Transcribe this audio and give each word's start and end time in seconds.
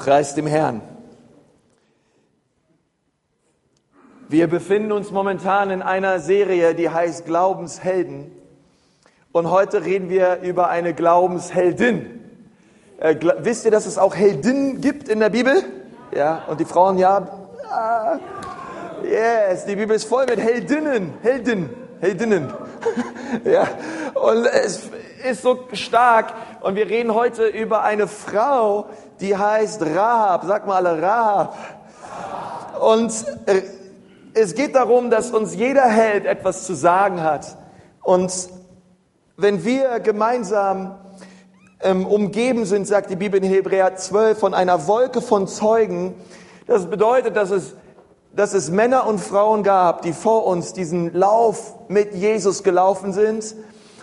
Preis 0.00 0.34
dem 0.34 0.46
Herrn. 0.46 0.80
Wir 4.30 4.46
befinden 4.46 4.92
uns 4.92 5.10
momentan 5.10 5.68
in 5.68 5.82
einer 5.82 6.20
Serie, 6.20 6.74
die 6.74 6.88
heißt 6.88 7.26
Glaubenshelden. 7.26 8.32
Und 9.30 9.50
heute 9.50 9.84
reden 9.84 10.08
wir 10.08 10.40
über 10.40 10.70
eine 10.70 10.94
Glaubensheldin. 10.94 12.18
Äh, 12.98 13.14
wisst 13.40 13.66
ihr, 13.66 13.70
dass 13.70 13.84
es 13.84 13.98
auch 13.98 14.16
Heldinnen 14.16 14.80
gibt 14.80 15.10
in 15.10 15.20
der 15.20 15.28
Bibel? 15.28 15.62
Ja, 16.16 16.44
und 16.48 16.60
die 16.60 16.64
Frauen, 16.64 16.96
ja. 16.96 17.28
Ah, 17.70 18.18
yes, 19.04 19.66
die 19.66 19.76
Bibel 19.76 19.94
ist 19.94 20.04
voll 20.04 20.24
mit 20.24 20.40
Heldinnen, 20.40 21.12
Heldinnen, 21.20 21.68
Heldinnen. 22.00 22.50
ja, 23.44 23.68
und 24.14 24.46
es 24.46 24.88
ist 25.28 25.42
so 25.42 25.68
stark. 25.74 26.32
Und 26.62 26.74
wir 26.74 26.88
reden 26.88 27.14
heute 27.14 27.46
über 27.46 27.82
eine 27.82 28.08
Frau, 28.08 28.86
die 29.20 29.36
heißt 29.36 29.82
Rahab. 29.82 30.44
Sag 30.46 30.66
mal 30.66 30.86
alle 30.86 31.00
Rahab. 31.00 31.56
Und 32.80 33.12
äh, 33.46 33.62
es 34.34 34.54
geht 34.54 34.74
darum, 34.74 35.10
dass 35.10 35.30
uns 35.30 35.54
jeder 35.54 35.84
Held 35.84 36.24
etwas 36.24 36.64
zu 36.64 36.74
sagen 36.74 37.22
hat. 37.22 37.56
Und 38.02 38.32
wenn 39.36 39.64
wir 39.64 40.00
gemeinsam 40.00 40.96
ähm, 41.82 42.06
umgeben 42.06 42.64
sind, 42.64 42.86
sagt 42.86 43.10
die 43.10 43.16
Bibel 43.16 43.42
in 43.42 43.50
Hebräer 43.50 43.96
12, 43.96 44.38
von 44.38 44.54
einer 44.54 44.86
Wolke 44.86 45.20
von 45.20 45.46
Zeugen, 45.46 46.14
das 46.66 46.86
bedeutet, 46.86 47.36
dass 47.36 47.50
es, 47.50 47.74
dass 48.34 48.54
es 48.54 48.70
Männer 48.70 49.06
und 49.06 49.18
Frauen 49.18 49.62
gab, 49.62 50.02
die 50.02 50.12
vor 50.12 50.46
uns 50.46 50.72
diesen 50.72 51.12
Lauf 51.12 51.74
mit 51.88 52.14
Jesus 52.14 52.62
gelaufen 52.62 53.12
sind. 53.12 53.56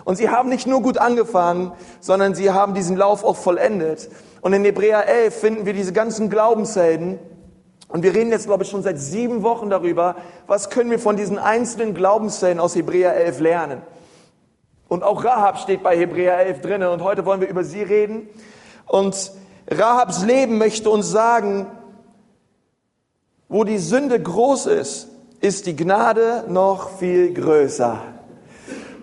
Und 0.04 0.16
sie 0.16 0.28
haben 0.28 0.48
nicht 0.48 0.66
nur 0.66 0.82
gut 0.82 0.98
angefangen, 0.98 1.72
sondern 2.00 2.34
sie 2.34 2.50
haben 2.50 2.74
diesen 2.74 2.96
Lauf 2.96 3.24
auch 3.24 3.36
vollendet. 3.36 4.08
Und 4.40 4.52
in 4.52 4.64
Hebräer 4.64 5.06
11 5.06 5.34
finden 5.34 5.66
wir 5.66 5.72
diese 5.72 5.92
ganzen 5.92 6.30
Glaubenshelden. 6.30 7.18
Und 7.88 8.02
wir 8.02 8.14
reden 8.14 8.30
jetzt, 8.30 8.46
glaube 8.46 8.64
ich, 8.64 8.70
schon 8.70 8.82
seit 8.82 8.98
sieben 8.98 9.42
Wochen 9.42 9.70
darüber, 9.70 10.16
was 10.46 10.70
können 10.70 10.90
wir 10.90 10.98
von 10.98 11.16
diesen 11.16 11.38
einzelnen 11.38 11.94
Glaubenshelden 11.94 12.60
aus 12.60 12.74
Hebräer 12.74 13.14
11 13.14 13.40
lernen. 13.40 13.82
Und 14.88 15.02
auch 15.02 15.24
Rahab 15.24 15.58
steht 15.58 15.82
bei 15.82 15.96
Hebräer 15.96 16.38
11 16.38 16.60
drinne. 16.60 16.90
Und 16.90 17.02
heute 17.02 17.24
wollen 17.26 17.40
wir 17.40 17.48
über 17.48 17.64
sie 17.64 17.82
reden. 17.82 18.28
Und 18.86 19.32
Rahabs 19.70 20.24
Leben 20.24 20.58
möchte 20.58 20.88
uns 20.88 21.10
sagen, 21.10 21.66
wo 23.48 23.64
die 23.64 23.78
Sünde 23.78 24.20
groß 24.20 24.66
ist, 24.66 25.08
ist 25.40 25.66
die 25.66 25.76
Gnade 25.76 26.44
noch 26.48 26.98
viel 26.98 27.32
größer. 27.32 28.00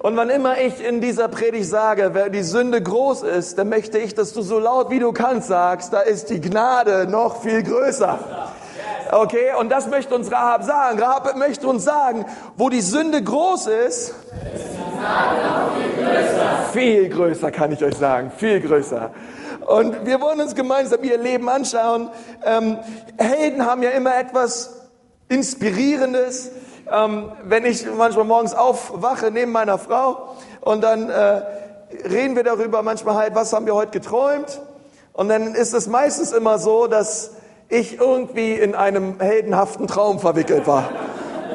Und 0.06 0.16
wann 0.18 0.30
immer 0.30 0.60
ich 0.60 0.86
in 0.86 1.02
dieser 1.02 1.28
Predigt 1.28 1.68
sage, 1.68 2.12
wer 2.14 2.30
die 2.30 2.44
Sünde 2.44 2.80
groß 2.80 3.24
ist, 3.24 3.58
dann 3.58 3.70
möchte 3.70 3.98
ich, 3.98 4.14
dass 4.14 4.34
du 4.34 4.44
so 4.44 4.60
laut 4.60 4.92
wie 4.92 5.00
du 5.00 5.12
kannst 5.14 5.48
sagst, 5.48 5.94
da 5.94 6.02
ist 6.02 6.30
die 6.30 6.40
Gnade 6.40 7.08
noch 7.10 7.42
viel 7.42 7.64
größer. 7.64 8.20
Okay, 9.12 9.54
und 9.60 9.72
das 9.72 9.88
möchte 9.88 10.14
uns 10.14 10.32
Rahab 10.32 10.62
sagen. 10.62 11.00
Rahab 11.00 11.36
möchte 11.38 11.68
uns 11.68 11.86
sagen, 11.86 12.24
wo 12.56 12.70
die 12.70 12.82
Sünde 12.82 13.24
groß 13.24 13.66
ist, 13.66 14.14
viel 15.82 16.06
größer. 16.06 16.70
Viel 16.72 17.10
größer 17.10 17.50
kann 17.50 17.72
ich 17.72 17.84
euch 17.84 17.96
sagen, 17.96 18.32
viel 18.38 18.60
größer. 18.60 19.10
Und 19.66 20.06
wir 20.06 20.22
wollen 20.22 20.40
uns 20.40 20.54
gemeinsam 20.54 21.04
ihr 21.04 21.18
Leben 21.18 21.50
anschauen. 21.50 22.12
Ähm, 22.46 22.78
Helden 23.18 23.66
haben 23.66 23.82
ja 23.82 23.90
immer 23.90 24.16
etwas 24.16 24.82
Inspirierendes. 25.30 26.52
Ähm, 26.92 27.32
wenn 27.44 27.66
ich 27.66 27.86
manchmal 27.98 28.26
morgens 28.26 28.54
aufwache 28.54 29.32
neben 29.32 29.52
meiner 29.52 29.78
Frau 29.78 30.36
und 30.62 30.84
dann 30.84 31.10
äh, 31.10 31.42
reden 32.08 32.36
wir 32.36 32.44
darüber 32.44 32.84
manchmal 32.84 33.16
halt, 33.16 33.36
was 33.36 33.54
haben 33.54 33.66
wir 33.66 33.76
heute 33.76 33.92
geträumt. 33.92 34.62
Und 35.14 35.30
dann 35.30 35.56
ist 35.56 35.74
es 35.74 35.88
meistens 35.88 36.32
immer 36.32 36.60
so, 36.60 36.88
dass 36.88 37.32
ich 37.70 38.00
irgendwie 38.00 38.54
in 38.54 38.76
einem 38.76 39.20
heldenhaften 39.20 39.88
Traum 39.88 40.20
verwickelt 40.20 40.68
war 40.68 40.90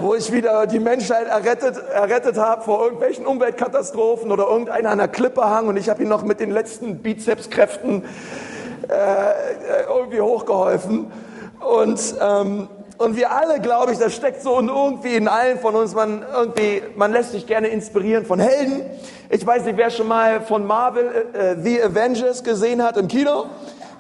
wo 0.01 0.15
ich 0.15 0.33
wieder 0.33 0.67
die 0.67 0.79
Menschheit 0.79 1.27
errettet, 1.27 1.77
errettet 1.93 2.39
habe 2.39 2.63
vor 2.63 2.83
irgendwelchen 2.83 3.27
Umweltkatastrophen 3.27 4.33
oder 4.33 4.49
irgendeiner 4.49 4.91
an 4.91 4.99
der 4.99 5.09
Klippe 5.09 5.43
hang 5.45 5.69
und 5.69 5.77
ich 5.77 5.89
habe 5.89 6.03
ihn 6.03 6.09
noch 6.09 6.23
mit 6.23 6.41
den 6.41 6.51
letzten 6.51 6.99
Bizepskräften 6.99 8.05
äh, 8.89 9.85
irgendwie 9.89 10.21
hochgeholfen. 10.21 11.13
Und, 11.61 12.15
ähm, 12.21 12.69
und 13.01 13.17
wir 13.17 13.33
alle, 13.33 13.61
glaube 13.61 13.93
ich, 13.93 13.99
das 13.99 14.15
steckt 14.15 14.43
so 14.43 14.61
irgendwie 14.61 15.15
in 15.15 15.27
allen 15.27 15.59
von 15.59 15.75
uns, 15.75 15.95
man, 15.95 16.23
irgendwie, 16.35 16.83
man 16.97 17.13
lässt 17.13 17.33
sich 17.33 17.47
gerne 17.47 17.69
inspirieren 17.69 18.27
von 18.27 18.39
Helden. 18.39 18.83
Ich 19.31 19.47
weiß 19.47 19.65
nicht, 19.65 19.79
wer 19.79 19.89
schon 19.89 20.07
mal 20.07 20.43
von 20.43 20.67
Marvel 20.67 21.27
äh, 21.33 21.57
The 21.63 21.83
Avengers 21.83 22.45
gesehen 22.45 22.83
hat 22.83 22.99
im 22.99 23.09
Kino. 23.09 23.47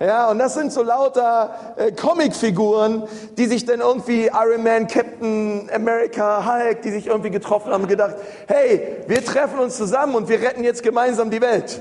Ja, 0.00 0.30
und 0.30 0.38
das 0.38 0.52
sind 0.52 0.70
so 0.70 0.82
lauter 0.82 1.74
äh, 1.76 1.92
Comicfiguren, 1.92 3.04
die 3.38 3.46
sich 3.46 3.64
dann 3.64 3.80
irgendwie 3.80 4.26
Iron 4.26 4.62
Man, 4.62 4.86
Captain 4.86 5.70
America, 5.74 6.44
Hulk, 6.44 6.82
die 6.82 6.90
sich 6.90 7.06
irgendwie 7.06 7.30
getroffen 7.30 7.72
haben 7.72 7.84
und 7.84 7.88
gedacht, 7.88 8.16
hey, 8.48 8.98
wir 9.06 9.24
treffen 9.24 9.60
uns 9.60 9.78
zusammen 9.78 10.14
und 10.14 10.28
wir 10.28 10.42
retten 10.42 10.62
jetzt 10.62 10.82
gemeinsam 10.82 11.30
die 11.30 11.40
Welt. 11.40 11.80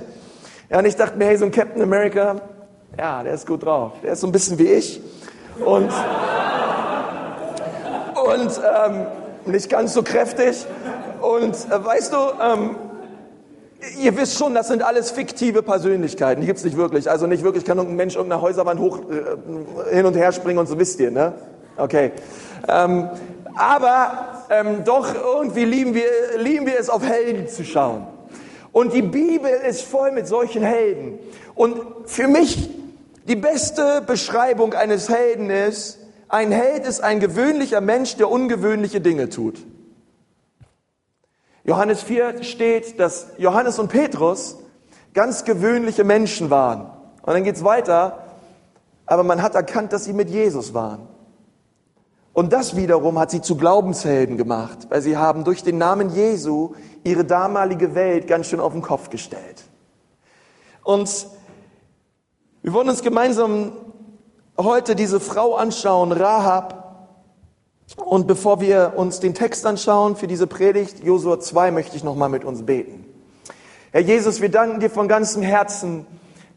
Ja, 0.70 0.80
und 0.80 0.86
ich 0.86 0.96
dachte 0.96 1.18
mir, 1.18 1.26
hey, 1.26 1.38
so 1.38 1.44
ein 1.44 1.52
Captain 1.52 1.82
America, 1.82 2.38
ja, 2.98 3.24
der 3.24 3.34
ist 3.34 3.46
gut 3.46 3.66
drauf. 3.66 3.92
Der 4.04 4.14
ist 4.14 4.22
so 4.22 4.28
ein 4.28 4.32
bisschen 4.32 4.58
wie 4.58 4.68
ich. 4.68 5.02
Und, 5.66 5.92
und 8.26 8.62
ähm, 8.86 9.06
nicht 9.46 9.70
ganz 9.70 9.94
so 9.94 10.04
kräftig. 10.04 10.66
Und 11.22 11.56
äh, 11.56 11.86
weißt 11.86 12.14
du, 12.14 12.18
ähm, 12.42 12.76
Ihr 13.98 14.18
wisst 14.18 14.38
schon, 14.38 14.54
das 14.54 14.68
sind 14.68 14.84
alles 14.84 15.10
fiktive 15.10 15.64
Persönlichkeiten. 15.64 16.42
Die 16.42 16.48
gibt's 16.48 16.66
nicht 16.66 16.76
wirklich. 16.76 17.10
Also 17.10 17.28
nicht 17.28 17.44
wirklich 17.44 17.64
kann 17.64 17.78
irgendein 17.78 17.96
Mensch 17.96 18.16
irgendeine 18.16 18.42
Häuserwand 18.42 18.80
hoch 18.80 19.00
äh, 19.10 19.96
hin 19.96 20.06
und 20.06 20.16
her 20.16 20.34
springen 20.34 20.60
und 20.60 20.68
so 20.68 20.78
wisst 20.78 21.00
ihr, 21.00 21.12
ne? 21.12 21.34
Okay. 21.78 22.12
Ähm, 22.68 23.10
aber 23.56 24.46
ähm, 24.50 24.84
doch 24.84 25.08
irgendwie 25.16 25.64
lieben 25.64 25.94
wir, 25.94 26.04
lieben 26.38 26.66
wir 26.66 26.78
es, 26.78 26.90
auf 26.90 27.08
Helden 27.08 27.48
zu 27.48 27.64
schauen. 27.64 28.06
Und 28.74 28.94
die 28.94 29.02
Bibel 29.02 29.50
ist 29.50 29.82
voll 29.84 30.12
mit 30.12 30.28
solchen 30.28 30.62
Helden. 30.62 31.20
Und 31.56 31.78
für 32.06 32.28
mich 32.28 32.70
die 33.30 33.36
beste 33.36 34.02
Beschreibung 34.02 34.74
eines 34.74 35.08
Helden 35.08 35.52
ist, 35.52 36.00
ein 36.30 36.52
Held 36.52 36.86
ist 36.86 37.02
ein 37.02 37.20
gewöhnlicher 37.20 37.80
Mensch, 37.80 38.16
der 38.16 38.30
ungewöhnliche 38.30 39.02
Dinge 39.02 39.30
tut. 39.30 39.64
Johannes 41.64 42.02
4 42.02 42.42
steht, 42.44 43.00
dass 43.00 43.28
Johannes 43.38 43.78
und 43.78 43.90
Petrus 43.90 44.58
ganz 45.14 45.46
gewöhnliche 45.46 46.04
Menschen 46.04 46.50
waren. 46.50 46.90
Und 47.22 47.34
dann 47.34 47.44
geht's 47.44 47.64
weiter, 47.64 48.24
aber 49.06 49.24
man 49.24 49.44
hat 49.44 49.54
erkannt, 49.54 49.94
dass 49.94 50.06
sie 50.06 50.14
mit 50.14 50.32
Jesus 50.32 50.74
waren. 50.74 51.08
Und 52.34 52.52
das 52.52 52.76
wiederum 52.76 53.20
hat 53.20 53.30
sie 53.30 53.42
zu 53.42 53.58
Glaubenshelden 53.58 54.38
gemacht, 54.38 54.88
weil 54.90 55.04
sie 55.04 55.18
haben 55.18 55.44
durch 55.44 55.62
den 55.62 55.78
Namen 55.78 56.10
Jesu 56.10 56.74
ihre 57.04 57.26
damalige 57.26 57.94
Welt 57.94 58.28
ganz 58.28 58.48
schön 58.48 58.60
auf 58.60 58.74
den 58.74 58.82
Kopf 58.82 59.12
gestellt. 59.12 59.64
Und 60.84 61.28
wir 62.62 62.74
wollen 62.74 62.90
uns 62.90 63.02
gemeinsam 63.02 63.72
heute 64.58 64.96
diese 64.96 65.22
Frau 65.22 65.56
anschauen, 65.56 66.12
Rahab, 66.12 66.80
und 67.96 68.28
bevor 68.28 68.62
wir 68.62 68.94
uns 68.98 69.20
den 69.20 69.34
Text 69.34 69.66
anschauen 69.66 70.16
für 70.16 70.28
diese 70.28 70.46
Predigt, 70.46 71.04
Josua 71.04 71.40
2, 71.40 71.72
möchte 71.72 71.96
ich 71.96 72.04
nochmal 72.04 72.30
mit 72.30 72.44
uns 72.44 72.66
beten. 72.66 73.06
Herr 73.92 74.02
Jesus, 74.02 74.42
wir 74.42 74.50
danken 74.50 74.80
dir 74.80 74.90
von 74.90 75.08
ganzem 75.08 75.42
Herzen, 75.42 76.06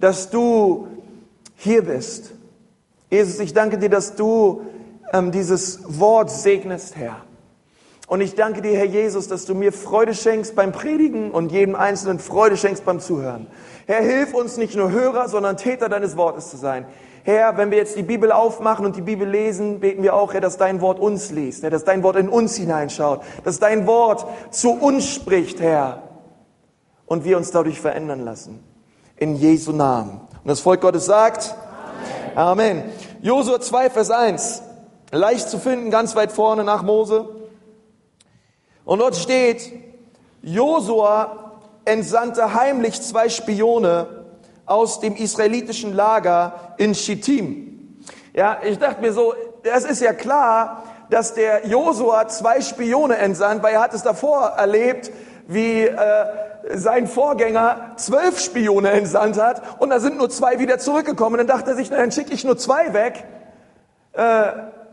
dass 0.01 0.29
du 0.29 0.89
hier 1.57 1.83
bist. 1.83 2.33
Jesus, 3.09 3.39
ich 3.39 3.55
danke 3.55 3.79
dir, 3.79 3.89
dass 3.89 4.17
du 4.17 4.63
ähm, 5.13 5.31
dieses 5.31 5.81
Wort 5.87 6.31
segnest, 6.31 6.97
Herr. 6.97 7.23
Und 8.13 8.21
ich 8.21 8.35
danke 8.35 8.61
dir, 8.61 8.77
Herr 8.77 8.85
Jesus, 8.85 9.27
dass 9.27 9.47
du 9.47 9.55
mir 9.55 9.73
Freude 9.73 10.15
schenkst 10.15 10.55
beim 10.55 10.71
Predigen 10.71 11.31
und 11.31 11.51
jedem 11.51 11.75
Einzelnen 11.75 12.19
Freude 12.19 12.59
schenkst 12.59 12.85
beim 12.85 13.01
Zuhören. 13.01 13.47
Herr, 13.87 14.03
hilf 14.03 14.35
uns 14.35 14.59
nicht 14.59 14.77
nur 14.77 14.91
Hörer, 14.91 15.31
sondern 15.31 15.57
Täter 15.57 15.89
deines 15.89 16.15
Wortes 16.15 16.51
zu 16.51 16.59
sein. 16.59 16.85
Herr, 17.23 17.57
wenn 17.57 17.71
wir 17.71 17.79
jetzt 17.79 17.97
die 17.97 18.03
Bibel 18.03 18.31
aufmachen 18.31 18.85
und 18.85 18.97
die 18.97 19.01
Bibel 19.01 19.27
lesen, 19.27 19.81
beten 19.81 20.03
wir 20.03 20.13
auch, 20.13 20.35
Herr, 20.35 20.43
dass 20.43 20.59
dein 20.59 20.83
Wort 20.83 20.99
uns 20.99 21.31
liest, 21.31 21.63
Herr, 21.63 21.71
dass 21.71 21.85
dein 21.85 22.03
Wort 22.03 22.17
in 22.17 22.29
uns 22.29 22.55
hineinschaut, 22.55 23.23
dass 23.45 23.61
dein 23.61 23.87
Wort 23.87 24.27
zu 24.51 24.73
uns 24.73 25.09
spricht, 25.09 25.59
Herr, 25.59 26.03
und 27.07 27.25
wir 27.25 27.39
uns 27.39 27.51
dadurch 27.51 27.81
verändern 27.81 28.27
lassen. 28.27 28.63
In 29.17 29.37
Jesu 29.37 29.73
Namen. 29.73 30.21
Und 30.45 30.49
das 30.51 30.61
Volk 30.61 30.83
Gottes 30.83 31.07
sagt, 31.07 31.55
Amen. 32.35 32.83
Amen. 32.83 32.93
Josua 33.23 33.59
2, 33.59 33.89
Vers 33.89 34.11
1. 34.11 34.63
Leicht 35.13 35.49
zu 35.49 35.59
finden, 35.59 35.91
ganz 35.91 36.15
weit 36.15 36.31
vorne 36.31 36.63
nach 36.63 36.83
Mose. 36.83 37.41
Und 38.85 39.01
dort 39.01 39.17
steht, 39.17 39.73
Josua 40.43 41.53
entsandte 41.85 42.55
heimlich 42.55 43.01
zwei 43.01 43.29
Spione, 43.29 44.23
aus 44.67 45.01
dem 45.01 45.17
israelitischen 45.17 45.95
Lager 45.95 46.75
in 46.79 46.95
Schittim. 46.95 47.99
Ja, 48.33 48.59
ich 48.63 48.79
dachte 48.79 49.01
mir 49.01 49.13
so, 49.13 49.35
das 49.63 49.85
ist 49.85 50.01
ja 50.01 50.13
klar, 50.13 50.85
dass 51.11 51.35
der 51.35 51.67
Josua 51.67 52.27
zwei 52.29 52.61
Spione 52.61 53.19
entsandt, 53.19 53.63
weil 53.63 53.75
er 53.75 53.83
hat 53.83 53.93
es 53.93 54.03
davor 54.03 54.55
erlebt, 54.57 55.11
wie 55.47 55.83
äh, 55.83 55.97
sein 56.75 57.07
Vorgänger 57.07 57.93
zwölf 57.97 58.41
Spione 58.41 58.91
entsandt 58.91 59.39
hat 59.39 59.63
und 59.81 59.91
da 59.91 60.01
sind 60.01 60.17
nur 60.17 60.31
zwei 60.31 60.59
wieder 60.59 60.79
zurückgekommen. 60.79 61.39
Dann 61.39 61.47
dachte 61.47 61.71
er 61.71 61.77
sich, 61.77 61.91
na, 61.91 61.99
dann 61.99 62.13
schicke 62.13 62.33
ich 62.33 62.45
nur 62.45 62.57
zwei 62.57 62.95
weg, 62.95 63.25
äh, 64.13 64.45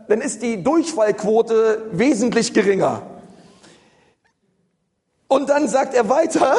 dann 0.08 0.20
ist 0.20 0.42
die 0.42 0.62
Durchfallquote 0.62 1.86
wesentlich 1.92 2.52
geringer. 2.52 3.02
Und 5.30 5.48
dann 5.48 5.68
sagt 5.68 5.94
er 5.94 6.08
weiter, 6.08 6.56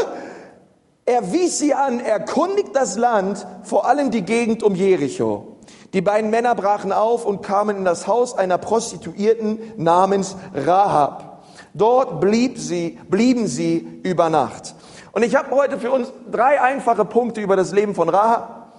er 1.05 1.33
wies 1.33 1.59
sie 1.59 1.73
an, 1.73 1.99
erkundigt 1.99 2.73
das 2.73 2.97
Land, 2.97 3.45
vor 3.63 3.85
allem 3.85 4.11
die 4.11 4.21
Gegend 4.21 4.63
um 4.63 4.75
Jericho. 4.75 5.57
Die 5.91 5.99
beiden 5.99 6.29
Männer 6.29 6.55
brachen 6.55 6.93
auf 6.93 7.25
und 7.25 7.41
kamen 7.41 7.75
in 7.75 7.83
das 7.83 8.07
Haus 8.07 8.33
einer 8.33 8.57
Prostituierten 8.57 9.59
namens 9.75 10.37
Rahab. 10.53 11.43
Dort 11.73 12.21
blieb 12.21 12.57
sie, 12.57 12.97
blieben 13.09 13.45
sie 13.45 13.99
über 14.03 14.29
Nacht. 14.29 14.73
Und 15.11 15.23
ich 15.23 15.35
habe 15.35 15.53
heute 15.53 15.77
für 15.77 15.91
uns 15.91 16.07
drei 16.31 16.61
einfache 16.61 17.03
Punkte 17.03 17.41
über 17.41 17.57
das 17.57 17.73
Leben 17.73 17.93
von 17.93 18.07
Rahab. 18.07 18.71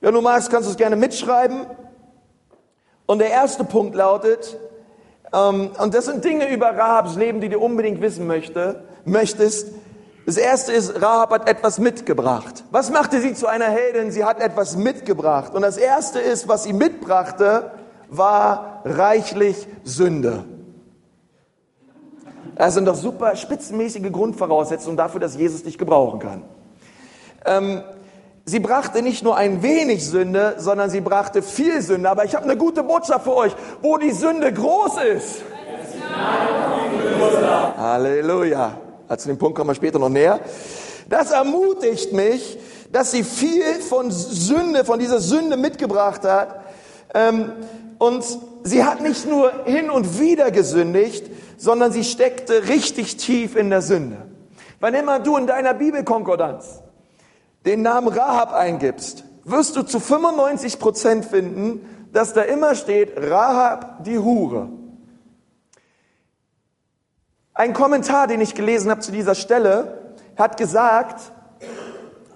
Wenn 0.00 0.14
du 0.14 0.22
magst, 0.22 0.48
kannst 0.48 0.66
du 0.66 0.70
es 0.70 0.78
gerne 0.78 0.96
mitschreiben. 0.96 1.66
Und 3.04 3.18
der 3.18 3.28
erste 3.28 3.64
Punkt 3.64 3.94
lautet, 3.94 4.56
und 5.32 5.94
das 5.94 6.06
sind 6.06 6.24
Dinge 6.24 6.52
über 6.52 6.76
Rahabs 6.76 7.16
Leben, 7.16 7.40
die 7.40 7.48
du 7.48 7.58
unbedingt 7.58 8.00
wissen 8.00 8.26
möchte, 8.26 8.82
möchtest. 9.04 9.68
Das 10.26 10.36
erste 10.36 10.72
ist, 10.72 11.00
Rahab 11.00 11.30
hat 11.30 11.48
etwas 11.48 11.78
mitgebracht. 11.78 12.64
Was 12.70 12.90
machte 12.90 13.20
sie 13.20 13.34
zu 13.34 13.46
einer 13.46 13.66
Heldin? 13.66 14.10
Sie 14.10 14.24
hat 14.24 14.40
etwas 14.40 14.76
mitgebracht. 14.76 15.54
Und 15.54 15.62
das 15.62 15.76
erste 15.76 16.20
ist, 16.20 16.46
was 16.46 16.64
sie 16.64 16.72
mitbrachte, 16.72 17.70
war 18.08 18.82
reichlich 18.84 19.66
Sünde. 19.84 20.44
Das 22.56 22.74
sind 22.74 22.84
doch 22.86 22.94
super 22.94 23.36
spitzenmäßige 23.36 24.12
Grundvoraussetzungen 24.12 24.96
dafür, 24.96 25.20
dass 25.20 25.36
Jesus 25.36 25.62
dich 25.62 25.78
gebrauchen 25.78 26.20
kann. 26.20 26.42
Ähm, 27.46 27.82
sie 28.50 28.58
brachte 28.58 29.00
nicht 29.00 29.22
nur 29.22 29.36
ein 29.36 29.62
wenig 29.62 30.04
Sünde, 30.04 30.56
sondern 30.58 30.90
sie 30.90 31.00
brachte 31.00 31.40
viel 31.42 31.80
Sünde. 31.82 32.10
Aber 32.10 32.24
ich 32.24 32.34
habe 32.34 32.44
eine 32.44 32.56
gute 32.56 32.82
Botschaft 32.82 33.24
für 33.24 33.36
euch, 33.36 33.52
wo 33.80 33.96
die 33.96 34.10
Sünde 34.10 34.52
groß 34.52 34.92
ist. 35.16 35.42
Halleluja. 37.76 38.76
Also 39.08 39.28
den 39.28 39.38
Punkt 39.38 39.56
kommen 39.56 39.70
wir 39.70 39.74
später 39.74 39.98
noch 39.98 40.08
näher. 40.08 40.40
Das 41.08 41.30
ermutigt 41.30 42.12
mich, 42.12 42.58
dass 42.92 43.12
sie 43.12 43.22
viel 43.22 43.80
von 43.88 44.10
Sünde, 44.10 44.84
von 44.84 44.98
dieser 44.98 45.20
Sünde 45.20 45.56
mitgebracht 45.56 46.24
hat. 46.24 46.60
Ähm, 47.14 47.52
und 47.98 48.24
sie 48.64 48.84
hat 48.84 49.00
nicht 49.00 49.28
nur 49.28 49.52
hin 49.64 49.90
und 49.90 50.18
wieder 50.18 50.50
gesündigt, 50.50 51.30
sondern 51.56 51.92
sie 51.92 52.04
steckte 52.04 52.68
richtig 52.68 53.16
tief 53.16 53.54
in 53.54 53.70
der 53.70 53.82
Sünde. 53.82 54.16
Wann 54.80 54.94
immer 54.94 55.20
du 55.20 55.36
in 55.36 55.46
deiner 55.46 55.74
Bibelkonkordanz 55.74 56.80
den 57.64 57.82
Namen 57.82 58.08
Rahab 58.08 58.52
eingibst, 58.52 59.24
wirst 59.44 59.76
du 59.76 59.82
zu 59.82 60.00
95 60.00 60.78
Prozent 60.78 61.24
finden, 61.24 62.08
dass 62.12 62.32
da 62.32 62.42
immer 62.42 62.74
steht 62.74 63.12
Rahab 63.16 64.04
die 64.04 64.18
Hure. 64.18 64.68
Ein 67.54 67.74
Kommentar, 67.74 68.26
den 68.26 68.40
ich 68.40 68.54
gelesen 68.54 68.90
habe 68.90 69.00
zu 69.00 69.12
dieser 69.12 69.34
Stelle, 69.34 70.14
hat 70.36 70.56
gesagt, 70.56 71.32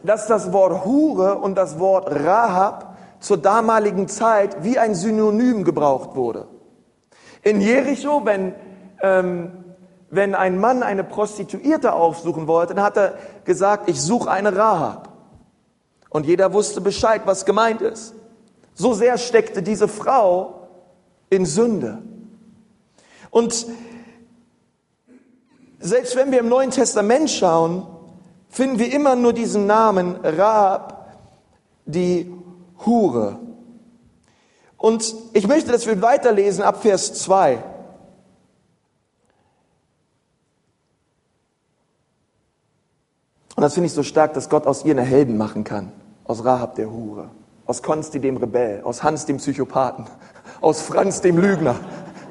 dass 0.02 0.26
das 0.26 0.52
Wort 0.52 0.84
Hure 0.84 1.36
und 1.36 1.54
das 1.56 1.78
Wort 1.78 2.10
Rahab 2.10 2.96
zur 3.20 3.38
damaligen 3.38 4.06
Zeit 4.06 4.62
wie 4.62 4.78
ein 4.78 4.94
Synonym 4.94 5.64
gebraucht 5.64 6.14
wurde. 6.14 6.46
In 7.42 7.60
Jericho, 7.60 8.24
wenn, 8.24 8.54
ähm, 9.02 9.64
wenn 10.10 10.34
ein 10.34 10.60
Mann 10.60 10.82
eine 10.82 11.04
Prostituierte 11.04 11.94
aufsuchen 11.94 12.46
wollte, 12.46 12.74
dann 12.74 12.84
hat 12.84 12.96
er 12.98 13.14
gesagt, 13.44 13.88
ich 13.88 14.00
suche 14.02 14.30
eine 14.30 14.54
Rahab. 14.54 15.13
Und 16.14 16.26
jeder 16.26 16.52
wusste 16.52 16.80
Bescheid, 16.80 17.22
was 17.24 17.44
gemeint 17.44 17.80
ist. 17.80 18.14
So 18.72 18.94
sehr 18.94 19.18
steckte 19.18 19.64
diese 19.64 19.88
Frau 19.88 20.68
in 21.28 21.44
Sünde. 21.44 22.04
Und 23.30 23.66
selbst 25.80 26.14
wenn 26.14 26.30
wir 26.30 26.38
im 26.38 26.48
Neuen 26.48 26.70
Testament 26.70 27.30
schauen, 27.30 27.84
finden 28.48 28.78
wir 28.78 28.92
immer 28.92 29.16
nur 29.16 29.32
diesen 29.32 29.66
Namen 29.66 30.14
Rahab, 30.22 31.16
die 31.84 32.32
Hure. 32.86 33.40
Und 34.76 35.16
ich 35.32 35.48
möchte, 35.48 35.72
dass 35.72 35.84
wir 35.84 36.00
weiterlesen 36.00 36.62
ab 36.62 36.80
Vers 36.80 37.14
2. 37.14 37.56
Und 43.56 43.62
das 43.62 43.74
finde 43.74 43.88
ich 43.88 43.92
so 43.92 44.04
stark, 44.04 44.32
dass 44.34 44.48
Gott 44.48 44.68
aus 44.68 44.84
ihr 44.84 44.92
eine 44.92 45.02
Helden 45.02 45.36
machen 45.36 45.64
kann. 45.64 46.03
Aus 46.24 46.44
Rahab 46.44 46.74
der 46.76 46.90
Hure, 46.90 47.30
aus 47.66 47.82
Konsti 47.82 48.18
dem 48.18 48.36
Rebell, 48.36 48.82
aus 48.82 49.02
Hans 49.02 49.26
dem 49.26 49.36
Psychopathen, 49.36 50.06
aus 50.60 50.80
Franz 50.80 51.20
dem 51.20 51.38
Lügner. 51.38 51.76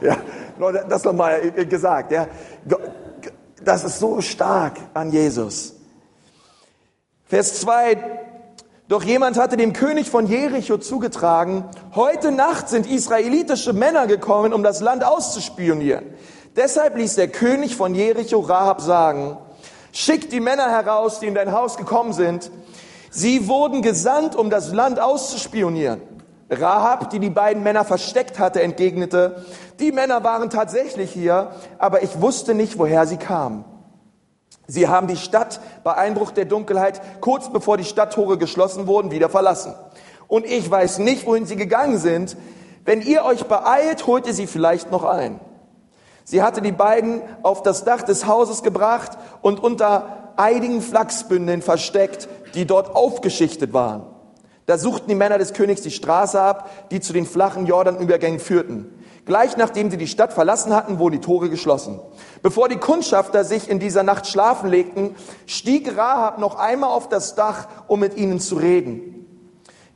Ja, 0.01 0.17
das 0.89 1.03
nochmal 1.03 1.51
gesagt. 1.51 2.11
Ja. 2.11 2.27
Das 3.63 3.83
ist 3.83 3.99
so 3.99 4.19
stark 4.21 4.77
an 4.93 5.11
Jesus. 5.11 5.75
Vers 7.25 7.61
2. 7.61 7.97
Doch 8.89 9.03
jemand 9.03 9.37
hatte 9.39 9.55
dem 9.55 9.73
König 9.73 10.09
von 10.09 10.27
Jericho 10.27 10.77
zugetragen, 10.77 11.63
heute 11.95 12.31
Nacht 12.31 12.67
sind 12.67 12.85
israelitische 12.85 13.71
Männer 13.71 14.07
gekommen, 14.07 14.53
um 14.53 14.61
das 14.61 14.81
Land 14.81 15.05
auszuspionieren. 15.05 16.03
Deshalb 16.55 16.97
ließ 16.97 17.15
der 17.15 17.29
König 17.29 17.75
von 17.75 17.95
Jericho 17.95 18.39
Rahab 18.39 18.81
sagen, 18.81 19.37
schick 19.93 20.29
die 20.29 20.41
Männer 20.41 20.69
heraus, 20.69 21.19
die 21.19 21.27
in 21.27 21.33
dein 21.33 21.53
Haus 21.53 21.77
gekommen 21.77 22.13
sind. 22.13 22.51
Sie 23.15 23.47
wurden 23.47 23.83
gesandt, 23.83 24.35
um 24.35 24.49
das 24.49 24.73
Land 24.73 24.99
auszuspionieren. 24.99 26.01
Rahab, 26.49 27.11
die 27.11 27.19
die 27.19 27.29
beiden 27.29 27.61
Männer 27.61 27.85
versteckt 27.85 28.39
hatte, 28.39 28.63
entgegnete, 28.63 29.45
die 29.79 29.91
Männer 29.91 30.23
waren 30.23 30.49
tatsächlich 30.49 31.11
hier, 31.11 31.51
aber 31.77 32.01
ich 32.01 32.21
wusste 32.21 32.55
nicht, 32.55 32.79
woher 32.79 33.05
sie 33.05 33.17
kamen. 33.17 33.65
Sie 34.65 34.87
haben 34.87 35.05
die 35.05 35.15
Stadt 35.15 35.59
bei 35.83 35.93
Einbruch 35.93 36.31
der 36.31 36.45
Dunkelheit, 36.45 37.01
kurz 37.21 37.51
bevor 37.51 37.77
die 37.77 37.83
Stadttore 37.83 38.39
geschlossen 38.39 38.87
wurden, 38.87 39.11
wieder 39.11 39.29
verlassen. 39.29 39.75
Und 40.27 40.47
ich 40.47 40.69
weiß 40.69 40.97
nicht, 40.97 41.27
wohin 41.27 41.45
sie 41.45 41.55
gegangen 41.55 41.99
sind. 41.99 42.35
Wenn 42.83 43.03
ihr 43.03 43.25
euch 43.25 43.45
beeilt, 43.45 44.07
holt 44.07 44.25
ihr 44.25 44.33
sie 44.33 44.47
vielleicht 44.47 44.89
noch 44.89 45.03
ein. 45.03 45.39
Sie 46.23 46.41
hatte 46.41 46.63
die 46.63 46.71
beiden 46.71 47.21
auf 47.43 47.61
das 47.61 47.83
Dach 47.83 48.01
des 48.01 48.25
Hauses 48.25 48.63
gebracht 48.63 49.11
und 49.43 49.61
unter 49.61 50.33
einigen 50.35 50.81
Flachsbündeln 50.81 51.61
versteckt, 51.61 52.27
die 52.55 52.65
dort 52.65 52.95
aufgeschichtet 52.95 53.73
waren. 53.73 54.03
Da 54.65 54.77
suchten 54.77 55.09
die 55.09 55.15
Männer 55.15 55.37
des 55.37 55.53
Königs 55.53 55.81
die 55.81 55.91
Straße 55.91 56.41
ab, 56.41 56.89
die 56.89 57.01
zu 57.01 57.11
den 57.11 57.25
flachen 57.25 57.65
Jordanübergängen 57.65 58.39
führten. 58.39 58.93
Gleich 59.25 59.57
nachdem 59.57 59.89
sie 59.89 59.97
die 59.97 60.07
Stadt 60.07 60.33
verlassen 60.33 60.73
hatten, 60.73 60.99
wurden 60.99 61.13
die 61.13 61.21
Tore 61.21 61.49
geschlossen. 61.49 61.99
Bevor 62.41 62.69
die 62.69 62.77
Kundschafter 62.77 63.43
sich 63.43 63.69
in 63.69 63.79
dieser 63.79 64.03
Nacht 64.03 64.27
schlafen 64.27 64.69
legten, 64.69 65.15
stieg 65.45 65.97
Rahab 65.97 66.39
noch 66.39 66.55
einmal 66.55 66.89
auf 66.89 67.09
das 67.09 67.35
Dach, 67.35 67.67
um 67.87 67.99
mit 67.99 68.17
ihnen 68.17 68.39
zu 68.39 68.55
reden. 68.55 69.25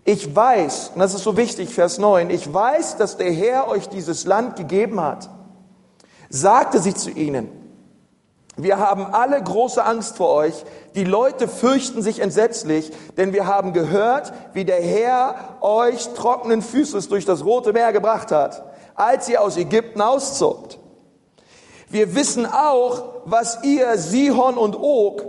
Ich 0.06 0.34
weiß, 0.34 0.92
und 0.96 1.00
das 1.00 1.14
ist 1.14 1.24
so 1.24 1.36
wichtig, 1.36 1.74
Vers 1.74 1.98
9, 1.98 2.30
ich 2.30 2.54
weiß, 2.54 2.96
dass 2.96 3.18
der 3.18 3.32
Herr 3.32 3.68
euch 3.68 3.90
dieses 3.90 4.26
Land 4.26 4.56
gegeben 4.56 5.02
hat. 5.02 5.30
Sagte 6.30 6.80
sie 6.80 6.94
zu 6.94 7.10
ihnen, 7.10 7.50
wir 8.58 8.80
haben 8.80 9.06
alle 9.06 9.42
große 9.42 9.84
Angst 9.84 10.18
vor 10.18 10.34
euch. 10.34 10.66
Die 10.96 11.04
Leute 11.04 11.48
fürchten 11.48 12.02
sich 12.02 12.20
entsetzlich, 12.20 12.92
denn 13.16 13.32
wir 13.32 13.46
haben 13.46 13.72
gehört, 13.72 14.34
wie 14.54 14.66
der 14.66 14.82
Herr 14.82 15.36
euch 15.62 16.14
trockenen 16.16 16.64
Füßes 16.64 17.08
durch 17.08 17.24
das 17.24 17.46
Rote 17.46 17.72
Meer 17.72 17.94
gebracht 17.94 18.32
hat, 18.32 18.64
als 18.96 19.30
ihr 19.30 19.44
aus 19.44 19.58
Ägypten 19.58 20.02
auszogt. 20.02 20.80
Wir 21.90 22.16
wissen 22.16 22.48
auch, 22.48 23.04
was 23.26 23.64
ihr 23.64 23.98
Sihon 23.98 24.58
und 24.58 24.76
Og, 24.76 25.22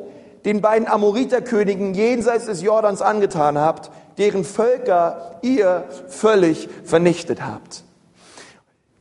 den 0.47 0.62
beiden 0.62 0.88
Amoriterkönigen 0.88 1.92
jenseits 1.92 2.47
des 2.47 2.62
Jordans 2.62 3.02
angetan 3.02 3.58
habt, 3.58 3.90
deren 4.16 4.44
Völker 4.44 5.38
ihr 5.42 5.85
völlig 6.08 6.68
vernichtet 6.85 7.42
habt. 7.42 7.85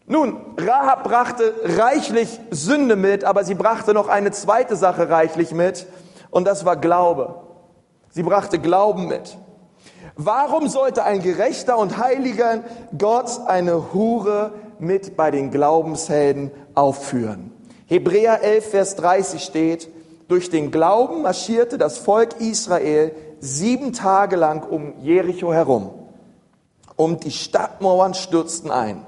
Nun, 0.09 0.37
Rahab 0.57 1.03
brachte 1.03 1.53
reichlich 1.63 2.39
Sünde 2.49 2.95
mit, 2.95 3.25
aber 3.25 3.43
sie 3.43 3.55
brachte 3.55 3.93
noch 3.93 4.07
eine 4.07 4.31
zweite 4.31 4.77
Sache 4.77 5.09
reichlich 5.09 5.51
mit, 5.51 5.85
und 6.31 6.45
das 6.47 6.63
war 6.63 6.77
Glaube. 6.77 7.41
Sie 8.09 8.23
brachte 8.23 8.57
Glauben 8.57 9.09
mit. 9.09 9.37
Warum 10.15 10.69
sollte 10.69 11.03
ein 11.03 11.21
gerechter 11.21 11.77
und 11.77 11.97
heiliger 11.97 12.63
Gott 12.97 13.29
eine 13.47 13.93
Hure 13.93 14.53
mit 14.79 15.17
bei 15.17 15.29
den 15.29 15.51
Glaubenshelden 15.51 16.51
aufführen? 16.73 17.51
Hebräer 17.85 18.41
11, 18.41 18.69
Vers 18.69 18.95
30 18.95 19.43
steht, 19.43 19.89
durch 20.29 20.49
den 20.49 20.71
Glauben 20.71 21.21
marschierte 21.21 21.77
das 21.77 21.97
Volk 21.97 22.39
Israel 22.39 23.11
sieben 23.39 23.91
Tage 23.91 24.37
lang 24.37 24.63
um 24.63 24.93
Jericho 25.01 25.53
herum 25.53 25.91
und 26.95 27.25
die 27.25 27.31
Stadtmauern 27.31 28.13
stürzten 28.13 28.71
ein. 28.71 29.05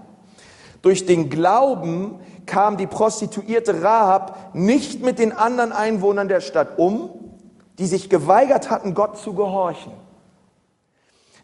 Durch 0.82 1.06
den 1.06 1.30
Glauben 1.30 2.20
kam 2.46 2.78
die 2.78 2.88
Prostituierte 2.88 3.84
Rahab 3.84 4.56
nicht 4.56 5.02
mit 5.02 5.20
den 5.20 5.32
anderen 5.32 5.72
Einwohnern 5.72 6.28
der 6.28 6.42
Stadt 6.42 6.78
um, 6.78 7.10
die 7.78 7.86
sich 7.86 8.10
geweigert 8.10 8.70
hatten, 8.70 8.94
Gott 8.94 9.18
zu 9.18 9.34
gehorchen. 9.34 9.94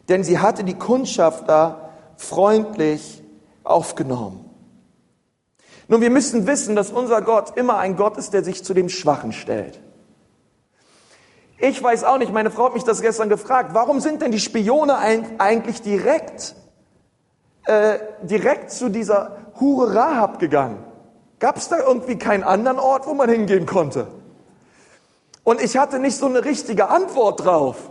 Denn 0.08 0.24
sie 0.24 0.38
hatte 0.38 0.64
die 0.64 0.74
Kundschafter 0.74 1.90
freundlich 2.16 3.22
aufgenommen. 3.64 4.46
Nun, 5.88 6.00
wir 6.00 6.10
müssen 6.10 6.46
wissen, 6.46 6.74
dass 6.74 6.90
unser 6.90 7.22
Gott 7.22 7.56
immer 7.56 7.78
ein 7.78 7.96
Gott 7.96 8.16
ist, 8.16 8.32
der 8.32 8.42
sich 8.42 8.64
zu 8.64 8.74
dem 8.74 8.88
Schwachen 8.88 9.32
stellt. 9.32 9.80
Ich 11.58 11.82
weiß 11.82 12.04
auch 12.04 12.18
nicht, 12.18 12.32
meine 12.32 12.50
Frau 12.50 12.66
hat 12.66 12.74
mich 12.74 12.84
das 12.84 13.00
gestern 13.00 13.28
gefragt, 13.28 13.70
warum 13.72 14.00
sind 14.00 14.20
denn 14.20 14.30
die 14.30 14.40
Spione 14.40 14.98
eigentlich 15.38 15.80
direkt, 15.80 16.54
äh, 17.66 17.98
direkt 18.22 18.70
zu 18.70 18.88
dieser 18.88 19.36
Hure 19.60 19.94
Rahab 19.94 20.38
gegangen? 20.38 20.82
Gab 21.38 21.56
es 21.56 21.68
da 21.68 21.78
irgendwie 21.78 22.16
keinen 22.16 22.44
anderen 22.44 22.78
Ort, 22.78 23.06
wo 23.06 23.14
man 23.14 23.28
hingehen 23.28 23.66
konnte? 23.66 24.08
Und 25.44 25.60
ich 25.62 25.76
hatte 25.76 25.98
nicht 25.98 26.16
so 26.16 26.26
eine 26.26 26.44
richtige 26.44 26.88
Antwort 26.88 27.44
drauf, 27.44 27.90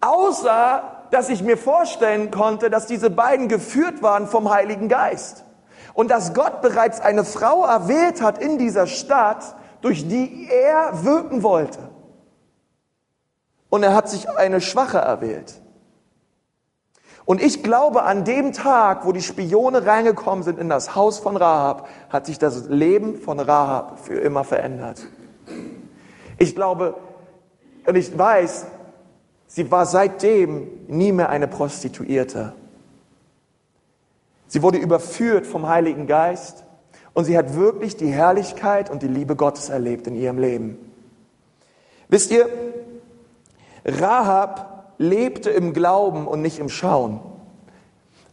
außer 0.00 0.82
dass 1.10 1.28
ich 1.28 1.42
mir 1.42 1.56
vorstellen 1.56 2.30
konnte, 2.30 2.70
dass 2.70 2.86
diese 2.86 3.10
beiden 3.10 3.48
geführt 3.48 4.02
waren 4.02 4.26
vom 4.26 4.50
Heiligen 4.50 4.88
Geist 4.88 5.44
und 5.94 6.10
dass 6.10 6.34
Gott 6.34 6.60
bereits 6.60 7.00
eine 7.00 7.24
Frau 7.24 7.64
erwählt 7.64 8.22
hat 8.22 8.38
in 8.38 8.58
dieser 8.58 8.86
Stadt, 8.86 9.54
durch 9.80 10.08
die 10.08 10.48
er 10.50 11.04
wirken 11.04 11.42
wollte. 11.42 11.78
Und 13.70 13.82
er 13.82 13.94
hat 13.94 14.08
sich 14.08 14.28
eine 14.30 14.60
Schwache 14.60 14.98
erwählt. 14.98 15.60
Und 17.28 17.42
ich 17.42 17.62
glaube, 17.62 18.04
an 18.04 18.24
dem 18.24 18.54
Tag, 18.54 19.04
wo 19.04 19.12
die 19.12 19.20
Spione 19.20 19.84
reingekommen 19.84 20.42
sind 20.42 20.58
in 20.58 20.70
das 20.70 20.94
Haus 20.94 21.18
von 21.18 21.36
Rahab, 21.36 21.86
hat 22.08 22.24
sich 22.24 22.38
das 22.38 22.70
Leben 22.70 23.18
von 23.18 23.38
Rahab 23.38 23.98
für 24.02 24.14
immer 24.14 24.44
verändert. 24.44 25.06
Ich 26.38 26.54
glaube 26.54 26.94
und 27.84 27.96
ich 27.96 28.16
weiß, 28.16 28.64
sie 29.46 29.70
war 29.70 29.84
seitdem 29.84 30.68
nie 30.86 31.12
mehr 31.12 31.28
eine 31.28 31.48
Prostituierte. 31.48 32.54
Sie 34.46 34.62
wurde 34.62 34.78
überführt 34.78 35.46
vom 35.46 35.68
Heiligen 35.68 36.06
Geist 36.06 36.64
und 37.12 37.26
sie 37.26 37.36
hat 37.36 37.54
wirklich 37.54 37.98
die 37.98 38.08
Herrlichkeit 38.08 38.88
und 38.88 39.02
die 39.02 39.06
Liebe 39.06 39.36
Gottes 39.36 39.68
erlebt 39.68 40.06
in 40.06 40.14
ihrem 40.14 40.38
Leben. 40.38 40.78
Wisst 42.08 42.30
ihr, 42.30 42.48
Rahab 43.84 44.77
lebte 44.98 45.50
im 45.50 45.72
Glauben 45.72 46.26
und 46.26 46.42
nicht 46.42 46.58
im 46.58 46.68
Schauen. 46.68 47.20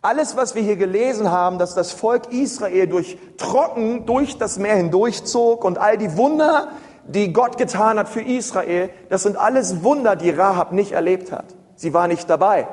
Alles, 0.01 0.36
was 0.36 0.53
wir 0.53 0.62
hier 0.62 0.75
gelesen 0.75 1.31
haben, 1.31 1.57
dass 1.57 1.74
das 1.74 1.91
Volk 1.91 2.31
Israel 2.31 2.88
durch 2.88 3.17
trocken 3.38 4.05
durch 4.05 4.38
das 4.38 4.60
Meer 4.60 4.75
hindurchzog 4.75 5.63
und 5.63 5.79
all 5.79 5.98
die 5.98 6.15
Wunder, 6.15 6.67
die 7.07 7.34
Gott 7.34 7.57
getan 7.57 7.98
hat 7.98 8.10
für 8.10 8.22
Israel, 8.22 8.89
das 9.10 9.24
sind 9.24 9.38
alles 9.38 9.84
Wunder, 9.84 10.15
die 10.15 10.29
Rahab 10.29 10.74
nicht 10.74 10.91
erlebt 10.91 11.31
hat. 11.31 11.45
Sie 11.75 11.93
war 11.93 12.07
nicht 12.07 12.29
dabei. 12.29 12.67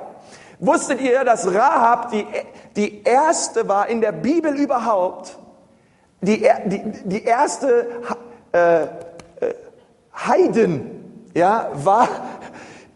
Wusstet 0.58 1.00
ihr, 1.00 1.24
dass 1.24 1.52
Rahab 1.52 2.10
die, 2.10 2.26
die 2.76 3.02
erste 3.02 3.66
war 3.66 3.88
in 3.88 4.00
der 4.00 4.12
Bibel 4.12 4.54
überhaupt, 4.54 5.38
die, 6.20 6.46
die, 6.66 6.82
die 7.04 7.24
erste 7.24 7.86
äh, 8.52 8.82
äh, 8.82 8.88
Heiden, 10.14 11.30
ja, 11.34 11.70
war, 11.74 12.08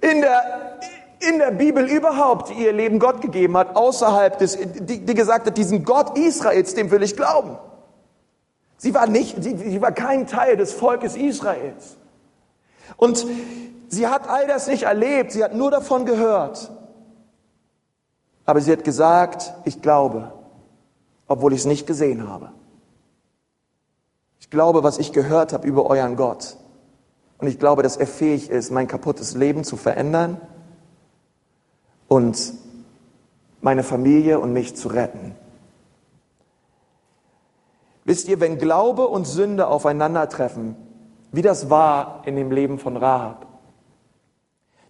in 0.00 0.20
der, 0.20 0.78
in 1.20 1.38
der 1.38 1.50
Bibel 1.50 1.88
überhaupt, 1.88 2.50
ihr 2.50 2.72
Leben 2.72 2.98
Gott 2.98 3.20
gegeben 3.20 3.56
hat, 3.56 3.76
außerhalb 3.76 4.38
des, 4.38 4.58
die, 4.58 5.04
die 5.04 5.14
gesagt 5.14 5.46
hat, 5.46 5.56
diesen 5.56 5.84
Gott 5.84 6.18
Israels, 6.18 6.74
dem 6.74 6.90
will 6.90 7.02
ich 7.02 7.16
glauben. 7.16 7.56
Sie 8.78 8.94
war 8.94 9.06
nicht, 9.06 9.42
sie, 9.42 9.56
sie 9.56 9.80
war 9.80 9.92
kein 9.92 10.26
Teil 10.26 10.56
des 10.56 10.72
Volkes 10.72 11.16
Israels. 11.16 11.96
Und 12.96 13.26
sie 13.88 14.06
hat 14.06 14.28
all 14.28 14.46
das 14.46 14.66
nicht 14.66 14.84
erlebt, 14.84 15.32
sie 15.32 15.42
hat 15.42 15.54
nur 15.54 15.70
davon 15.70 16.04
gehört. 16.04 16.70
Aber 18.44 18.60
sie 18.60 18.72
hat 18.72 18.84
gesagt, 18.84 19.54
ich 19.64 19.82
glaube, 19.82 20.32
obwohl 21.26 21.52
ich 21.52 21.60
es 21.60 21.66
nicht 21.66 21.86
gesehen 21.86 22.28
habe. 22.28 22.52
Ich 24.38 24.50
glaube, 24.50 24.84
was 24.84 24.98
ich 24.98 25.12
gehört 25.12 25.52
habe 25.52 25.66
über 25.66 25.86
euren 25.86 26.14
Gott. 26.16 26.56
Und 27.38 27.48
ich 27.48 27.58
glaube, 27.58 27.82
dass 27.82 27.96
er 27.96 28.06
fähig 28.06 28.50
ist, 28.50 28.70
mein 28.70 28.88
kaputtes 28.88 29.34
Leben 29.34 29.64
zu 29.64 29.76
verändern 29.76 30.40
und 32.08 32.54
meine 33.60 33.82
Familie 33.82 34.38
und 34.40 34.52
mich 34.52 34.76
zu 34.76 34.88
retten. 34.88 35.34
Wisst 38.04 38.28
ihr, 38.28 38.40
wenn 38.40 38.58
Glaube 38.58 39.08
und 39.08 39.26
Sünde 39.26 39.66
aufeinandertreffen, 39.66 40.76
wie 41.32 41.42
das 41.42 41.68
war 41.68 42.22
in 42.24 42.36
dem 42.36 42.52
Leben 42.52 42.78
von 42.78 42.96
Rahab, 42.96 43.46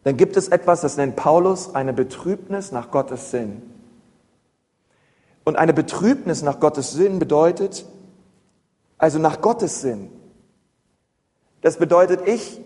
dann 0.05 0.17
gibt 0.17 0.37
es 0.37 0.49
etwas, 0.49 0.83
das 0.83 0.97
nennt 0.97 1.17
Paulus 1.17 1.75
eine 1.75 1.93
Betrübnis 1.93 2.71
nach 2.71 2.91
Gottes 2.91 3.31
Sinn. 3.33 3.63
Und 5.45 5.57
eine 5.57 5.73
Betrübnis 5.73 6.43
nach 6.43 6.61
Gottes 6.61 6.93
Sinn 6.93 7.19
bedeutet, 7.19 7.87
also 8.99 9.19
nach 9.19 9.41
Gottes 9.41 9.81
Sinn, 9.81 10.11
das 11.67 11.79
bedeutet, 11.79 12.29
ich, 12.29 12.61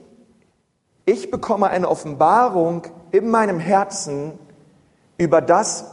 ich 1.07 1.31
bekomme 1.31 1.71
eine 1.71 1.89
Offenbarung 1.89 2.83
in 3.13 3.31
meinem 3.31 3.59
Herzen 3.59 4.33
über 5.17 5.41
das, 5.41 5.87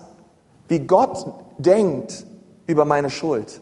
wie 0.68 0.80
Gott 0.80 1.26
denkt 1.58 2.26
über 2.66 2.84
meine 2.84 3.10
Schuld. 3.10 3.62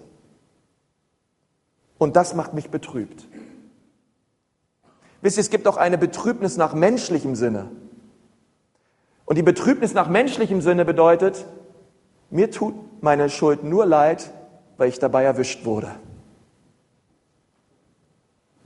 Und 2.00 2.16
das 2.16 2.34
macht 2.34 2.56
mich 2.56 2.72
betrübt. 2.72 3.28
Wisst 5.22 5.38
ihr, 5.38 5.42
es 5.42 5.52
gibt 5.52 5.68
auch 5.68 5.78
eine 5.78 6.00
Betrübnis 6.00 6.58
nach 6.58 6.74
menschlichem 6.74 7.36
Sinne. 7.36 7.70
Und 9.26 9.38
die 9.38 9.44
Betrübnis 9.44 9.94
nach 9.94 10.10
menschlichem 10.10 10.62
Sinne 10.62 10.86
bedeutet, 10.86 11.46
mir 12.32 12.50
tut 12.50 12.74
meine 13.04 13.30
Schuld 13.30 13.64
nur 13.64 13.86
leid, 13.86 14.32
weil 14.78 14.90
ich 14.90 14.98
dabei 14.98 15.24
erwischt 15.24 15.66
wurde 15.66 15.92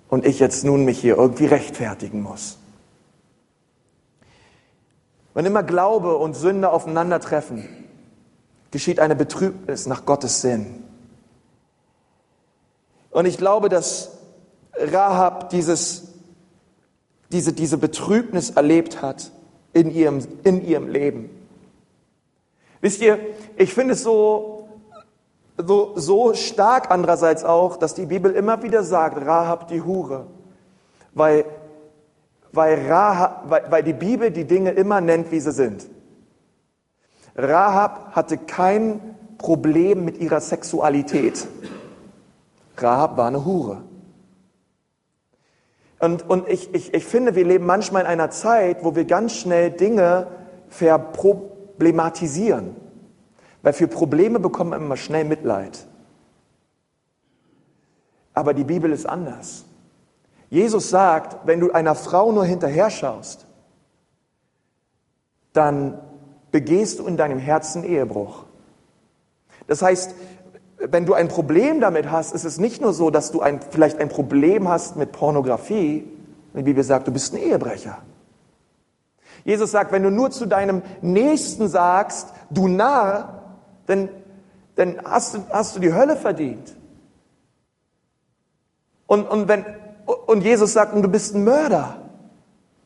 und 0.09 0.25
ich 0.25 0.39
jetzt 0.39 0.63
nun 0.63 0.85
mich 0.85 0.99
hier 0.99 1.17
irgendwie 1.17 1.45
rechtfertigen 1.45 2.21
muss. 2.21 2.57
Wenn 5.33 5.45
immer 5.45 5.63
Glaube 5.63 6.17
und 6.17 6.35
Sünde 6.35 6.71
aufeinandertreffen, 6.71 7.67
geschieht 8.71 8.99
eine 8.99 9.15
Betrübnis 9.15 9.85
nach 9.85 10.05
Gottes 10.05 10.41
Sinn. 10.41 10.83
Und 13.11 13.25
ich 13.25 13.37
glaube, 13.37 13.69
dass 13.69 14.17
Rahab 14.73 15.49
dieses, 15.49 16.09
diese, 17.31 17.53
diese 17.53 17.77
Betrübnis 17.77 18.51
erlebt 18.51 19.01
hat 19.01 19.31
in 19.73 19.91
ihrem, 19.91 20.25
in 20.43 20.65
ihrem 20.65 20.87
Leben. 20.87 21.29
Wisst 22.81 23.01
ihr, 23.01 23.19
ich 23.57 23.73
finde 23.73 23.93
es 23.93 24.03
so 24.03 24.58
so, 25.65 25.93
so 25.95 26.33
stark 26.33 26.89
andererseits 26.89 27.43
auch, 27.43 27.77
dass 27.77 27.93
die 27.93 28.05
Bibel 28.05 28.31
immer 28.31 28.63
wieder 28.63 28.83
sagt, 28.83 29.25
Rahab 29.25 29.67
die 29.67 29.81
Hure. 29.81 30.27
Weil, 31.13 31.45
weil, 32.51 32.87
Rahab, 32.87 33.49
weil, 33.49 33.63
weil 33.69 33.83
die 33.83 33.93
Bibel 33.93 34.31
die 34.31 34.45
Dinge 34.45 34.71
immer 34.71 35.01
nennt, 35.01 35.31
wie 35.31 35.39
sie 35.39 35.51
sind. 35.51 35.85
Rahab 37.35 38.15
hatte 38.15 38.37
kein 38.37 39.15
Problem 39.37 40.05
mit 40.05 40.19
ihrer 40.19 40.39
Sexualität. 40.39 41.47
Rahab 42.77 43.17
war 43.17 43.27
eine 43.27 43.45
Hure. 43.45 43.83
Und, 45.99 46.29
und 46.29 46.47
ich, 46.47 46.73
ich, 46.73 46.93
ich 46.93 47.05
finde, 47.05 47.35
wir 47.35 47.43
leben 47.43 47.65
manchmal 47.65 48.03
in 48.03 48.07
einer 48.07 48.29
Zeit, 48.29 48.85
wo 48.85 48.95
wir 48.95 49.03
ganz 49.03 49.35
schnell 49.35 49.71
Dinge 49.71 50.27
verproblematisieren. 50.69 52.77
Weil 53.61 53.73
für 53.73 53.87
Probleme 53.87 54.39
bekommt 54.39 54.71
man 54.71 54.81
immer 54.81 54.97
schnell 54.97 55.25
Mitleid. 55.25 55.85
Aber 58.33 58.53
die 58.53 58.63
Bibel 58.63 58.91
ist 58.91 59.05
anders. 59.05 59.65
Jesus 60.49 60.89
sagt, 60.89 61.45
wenn 61.45 61.59
du 61.59 61.71
einer 61.71 61.95
Frau 61.95 62.31
nur 62.31 62.45
hinterher 62.45 62.89
schaust, 62.89 63.45
dann 65.53 65.99
begehst 66.51 66.99
du 66.99 67.05
in 67.05 67.17
deinem 67.17 67.39
Herzen 67.39 67.83
Ehebruch. 67.83 68.45
Das 69.67 69.81
heißt, 69.81 70.15
wenn 70.77 71.05
du 71.05 71.13
ein 71.13 71.27
Problem 71.27 71.81
damit 71.81 72.09
hast, 72.09 72.33
ist 72.33 72.45
es 72.45 72.57
nicht 72.57 72.81
nur 72.81 72.93
so, 72.93 73.09
dass 73.11 73.31
du 73.31 73.41
ein, 73.41 73.59
vielleicht 73.69 73.99
ein 73.99 74.09
Problem 74.09 74.67
hast 74.67 74.95
mit 74.95 75.11
Pornografie. 75.11 76.07
Die 76.53 76.63
Bibel 76.63 76.83
sagt, 76.83 77.07
du 77.07 77.11
bist 77.11 77.33
ein 77.33 77.41
Ehebrecher. 77.41 77.99
Jesus 79.43 79.71
sagt, 79.71 79.91
wenn 79.91 80.03
du 80.03 80.09
nur 80.09 80.31
zu 80.31 80.45
deinem 80.45 80.81
Nächsten 81.01 81.67
sagst, 81.67 82.29
du 82.49 82.67
Narr, 82.67 83.38
denn, 83.89 84.09
denn 84.77 85.01
hast, 85.03 85.35
du, 85.35 85.39
hast 85.51 85.75
du 85.75 85.79
die 85.79 85.93
Hölle 85.93 86.15
verdient. 86.15 86.75
Und, 89.07 89.27
und, 89.27 89.47
wenn, 89.47 89.65
und 90.27 90.43
Jesus 90.43 90.73
sagt, 90.73 90.93
und 90.93 91.01
du 91.01 91.09
bist 91.09 91.35
ein 91.35 91.43
Mörder. 91.43 91.97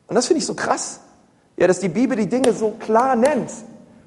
Und 0.08 0.16
das 0.16 0.28
finde 0.28 0.40
ich 0.40 0.46
so 0.46 0.56
krass. 0.56 1.02
Ja, 1.58 1.68
dass 1.68 1.80
die 1.80 1.90
Bibel 1.90 2.18
die 2.18 2.28
Dinge 2.28 2.54
so 2.54 2.72
klar 2.72 3.16
nennt, 3.16 3.52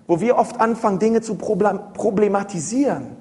wo 0.06 0.20
wir 0.20 0.36
oft 0.36 0.58
anfangen, 0.60 0.98
Dinge 0.98 1.20
zu 1.20 1.36
problematisieren. 1.36 3.16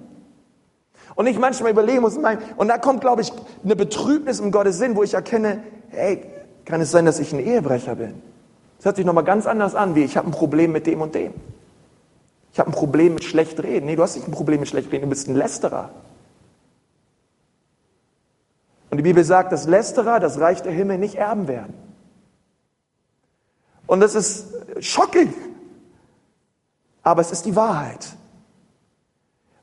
Und 1.15 1.27
ich 1.27 1.37
manchmal 1.37 1.71
überlegen 1.71 2.01
muss, 2.01 2.17
und 2.17 2.67
da 2.67 2.77
kommt, 2.77 3.01
glaube 3.01 3.21
ich, 3.21 3.31
eine 3.63 3.75
Betrübnis 3.75 4.39
im 4.39 4.51
Gottes 4.51 4.77
Sinn, 4.77 4.95
wo 4.95 5.03
ich 5.03 5.13
erkenne, 5.13 5.63
hey, 5.89 6.25
kann 6.65 6.81
es 6.81 6.91
sein, 6.91 7.05
dass 7.05 7.19
ich 7.19 7.31
ein 7.33 7.39
Ehebrecher 7.39 7.95
bin. 7.95 8.21
Das 8.77 8.85
hört 8.85 8.95
sich 8.97 9.05
nochmal 9.05 9.23
ganz 9.23 9.45
anders 9.45 9.75
an, 9.75 9.95
wie 9.95 10.03
ich 10.03 10.17
habe 10.17 10.27
ein 10.27 10.31
Problem 10.31 10.71
mit 10.71 10.87
dem 10.87 11.01
und 11.01 11.15
dem. 11.15 11.33
Ich 12.55 12.59
habe 12.61 12.69
ein 12.69 12.73
Problem 12.73 13.15
mit 13.15 13.25
schlecht 13.25 13.61
reden. 13.61 13.85
Nee, 13.85 13.97
du 13.97 14.01
hast 14.01 14.15
nicht 14.15 14.29
ein 14.29 14.31
Problem 14.31 14.61
mit 14.61 14.69
schlecht 14.69 14.89
reden, 14.89 15.01
du 15.01 15.09
bist 15.09 15.27
ein 15.27 15.35
Lästerer. 15.35 15.89
Und 18.89 18.95
die 18.95 19.03
Bibel 19.03 19.25
sagt, 19.25 19.51
dass 19.51 19.67
Lästerer 19.67 20.21
das 20.21 20.39
Reich 20.39 20.61
der 20.61 20.71
Himmel 20.71 20.97
nicht 20.97 21.15
erben 21.15 21.49
werden. 21.49 21.73
Und 23.87 23.99
das 23.99 24.15
ist 24.15 24.53
shocking. 24.79 25.33
Aber 27.03 27.19
es 27.19 27.33
ist 27.33 27.45
die 27.45 27.57
Wahrheit. 27.57 28.15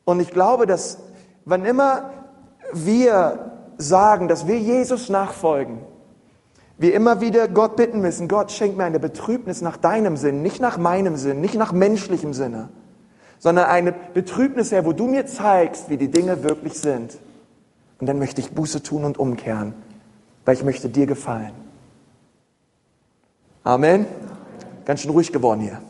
Und 0.04 0.20
ich 0.20 0.30
glaube, 0.30 0.66
dass 0.66 0.98
wann 1.46 1.64
immer 1.64 2.10
wir 2.74 3.52
sagen, 3.78 4.28
dass 4.28 4.46
wir 4.46 4.58
Jesus 4.58 5.08
nachfolgen, 5.08 5.78
wir 6.76 6.92
immer 6.92 7.22
wieder 7.22 7.48
Gott 7.48 7.76
bitten 7.76 8.02
müssen, 8.02 8.28
Gott 8.28 8.52
schenk 8.52 8.76
mir 8.76 8.84
eine 8.84 9.00
Betrübnis 9.00 9.62
nach 9.62 9.78
deinem 9.78 10.18
Sinn, 10.18 10.42
nicht 10.42 10.60
nach 10.60 10.76
meinem 10.76 11.16
Sinn, 11.16 11.40
nicht 11.40 11.54
nach 11.54 11.72
menschlichem 11.72 12.34
Sinne, 12.34 12.68
sondern 13.42 13.64
eine 13.64 13.90
Betrübnis, 13.90 14.70
Herr, 14.70 14.84
wo 14.84 14.92
du 14.92 15.08
mir 15.08 15.26
zeigst, 15.26 15.90
wie 15.90 15.96
die 15.96 16.06
Dinge 16.06 16.44
wirklich 16.44 16.74
sind. 16.74 17.18
Und 17.98 18.06
dann 18.06 18.20
möchte 18.20 18.40
ich 18.40 18.52
Buße 18.52 18.84
tun 18.84 19.04
und 19.04 19.18
umkehren, 19.18 19.74
weil 20.44 20.54
ich 20.54 20.62
möchte 20.62 20.88
dir 20.88 21.06
gefallen. 21.06 21.50
Amen. 23.64 24.06
Ganz 24.84 25.00
schön 25.00 25.10
ruhig 25.10 25.32
geworden 25.32 25.60
hier. 25.60 25.82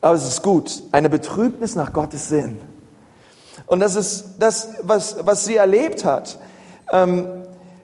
Aber 0.00 0.14
es 0.14 0.26
ist 0.26 0.42
gut, 0.42 0.82
eine 0.92 1.10
Betrübnis 1.10 1.74
nach 1.74 1.92
Gottes 1.92 2.30
Sinn. 2.30 2.58
Und 3.66 3.80
das 3.80 3.96
ist 3.96 4.36
das, 4.38 4.76
was, 4.80 5.26
was 5.26 5.44
sie 5.44 5.56
erlebt 5.56 6.06
hat. 6.06 6.38
Ähm, 6.90 7.26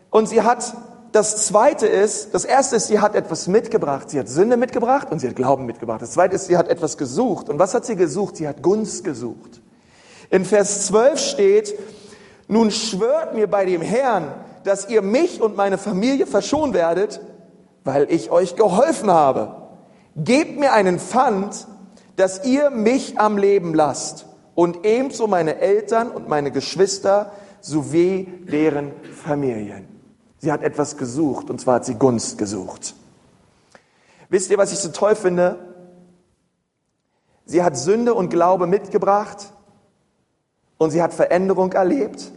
und 0.08 0.30
sie 0.30 0.40
hat, 0.40 0.74
das 1.12 1.46
zweite 1.46 1.86
ist, 1.86 2.34
das 2.34 2.44
erste 2.44 2.76
ist, 2.76 2.88
sie 2.88 3.00
hat 3.00 3.14
etwas 3.14 3.48
mitgebracht. 3.48 4.10
Sie 4.10 4.18
hat 4.18 4.28
Sünde 4.28 4.56
mitgebracht 4.56 5.08
und 5.10 5.20
sie 5.20 5.28
hat 5.28 5.36
Glauben 5.36 5.64
mitgebracht. 5.64 6.02
Das 6.02 6.12
zweite 6.12 6.36
ist, 6.36 6.46
sie 6.46 6.56
hat 6.56 6.68
etwas 6.68 6.98
gesucht. 6.98 7.48
Und 7.48 7.58
was 7.58 7.74
hat 7.74 7.86
sie 7.86 7.96
gesucht? 7.96 8.36
Sie 8.36 8.46
hat 8.46 8.62
Gunst 8.62 9.04
gesucht. 9.04 9.62
In 10.30 10.44
Vers 10.44 10.86
12 10.86 11.18
steht, 11.18 11.78
nun 12.46 12.70
schwört 12.70 13.34
mir 13.34 13.46
bei 13.46 13.64
dem 13.64 13.80
Herrn, 13.80 14.34
dass 14.64 14.88
ihr 14.90 15.00
mich 15.00 15.40
und 15.40 15.56
meine 15.56 15.78
Familie 15.78 16.26
verschonen 16.26 16.74
werdet, 16.74 17.20
weil 17.84 18.06
ich 18.10 18.30
euch 18.30 18.56
geholfen 18.56 19.10
habe. 19.10 19.56
Gebt 20.14 20.58
mir 20.58 20.72
einen 20.72 20.98
Pfand, 20.98 21.66
dass 22.16 22.44
ihr 22.44 22.70
mich 22.70 23.18
am 23.18 23.38
Leben 23.38 23.72
lasst 23.72 24.26
und 24.54 24.84
ebenso 24.84 25.26
meine 25.26 25.60
Eltern 25.60 26.10
und 26.10 26.28
meine 26.28 26.50
Geschwister 26.50 27.32
sowie 27.60 28.28
deren 28.50 28.92
Familien. 29.24 29.97
Sie 30.38 30.52
hat 30.52 30.62
etwas 30.62 30.96
gesucht, 30.96 31.50
und 31.50 31.60
zwar 31.60 31.76
hat 31.76 31.84
sie 31.84 31.94
Gunst 31.94 32.38
gesucht. 32.38 32.94
Wisst 34.28 34.50
ihr, 34.50 34.58
was 34.58 34.72
ich 34.72 34.78
so 34.78 34.90
toll 34.90 35.16
finde? 35.16 35.58
Sie 37.44 37.62
hat 37.62 37.76
Sünde 37.76 38.14
und 38.14 38.28
Glaube 38.28 38.66
mitgebracht 38.66 39.52
und 40.76 40.90
sie 40.90 41.02
hat 41.02 41.14
Veränderung 41.14 41.72
erlebt. 41.72 42.30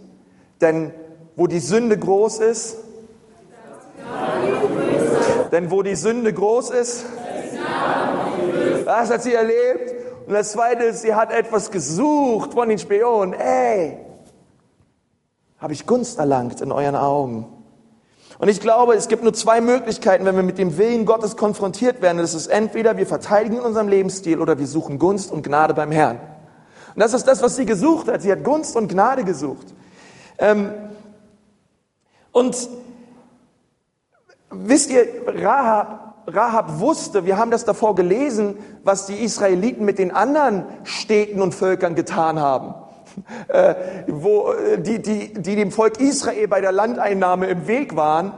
Denn 0.62 0.94
wo 1.36 1.48
die 1.48 1.60
Sünde 1.60 1.98
groß 1.98 2.40
ist, 2.40 2.78
denn 5.52 5.70
wo 5.70 5.84
die 5.84 5.96
Sünde 5.96 6.34
groß 6.34 6.70
ist, 6.70 7.06
das 8.86 9.12
hat 9.12 9.22
sie 9.22 9.34
erlebt. 9.34 9.94
Und 10.28 10.34
das 10.34 10.54
Zweite 10.54 10.86
ist, 10.86 11.02
sie 11.02 11.14
hat 11.14 11.32
etwas 11.32 11.72
gesucht 11.72 12.54
von 12.54 12.70
den 12.70 12.80
Spionen. 12.80 13.34
Ey, 13.34 13.98
habe 15.60 15.74
ich 15.74 15.86
Gunst 15.86 16.20
erlangt 16.20 16.62
in 16.62 16.72
euren 16.72 16.96
Augen? 16.96 17.61
Und 18.42 18.48
ich 18.48 18.60
glaube, 18.60 18.96
es 18.96 19.08
gibt 19.08 19.22
nur 19.22 19.34
zwei 19.34 19.62
Möglichkeiten, 19.62 20.26
wenn 20.26 20.36
wir 20.36 20.42
mit 20.42 20.58
dem 20.58 20.80
Willen 20.80 21.06
Gottes 21.06 21.38
konfrontiert 21.38 22.02
werden. 22.02 22.18
Das 22.18 22.34
ist 22.34 22.48
entweder 22.48 22.98
wir 22.98 23.06
verteidigen 23.06 23.60
unseren 23.60 23.88
Lebensstil 23.88 24.42
oder 24.42 24.58
wir 24.58 24.66
suchen 24.66 24.98
Gunst 24.98 25.32
und 25.32 25.44
Gnade 25.44 25.76
beim 25.76 25.92
Herrn. 25.92 26.20
Und 26.96 27.00
das 27.00 27.14
ist 27.14 27.28
das, 27.28 27.44
was 27.44 27.56
sie 27.56 27.68
gesucht 27.68 28.08
hat. 28.08 28.24
Sie 28.24 28.32
hat 28.32 28.44
Gunst 28.44 28.76
und 28.76 28.88
Gnade 28.88 29.26
gesucht. 29.26 29.68
Ähm, 30.40 30.72
und 32.32 32.68
wisst 34.50 34.90
ihr, 34.90 35.06
Rahab, 35.28 36.24
Rahab 36.26 36.80
wusste, 36.80 37.28
wir 37.28 37.38
haben 37.38 37.52
das 37.52 37.64
davor 37.64 37.94
gelesen, 37.94 38.58
was 38.84 39.06
die 39.06 39.24
Israeliten 39.24 39.86
mit 39.86 40.00
den 40.00 40.10
anderen 40.10 40.66
Städten 40.84 41.44
und 41.44 41.54
Völkern 41.54 41.94
getan 41.94 42.40
haben. 42.40 42.74
Äh, 43.48 43.76
wo, 44.08 44.52
äh, 44.54 44.80
die, 44.80 45.02
die, 45.02 45.34
die 45.34 45.56
dem 45.56 45.72
Volk 45.72 46.00
Israel 46.00 46.48
bei 46.48 46.62
der 46.62 46.72
Landeinnahme 46.72 47.48
im 47.48 47.68
Weg 47.68 47.96
waren. 47.96 48.34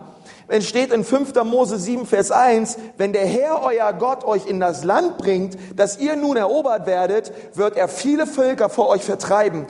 Es 0.48 0.68
steht 0.68 0.92
in 0.92 1.04
5. 1.04 1.34
Mose 1.46 1.78
7, 1.80 2.06
Vers 2.06 2.32
1, 2.32 2.78
wenn 2.98 3.14
der 3.14 3.26
Herr, 3.26 3.64
euer 3.64 3.94
Gott, 3.94 4.26
euch 4.26 4.46
in 4.46 4.60
das 4.60 4.84
Land 4.84 5.18
bringt, 5.18 5.58
das 5.76 6.00
ihr 6.00 6.16
nun 6.16 6.38
erobert 6.38 6.86
werdet, 6.86 7.32
wird 7.54 7.78
er 7.78 7.88
viele 7.88 8.28
Völker 8.28 8.70
vor 8.70 8.90
euch 8.90 9.04
vertreiben. 9.04 9.66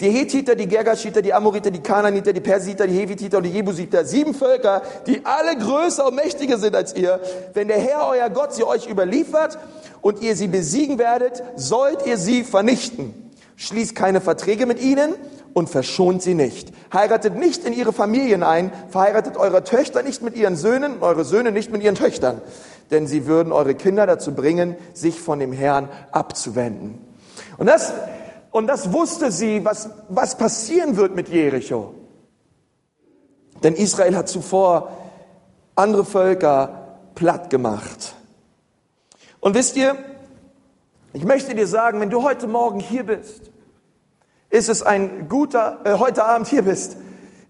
Die 0.00 0.10
Hethiter, 0.10 0.54
die 0.54 0.68
Gergashiter, 0.68 1.22
die 1.22 1.34
Amoriter, 1.34 1.72
die 1.72 1.82
Kananiter, 1.82 2.32
die 2.32 2.40
Persiter, 2.40 2.86
die 2.86 2.96
Hevititer 2.96 3.38
und 3.38 3.44
die 3.44 3.50
Jebusiter. 3.50 4.04
Sieben 4.04 4.32
Völker, 4.32 4.82
die 5.06 5.24
alle 5.24 5.56
größer 5.56 6.06
und 6.06 6.14
mächtiger 6.14 6.56
sind 6.56 6.76
als 6.76 6.94
ihr. 6.94 7.20
Wenn 7.54 7.66
der 7.66 7.80
Herr, 7.80 8.06
euer 8.06 8.30
Gott, 8.30 8.54
sie 8.54 8.62
euch 8.62 8.86
überliefert 8.86 9.58
und 10.00 10.22
ihr 10.22 10.36
sie 10.36 10.46
besiegen 10.46 10.98
werdet, 10.98 11.42
sollt 11.56 12.06
ihr 12.06 12.16
sie 12.16 12.44
vernichten. 12.44 13.27
Schließt 13.58 13.96
keine 13.96 14.20
Verträge 14.20 14.66
mit 14.66 14.80
ihnen 14.80 15.14
und 15.52 15.68
verschont 15.68 16.22
sie 16.22 16.34
nicht. 16.34 16.72
Heiratet 16.92 17.36
nicht 17.36 17.64
in 17.64 17.72
ihre 17.72 17.92
Familien 17.92 18.44
ein, 18.44 18.72
verheiratet 18.88 19.36
eure 19.36 19.64
Töchter 19.64 20.04
nicht 20.04 20.22
mit 20.22 20.36
ihren 20.36 20.54
Söhnen 20.54 20.94
und 20.94 21.02
eure 21.02 21.24
Söhne 21.24 21.50
nicht 21.50 21.72
mit 21.72 21.82
ihren 21.82 21.96
Töchtern, 21.96 22.40
denn 22.92 23.08
sie 23.08 23.26
würden 23.26 23.52
eure 23.52 23.74
Kinder 23.74 24.06
dazu 24.06 24.32
bringen, 24.32 24.76
sich 24.94 25.20
von 25.20 25.40
dem 25.40 25.52
Herrn 25.52 25.88
abzuwenden. 26.12 27.04
Und 27.56 27.66
das 27.66 27.92
und 28.52 28.68
das 28.68 28.92
wusste 28.92 29.32
sie, 29.32 29.64
was, 29.64 29.90
was 30.08 30.38
passieren 30.38 30.96
wird 30.96 31.16
mit 31.16 31.28
Jericho. 31.28 31.94
Denn 33.64 33.74
Israel 33.74 34.16
hat 34.16 34.28
zuvor 34.28 34.92
andere 35.74 36.04
Völker 36.04 36.98
platt 37.16 37.50
gemacht. 37.50 38.14
Und 39.40 39.54
wisst 39.54 39.76
ihr, 39.76 39.96
ich 41.12 41.24
möchte 41.24 41.54
dir 41.54 41.66
sagen, 41.66 42.00
wenn 42.00 42.10
du 42.10 42.22
heute 42.22 42.46
Morgen 42.46 42.80
hier 42.80 43.04
bist, 43.04 43.50
ist 44.50 44.68
es 44.68 44.82
ein 44.82 45.28
guter, 45.28 45.80
äh, 45.84 45.94
heute 45.94 46.24
Abend 46.24 46.48
hier 46.48 46.62
bist, 46.62 46.96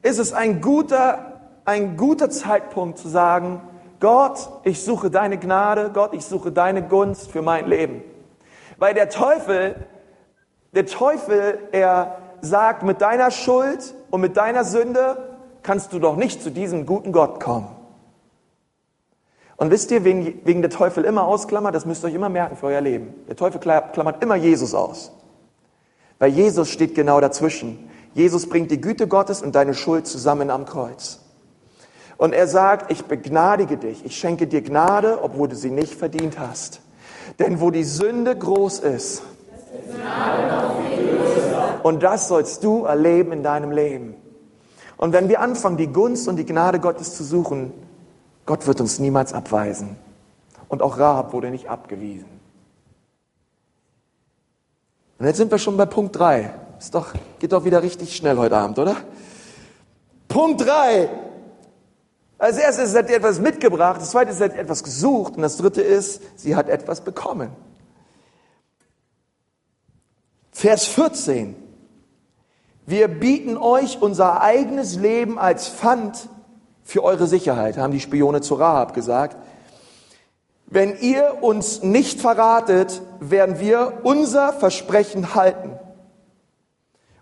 ist 0.02 0.18
es 0.18 0.32
ein 0.32 0.60
guter, 0.60 1.40
ein 1.64 1.96
guter 1.96 2.30
Zeitpunkt 2.30 2.98
zu 2.98 3.08
sagen, 3.08 3.60
Gott, 4.00 4.48
ich 4.64 4.82
suche 4.82 5.10
deine 5.10 5.38
Gnade, 5.38 5.90
Gott, 5.92 6.14
ich 6.14 6.24
suche 6.24 6.52
deine 6.52 6.82
Gunst 6.82 7.30
für 7.30 7.42
mein 7.42 7.66
Leben. 7.66 8.02
Weil 8.78 8.94
der 8.94 9.08
Teufel 9.08 9.74
der 10.72 10.86
Teufel, 10.86 11.58
er 11.72 12.18
sagt, 12.40 12.82
mit 12.82 13.00
deiner 13.00 13.30
Schuld 13.30 13.94
und 14.10 14.20
mit 14.20 14.36
deiner 14.36 14.64
Sünde 14.64 15.38
kannst 15.62 15.92
du 15.92 15.98
doch 15.98 16.16
nicht 16.16 16.42
zu 16.42 16.50
diesem 16.50 16.86
guten 16.86 17.12
Gott 17.12 17.40
kommen. 17.40 17.68
Und 19.58 19.72
wisst 19.72 19.90
ihr, 19.90 20.04
wegen, 20.04 20.40
wegen 20.44 20.62
der 20.62 20.70
Teufel 20.70 21.04
immer 21.04 21.24
ausklammert, 21.24 21.74
das 21.74 21.84
müsst 21.84 22.04
ihr 22.04 22.06
euch 22.06 22.14
immer 22.14 22.28
merken 22.28 22.56
für 22.56 22.66
euer 22.66 22.80
Leben. 22.80 23.12
Der 23.26 23.34
Teufel 23.34 23.60
klammert 23.60 24.22
immer 24.22 24.36
Jesus 24.36 24.72
aus. 24.72 25.10
Weil 26.20 26.30
Jesus 26.30 26.70
steht 26.70 26.94
genau 26.94 27.20
dazwischen. 27.20 27.90
Jesus 28.14 28.48
bringt 28.48 28.70
die 28.70 28.80
Güte 28.80 29.08
Gottes 29.08 29.42
und 29.42 29.56
deine 29.56 29.74
Schuld 29.74 30.06
zusammen 30.06 30.50
am 30.50 30.64
Kreuz. 30.64 31.20
Und 32.18 32.34
er 32.34 32.46
sagt, 32.46 32.92
ich 32.92 33.04
begnadige 33.06 33.76
dich, 33.76 34.04
ich 34.04 34.16
schenke 34.16 34.46
dir 34.46 34.62
Gnade, 34.62 35.22
obwohl 35.22 35.48
du 35.48 35.56
sie 35.56 35.70
nicht 35.70 35.94
verdient 35.94 36.38
hast. 36.38 36.80
Denn 37.40 37.60
wo 37.60 37.72
die 37.72 37.84
Sünde 37.84 38.36
groß 38.36 38.78
ist, 38.78 39.22
und 41.82 42.02
das 42.04 42.28
sollst 42.28 42.62
du 42.62 42.84
erleben 42.84 43.32
in 43.32 43.42
deinem 43.42 43.72
Leben. 43.72 44.14
Und 44.96 45.12
wenn 45.12 45.28
wir 45.28 45.40
anfangen, 45.40 45.76
die 45.76 45.88
Gunst 45.88 46.28
und 46.28 46.36
die 46.36 46.46
Gnade 46.46 46.78
Gottes 46.78 47.16
zu 47.16 47.24
suchen, 47.24 47.72
Gott 48.48 48.66
wird 48.66 48.80
uns 48.80 48.98
niemals 48.98 49.34
abweisen. 49.34 49.98
Und 50.68 50.80
auch 50.80 50.98
Rahab 50.98 51.34
wurde 51.34 51.50
nicht 51.50 51.68
abgewiesen. 51.68 52.40
Und 55.18 55.26
jetzt 55.26 55.36
sind 55.36 55.50
wir 55.50 55.58
schon 55.58 55.76
bei 55.76 55.84
Punkt 55.84 56.18
3. 56.18 56.54
Ist 56.78 56.94
doch, 56.94 57.12
geht 57.40 57.52
doch 57.52 57.66
wieder 57.66 57.82
richtig 57.82 58.16
schnell 58.16 58.38
heute 58.38 58.56
Abend, 58.56 58.78
oder? 58.78 58.96
Punkt 60.28 60.62
3. 60.64 61.10
Als 62.38 62.56
erstes 62.56 62.96
hat 62.96 63.08
sie 63.08 63.14
etwas 63.14 63.38
mitgebracht, 63.38 64.00
das 64.00 64.12
zweite 64.12 64.30
ist, 64.30 64.38
sie 64.38 64.44
hat 64.44 64.56
etwas 64.56 64.82
gesucht 64.82 65.36
und 65.36 65.42
das 65.42 65.58
dritte 65.58 65.82
ist, 65.82 66.22
sie 66.36 66.56
hat 66.56 66.70
etwas 66.70 67.02
bekommen. 67.02 67.50
Vers 70.52 70.86
14. 70.86 71.54
Wir 72.86 73.08
bieten 73.08 73.58
euch 73.58 74.00
unser 74.00 74.40
eigenes 74.40 74.96
Leben 74.96 75.38
als 75.38 75.68
Pfand 75.68 76.30
für 76.88 77.04
eure 77.04 77.26
Sicherheit, 77.26 77.76
haben 77.76 77.92
die 77.92 78.00
Spione 78.00 78.40
zu 78.40 78.54
Rahab 78.54 78.94
gesagt. 78.94 79.36
Wenn 80.64 80.98
ihr 80.98 81.42
uns 81.42 81.82
nicht 81.82 82.18
verratet, 82.18 83.02
werden 83.20 83.60
wir 83.60 83.98
unser 84.04 84.54
Versprechen 84.54 85.34
halten 85.34 85.78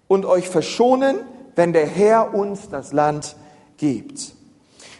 und 0.06 0.24
euch 0.24 0.48
verschonen, 0.48 1.18
wenn 1.56 1.72
der 1.72 1.84
Herr 1.84 2.32
uns 2.32 2.68
das 2.68 2.92
Land 2.92 3.34
gibt. 3.76 4.34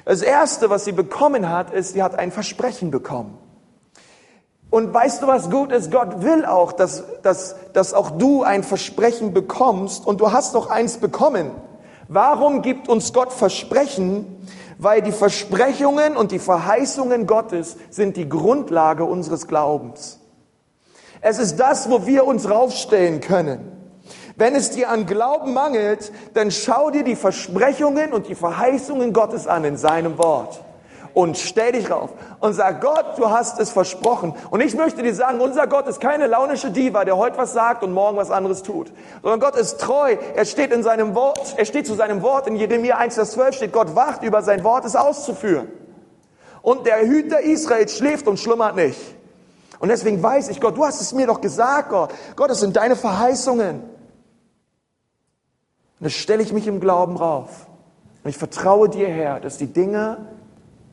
Das 0.04 0.20
Erste, 0.20 0.68
was 0.68 0.84
sie 0.84 0.90
bekommen 0.90 1.48
hat, 1.48 1.72
ist, 1.72 1.92
sie 1.92 2.02
hat 2.02 2.18
ein 2.18 2.32
Versprechen 2.32 2.90
bekommen. 2.90 3.38
Und 4.68 4.92
weißt 4.92 5.22
du, 5.22 5.28
was 5.28 5.48
gut 5.48 5.70
ist? 5.70 5.92
Gott 5.92 6.22
will 6.22 6.44
auch, 6.44 6.72
dass, 6.72 7.04
dass, 7.22 7.54
dass 7.72 7.94
auch 7.94 8.10
du 8.10 8.42
ein 8.42 8.64
Versprechen 8.64 9.32
bekommst 9.32 10.04
und 10.04 10.20
du 10.20 10.32
hast 10.32 10.56
doch 10.56 10.70
eins 10.70 10.96
bekommen. 10.98 11.52
Warum 12.08 12.62
gibt 12.62 12.88
uns 12.88 13.12
Gott 13.12 13.32
Versprechen? 13.32 14.35
Weil 14.78 15.02
die 15.02 15.12
Versprechungen 15.12 16.16
und 16.16 16.32
die 16.32 16.38
Verheißungen 16.38 17.26
Gottes 17.26 17.76
sind 17.90 18.16
die 18.16 18.28
Grundlage 18.28 19.04
unseres 19.04 19.46
Glaubens. 19.46 20.20
Es 21.20 21.38
ist 21.38 21.56
das, 21.56 21.90
wo 21.90 22.06
wir 22.06 22.26
uns 22.26 22.48
raufstellen 22.48 23.20
können. 23.20 23.72
Wenn 24.36 24.54
es 24.54 24.70
dir 24.70 24.90
an 24.90 25.06
Glauben 25.06 25.54
mangelt, 25.54 26.12
dann 26.34 26.50
schau 26.50 26.90
dir 26.90 27.04
die 27.04 27.16
Versprechungen 27.16 28.12
und 28.12 28.28
die 28.28 28.34
Verheißungen 28.34 29.14
Gottes 29.14 29.46
an 29.46 29.64
in 29.64 29.78
seinem 29.78 30.18
Wort 30.18 30.62
und 31.16 31.38
stell 31.38 31.72
dich 31.72 31.90
rauf 31.90 32.10
und 32.40 32.52
sag, 32.52 32.82
Gott, 32.82 33.16
du 33.16 33.30
hast 33.30 33.58
es 33.58 33.70
versprochen. 33.70 34.34
Und 34.50 34.60
ich 34.60 34.74
möchte 34.74 35.02
dir 35.02 35.14
sagen, 35.14 35.40
unser 35.40 35.66
Gott 35.66 35.86
ist 35.86 35.98
keine 35.98 36.26
launische 36.26 36.70
Diva, 36.70 37.06
der 37.06 37.16
heute 37.16 37.38
was 37.38 37.54
sagt 37.54 37.82
und 37.82 37.94
morgen 37.94 38.18
was 38.18 38.30
anderes 38.30 38.62
tut, 38.62 38.92
sondern 39.22 39.40
Gott 39.40 39.56
ist 39.56 39.80
treu. 39.80 40.14
Er 40.34 40.44
steht 40.44 40.72
in 40.72 40.82
seinem 40.82 41.14
Wort, 41.14 41.54
er 41.56 41.64
steht 41.64 41.86
zu 41.86 41.94
seinem 41.94 42.20
Wort. 42.20 42.46
In 42.48 42.56
Jeremia 42.56 42.98
1, 42.98 43.14
Vers 43.14 43.30
12 43.30 43.56
steht, 43.56 43.72
Gott 43.72 43.96
wacht 43.96 44.24
über 44.24 44.42
sein 44.42 44.62
Wort, 44.62 44.84
es 44.84 44.94
auszuführen. 44.94 45.68
Und 46.60 46.84
der 46.84 47.00
Hüter 47.00 47.40
Israels 47.40 47.96
schläft 47.96 48.28
und 48.28 48.38
schlummert 48.38 48.76
nicht. 48.76 49.00
Und 49.78 49.88
deswegen 49.88 50.22
weiß 50.22 50.50
ich, 50.50 50.60
Gott, 50.60 50.76
du 50.76 50.84
hast 50.84 51.00
es 51.00 51.14
mir 51.14 51.26
doch 51.26 51.40
gesagt, 51.40 51.88
Gott. 51.88 52.12
Gott, 52.36 52.50
das 52.50 52.60
sind 52.60 52.76
deine 52.76 52.94
Verheißungen. 52.94 53.76
Und 53.80 53.88
da 55.98 56.10
stelle 56.10 56.42
ich 56.42 56.52
mich 56.52 56.66
im 56.66 56.78
Glauben 56.78 57.16
rauf. 57.16 57.68
Und 58.22 58.28
ich 58.28 58.36
vertraue 58.36 58.90
dir, 58.90 59.08
Herr, 59.08 59.40
dass 59.40 59.56
die 59.56 59.72
Dinge, 59.72 60.35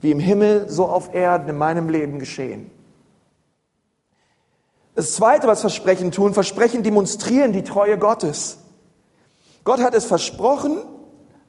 wie 0.04 0.12
im 0.12 0.20
Himmel, 0.20 0.70
so 0.70 0.86
auf 0.86 1.16
Erden 1.16 1.50
in 1.50 1.58
meinem 1.58 1.88
Leben 1.88 2.20
geschehen. 2.20 2.70
Das 4.96 5.14
Zweite, 5.14 5.48
was 5.48 5.62
Versprechen 5.62 6.12
tun, 6.12 6.34
Versprechen 6.34 6.84
demonstrieren 6.84 7.54
die 7.54 7.64
Treue 7.64 7.98
Gottes. 7.98 8.60
Gott 9.64 9.80
hat 9.82 9.96
es 9.96 10.06
versprochen, 10.06 10.78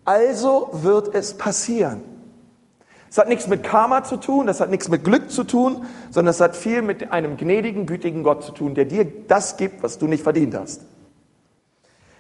also 0.05 0.71
wird 0.73 1.15
es 1.15 1.37
passieren. 1.37 2.03
Es 3.11 3.19
hat 3.19 3.29
nichts 3.29 3.49
mit 3.49 3.65
Karma 3.65 4.05
zu 4.05 4.17
tun, 4.17 4.47
das 4.47 4.61
hat 4.61 4.71
nichts 4.71 4.89
mit 4.89 5.03
Glück 5.03 5.31
zu 5.31 5.43
tun, 5.43 5.85
sondern 6.11 6.31
es 6.31 6.41
hat 6.41 6.57
viel 6.57 6.81
mit 6.81 7.11
einem 7.11 7.37
gnädigen, 7.37 7.87
gütigen 7.87 8.23
Gott 8.23 8.45
zu 8.45 8.53
tun, 8.53 8.75
der 8.75 8.85
dir 8.85 9.05
das 9.05 9.57
gibt, 9.57 9.83
was 9.83 9.99
du 9.99 10.07
nicht 10.07 10.23
verdient 10.23 10.55
hast. 10.55 10.83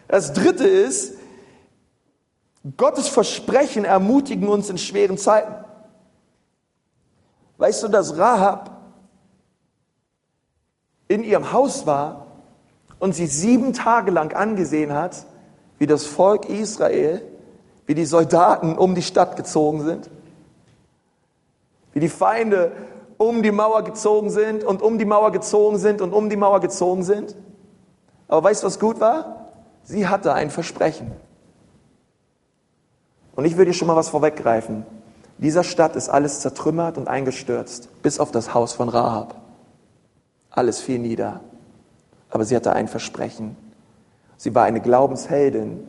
Das 0.08 0.32
Dritte 0.32 0.66
ist, 0.66 1.14
Gottes 2.76 3.08
Versprechen 3.08 3.84
ermutigen 3.84 4.48
uns 4.48 4.68
in 4.68 4.78
schweren 4.78 5.16
Zeiten. 5.16 5.63
Weißt 7.64 7.82
du, 7.82 7.88
dass 7.88 8.18
Rahab 8.18 8.78
in 11.08 11.24
ihrem 11.24 11.50
Haus 11.50 11.86
war 11.86 12.26
und 12.98 13.14
sie 13.14 13.26
sieben 13.26 13.72
Tage 13.72 14.10
lang 14.10 14.34
angesehen 14.34 14.92
hat, 14.92 15.24
wie 15.78 15.86
das 15.86 16.04
Volk 16.04 16.46
Israel, 16.50 17.22
wie 17.86 17.94
die 17.94 18.04
Soldaten 18.04 18.76
um 18.76 18.94
die 18.94 19.00
Stadt 19.00 19.36
gezogen 19.36 19.82
sind, 19.82 20.10
wie 21.94 22.00
die 22.00 22.10
Feinde 22.10 22.72
um 23.16 23.42
die 23.42 23.50
Mauer 23.50 23.82
gezogen 23.82 24.28
sind 24.28 24.62
und 24.62 24.82
um 24.82 24.98
die 24.98 25.06
Mauer 25.06 25.32
gezogen 25.32 25.78
sind 25.78 26.02
und 26.02 26.12
um 26.12 26.28
die 26.28 26.36
Mauer 26.36 26.60
gezogen 26.60 27.02
sind. 27.02 27.34
Aber 28.28 28.44
weißt 28.44 28.62
du, 28.62 28.66
was 28.66 28.78
gut 28.78 29.00
war? 29.00 29.48
Sie 29.84 30.06
hatte 30.06 30.34
ein 30.34 30.50
Versprechen. 30.50 31.12
Und 33.34 33.46
ich 33.46 33.56
würde 33.56 33.70
dir 33.70 33.74
schon 33.74 33.88
mal 33.88 33.96
was 33.96 34.10
vorweggreifen 34.10 34.84
dieser 35.38 35.64
Stadt 35.64 35.96
ist 35.96 36.08
alles 36.08 36.40
zertrümmert 36.40 36.96
und 36.96 37.08
eingestürzt, 37.08 37.88
bis 38.02 38.20
auf 38.20 38.30
das 38.30 38.54
Haus 38.54 38.72
von 38.72 38.88
Rahab. 38.88 39.40
Alles 40.50 40.80
fiel 40.80 40.98
nieder. 40.98 41.40
Aber 42.30 42.44
sie 42.44 42.54
hatte 42.54 42.72
ein 42.72 42.88
Versprechen. 42.88 43.56
Sie 44.36 44.54
war 44.54 44.64
eine 44.64 44.80
Glaubensheldin, 44.80 45.86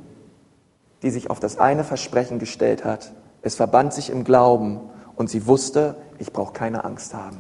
die 1.04 1.12
sich 1.12 1.30
auf 1.30 1.40
das 1.40 1.58
eine 1.58 1.84
Versprechen 1.84 2.40
gestellt 2.40 2.84
hat. 2.84 3.12
Es 3.42 3.56
verband 3.56 3.94
sich 3.94 4.10
im 4.10 4.24
Glauben 4.24 4.80
und 5.16 5.30
sie 5.30 5.46
wusste, 5.46 5.96
ich 6.18 6.34
brauche 6.34 6.54
keine 6.54 6.84
Angst 6.84 7.14
haben. 7.14 7.38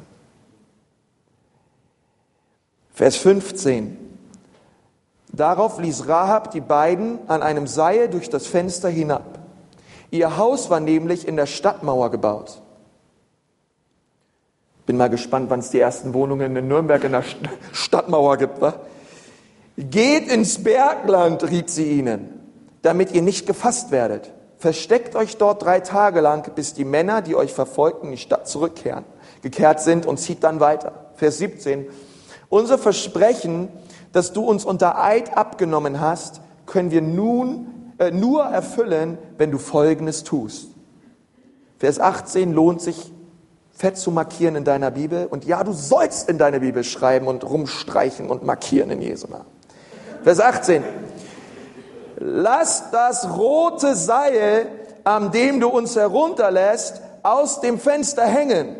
Vers 2.94 3.18
15. 3.18 3.98
Darauf 5.34 5.80
ließ 5.80 6.08
Rahab 6.08 6.52
die 6.52 6.62
beiden 6.62 7.20
an 7.28 7.44
einem 7.44 7.68
Seil 7.68 8.08
durch 8.08 8.30
das 8.30 8.48
Fenster 8.48 8.88
hinab. 8.88 9.35
Ihr 10.15 10.38
Haus 10.38 10.69
war 10.69 10.80
nämlich 10.80 11.28
in 11.28 11.36
der 11.36 11.45
Stadtmauer 11.45 12.10
gebaut. 12.10 12.62
Bin 14.86 14.95
mal 14.95 15.10
gespannt, 15.10 15.49
wann 15.49 15.60
es 15.60 15.71
die 15.71 15.80
ersten 15.80 16.13
Wohnungen 16.13 16.56
in 16.56 16.67
Nürnberg 16.69 17.04
in 17.04 17.12
der 17.12 17.23
Stadtmauer 17.73 18.38
gibt. 18.38 18.62
Wa? 18.62 18.75
Geht 19.78 20.32
ins 20.32 20.63
Bergland, 20.63 21.43
riet 21.43 21.69
sie 21.69 21.99
ihnen, 21.99 22.30
damit 22.82 23.12
ihr 23.12 23.21
nicht 23.21 23.45
gefasst 23.45 23.91
werdet. 23.91 24.32
Versteckt 24.58 25.17
euch 25.17 25.36
dort 25.36 25.63
drei 25.63 25.82
Tage 25.82 26.21
lang, 26.21 26.49
bis 26.56 26.73
die 26.73 26.86
Männer, 26.86 27.21
die 27.21 27.36
euch 27.36 27.54
verfolgten, 27.54 28.06
in 28.06 28.12
die 28.12 28.17
Stadt 28.17 28.47
zurückkehren, 28.47 29.04
gekehrt 29.41 29.82
sind 29.82 30.06
und 30.06 30.17
zieht 30.17 30.45
dann 30.45 30.62
weiter. 30.62 31.12
Vers 31.15 31.39
17. 31.39 31.88
Unser 32.47 32.78
Versprechen, 32.78 33.67
das 34.13 34.32
du 34.32 34.45
uns 34.45 34.63
unter 34.63 35.04
Eid 35.04 35.36
abgenommen 35.38 35.99
hast, 35.99 36.39
können 36.65 36.91
wir 36.91 37.01
nun 37.01 37.74
äh, 37.97 38.12
nur 38.12 38.43
erfüllen, 38.43 39.17
wenn 39.38 39.51
du 39.51 39.58
Folgendes 39.58 40.23
tust. 40.23 40.69
Vers 41.77 41.99
18 41.99 42.53
lohnt 42.53 42.81
sich 42.81 43.12
fett 43.71 43.97
zu 43.97 44.12
markieren 44.12 44.55
in 44.55 44.63
deiner 44.63 44.91
Bibel. 44.91 45.27
Und 45.27 45.45
ja, 45.45 45.63
du 45.63 45.73
sollst 45.73 46.29
in 46.29 46.38
deiner 46.38 46.60
Bibel 46.60 46.84
schreiben 46.84 47.27
und 47.27 47.43
rumstreichen 47.43 48.29
und 48.29 48.43
markieren 48.43 48.89
in 48.91 49.01
Jesu 49.01 49.27
Namen. 49.27 49.45
Vers 50.23 50.39
18. 50.39 50.84
Lass 52.17 52.91
das 52.91 53.38
rote 53.38 53.95
Seil, 53.95 54.67
an 55.03 55.31
dem 55.31 55.60
du 55.60 55.67
uns 55.67 55.95
herunterlässt, 55.95 57.01
aus 57.23 57.60
dem 57.60 57.77
Fenster 57.77 58.23
hängen. 58.23 58.77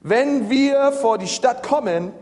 Wenn 0.00 0.48
wir 0.48 0.92
vor 0.92 1.18
die 1.18 1.26
Stadt 1.26 1.66
kommen, 1.66 2.12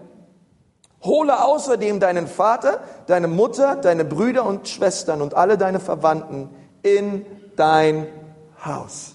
Hole 1.07 1.45
außerdem 1.45 2.01
deinen 2.01 2.27
Vater, 2.27 2.81
deine 3.07 3.29
Mutter, 3.29 3.77
deine 3.77 4.05
Brüder 4.05 4.45
und 4.45 4.69
Schwestern 4.69 5.23
und 5.23 5.35
alle 5.35 5.57
deine 5.57 5.81
Verwandten 5.81 6.51
in 6.83 7.25
dein 7.57 8.07
Haus. 8.65 9.15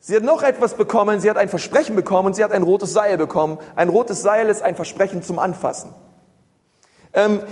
Sie 0.00 0.16
hat 0.16 0.22
noch 0.22 0.42
etwas 0.42 0.74
bekommen, 0.74 1.20
sie 1.20 1.28
hat 1.28 1.36
ein 1.36 1.50
Versprechen 1.50 1.94
bekommen 1.94 2.28
und 2.28 2.34
sie 2.34 2.42
hat 2.42 2.52
ein 2.52 2.62
rotes 2.62 2.94
Seil 2.94 3.18
bekommen. 3.18 3.58
Ein 3.76 3.90
rotes 3.90 4.22
Seil 4.22 4.48
ist 4.48 4.62
ein 4.62 4.74
Versprechen 4.74 5.22
zum 5.22 5.38
Anfassen. 5.38 5.92
Ähm, 7.12 7.42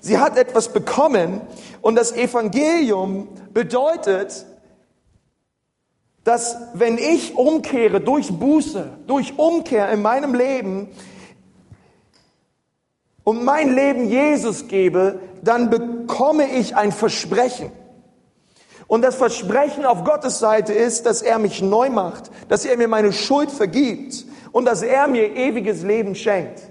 sie 0.00 0.18
hat 0.18 0.38
etwas 0.38 0.70
bekommen 0.70 1.42
und 1.82 1.94
das 1.94 2.12
Evangelium 2.12 3.28
bedeutet, 3.52 4.46
dass 6.24 6.56
wenn 6.74 6.96
ich 6.98 7.36
umkehre 7.36 8.00
durch 8.00 8.32
Buße, 8.32 8.88
durch 9.06 9.38
Umkehr 9.38 9.90
in 9.90 10.02
meinem 10.02 10.34
Leben, 10.34 10.88
und 13.26 13.42
mein 13.42 13.74
Leben 13.74 14.08
Jesus 14.08 14.68
gebe, 14.68 15.18
dann 15.42 15.68
bekomme 15.68 16.48
ich 16.48 16.76
ein 16.76 16.92
Versprechen. 16.92 17.72
Und 18.86 19.02
das 19.02 19.16
Versprechen 19.16 19.84
auf 19.84 20.04
Gottes 20.04 20.38
Seite 20.38 20.72
ist, 20.72 21.06
dass 21.06 21.22
er 21.22 21.40
mich 21.40 21.60
neu 21.60 21.90
macht, 21.90 22.30
dass 22.48 22.64
er 22.64 22.76
mir 22.76 22.86
meine 22.86 23.12
Schuld 23.12 23.50
vergibt 23.50 24.24
und 24.52 24.64
dass 24.64 24.82
er 24.82 25.08
mir 25.08 25.34
ewiges 25.34 25.82
Leben 25.82 26.14
schenkt. 26.14 26.62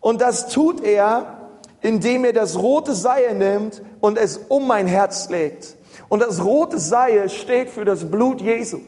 Und 0.00 0.20
das 0.20 0.48
tut 0.48 0.82
er, 0.82 1.52
indem 1.80 2.24
er 2.24 2.32
das 2.32 2.58
rote 2.58 2.96
Seil 2.96 3.36
nimmt 3.36 3.80
und 4.00 4.18
es 4.18 4.38
um 4.48 4.66
mein 4.66 4.88
Herz 4.88 5.28
legt. 5.30 5.76
Und 6.08 6.18
das 6.18 6.42
rote 6.42 6.80
Seil 6.80 7.28
steht 7.28 7.70
für 7.70 7.84
das 7.84 8.10
Blut 8.10 8.40
Jesu. 8.40 8.80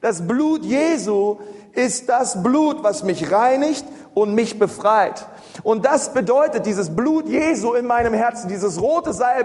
Das 0.00 0.26
Blut 0.26 0.64
Jesu 0.64 1.38
ist 1.72 2.08
das 2.08 2.42
Blut, 2.42 2.82
was 2.82 3.02
mich 3.02 3.30
reinigt 3.30 3.84
und 4.14 4.34
mich 4.34 4.58
befreit. 4.58 5.26
Und 5.62 5.84
das 5.84 6.12
bedeutet, 6.12 6.66
dieses 6.66 6.94
Blut 6.94 7.28
Jesu 7.28 7.74
in 7.74 7.86
meinem 7.86 8.14
Herzen, 8.14 8.48
dieses 8.48 8.80
rote 8.80 9.12
Seil 9.12 9.44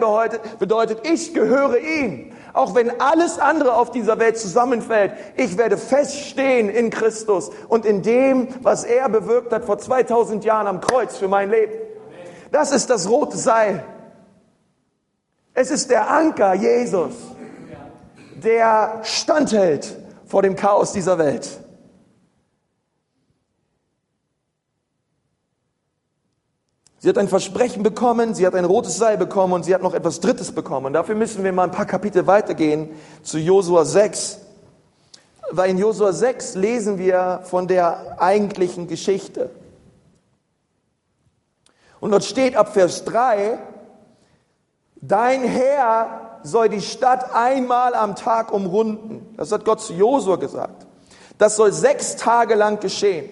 bedeutet, 0.59 1.07
ich 1.07 1.33
gehöre 1.33 1.77
ihm. 1.77 2.31
Auch 2.53 2.73
wenn 2.73 3.01
alles 3.01 3.37
andere 3.37 3.75
auf 3.75 3.91
dieser 3.91 4.17
Welt 4.17 4.37
zusammenfällt, 4.37 5.11
ich 5.35 5.57
werde 5.57 5.77
feststehen 5.77 6.69
in 6.69 6.89
Christus 6.89 7.51
und 7.67 7.85
in 7.85 8.01
dem, 8.01 8.47
was 8.61 8.85
er 8.85 9.09
bewirkt 9.09 9.51
hat 9.51 9.65
vor 9.65 9.77
2000 9.77 10.45
Jahren 10.45 10.67
am 10.67 10.79
Kreuz 10.79 11.17
für 11.17 11.27
mein 11.27 11.49
Leben. 11.49 11.73
Das 12.51 12.71
ist 12.71 12.89
das 12.89 13.09
rote 13.09 13.37
Seil. 13.37 13.83
Es 15.53 15.69
ist 15.69 15.89
der 15.91 16.09
Anker 16.09 16.53
Jesus, 16.53 17.13
der 18.41 19.01
standhält 19.03 20.04
vor 20.35 20.41
dem 20.41 20.57
Chaos 20.57 20.91
dieser 20.91 21.17
Welt. 21.17 21.47
Sie 26.97 27.07
hat 27.07 27.17
ein 27.17 27.29
Versprechen 27.29 27.83
bekommen, 27.83 28.35
sie 28.35 28.45
hat 28.45 28.53
ein 28.53 28.65
rotes 28.65 28.97
Seil 28.97 29.17
bekommen 29.17 29.53
und 29.53 29.63
sie 29.63 29.73
hat 29.73 29.81
noch 29.81 29.93
etwas 29.93 30.19
Drittes 30.19 30.51
bekommen. 30.51 30.87
Und 30.87 30.91
dafür 30.91 31.15
müssen 31.15 31.41
wir 31.45 31.53
mal 31.53 31.63
ein 31.63 31.71
paar 31.71 31.85
Kapitel 31.85 32.27
weitergehen 32.27 32.89
zu 33.23 33.37
Josua 33.37 33.85
6. 33.85 34.41
Weil 35.51 35.69
in 35.69 35.77
Josua 35.77 36.11
6 36.11 36.55
lesen 36.55 36.97
wir 36.97 37.39
von 37.45 37.69
der 37.69 38.21
eigentlichen 38.21 38.89
Geschichte. 38.89 39.51
Und 42.01 42.11
dort 42.11 42.25
steht 42.25 42.57
ab 42.57 42.73
Vers 42.73 43.05
3, 43.05 43.57
dein 44.95 45.43
Herr 45.43 46.24
soll 46.45 46.69
die 46.69 46.81
Stadt 46.81 47.33
einmal 47.33 47.95
am 47.95 48.15
Tag 48.15 48.53
umrunden. 48.53 49.33
Das 49.35 49.51
hat 49.51 49.65
Gott 49.65 49.81
zu 49.81 49.93
Josua 49.93 50.35
gesagt. 50.35 50.85
Das 51.37 51.55
soll 51.55 51.73
sechs 51.73 52.15
Tage 52.15 52.55
lang 52.55 52.79
geschehen. 52.79 53.29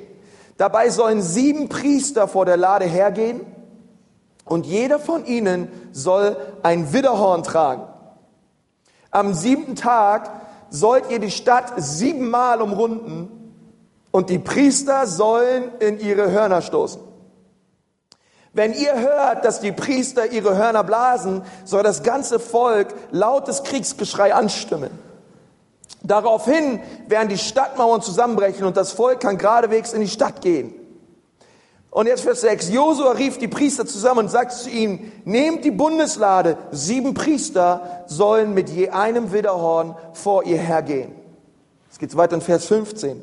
Dabei 0.58 0.90
sollen 0.90 1.22
sieben 1.22 1.70
Priester 1.70 2.28
vor 2.28 2.46
der 2.46 2.58
Lade 2.58 2.86
hergehen 2.86 3.42
und 4.46 4.66
jeder 4.66 5.00
von 5.00 5.26
ihnen 5.26 5.70
soll 5.92 6.38
ein 6.64 6.92
Widderhorn 6.92 7.44
tragen. 7.44 7.84
Am 9.12 9.34
siebten 9.34 9.76
Tag 9.76 10.30
sollt 10.70 11.10
ihr 11.12 11.20
die 11.20 11.32
Stadt 11.32 11.74
siebenmal 11.78 12.62
umrunden 12.62 13.54
und 14.12 14.30
die 14.30 14.40
Priester 14.40 15.08
sollen 15.08 15.72
in 15.80 16.00
ihre 16.00 16.32
Hörner 16.32 16.62
stoßen. 16.62 17.02
Wenn 18.54 18.74
ihr 18.74 19.00
hört, 19.00 19.46
dass 19.46 19.60
die 19.60 19.72
Priester 19.72 20.32
ihre 20.32 20.56
Hörner 20.56 20.84
blasen, 20.84 21.42
soll 21.66 21.82
das 21.82 22.04
ganze 22.04 22.40
Volk 22.40 22.94
lautes 23.12 23.64
Kriegsgeschrei 23.64 24.34
anstimmen. 24.34 24.92
Daraufhin 26.04 26.80
werden 27.08 27.30
die 27.30 27.38
Stadtmauern 27.38 28.02
zusammenbrechen 28.02 28.66
und 28.66 28.78
das 28.78 28.92
Volk 28.92 29.22
kann 29.22 29.40
geradewegs 29.40 29.94
in 29.94 30.02
die 30.02 30.10
Stadt 30.10 30.42
gehen. 30.42 30.76
Und 31.90 32.08
jetzt 32.08 32.24
Vers 32.24 32.42
6. 32.42 32.70
Josua 32.70 33.12
rief 33.12 33.38
die 33.38 33.48
Priester 33.48 33.86
zusammen 33.86 34.22
und 34.22 34.30
sagte 34.30 34.56
zu 34.56 34.70
ihnen, 34.70 35.12
nehmt 35.26 35.64
die 35.64 35.72
Bundeslade. 35.72 36.58
Sieben 36.72 37.14
Priester 37.14 38.04
sollen 38.08 38.54
mit 38.54 38.70
je 38.70 38.90
einem 38.90 39.32
Widderhorn 39.32 39.96
vor 40.14 40.44
ihr 40.44 40.58
hergehen. 40.58 41.14
Es 41.92 42.00
geht 42.00 42.16
weiter 42.18 42.36
in 42.36 42.42
Vers 42.42 42.66
15. 42.66 43.22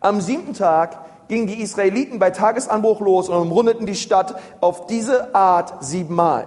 Am 0.00 0.20
siebten 0.20 0.54
Tag 0.54 1.03
gingen 1.28 1.46
die 1.46 1.60
Israeliten 1.60 2.18
bei 2.18 2.30
Tagesanbruch 2.30 3.00
los 3.00 3.28
und 3.28 3.36
umrundeten 3.36 3.86
die 3.86 3.94
Stadt 3.94 4.34
auf 4.60 4.86
diese 4.86 5.34
Art 5.34 5.84
siebenmal. 5.84 6.46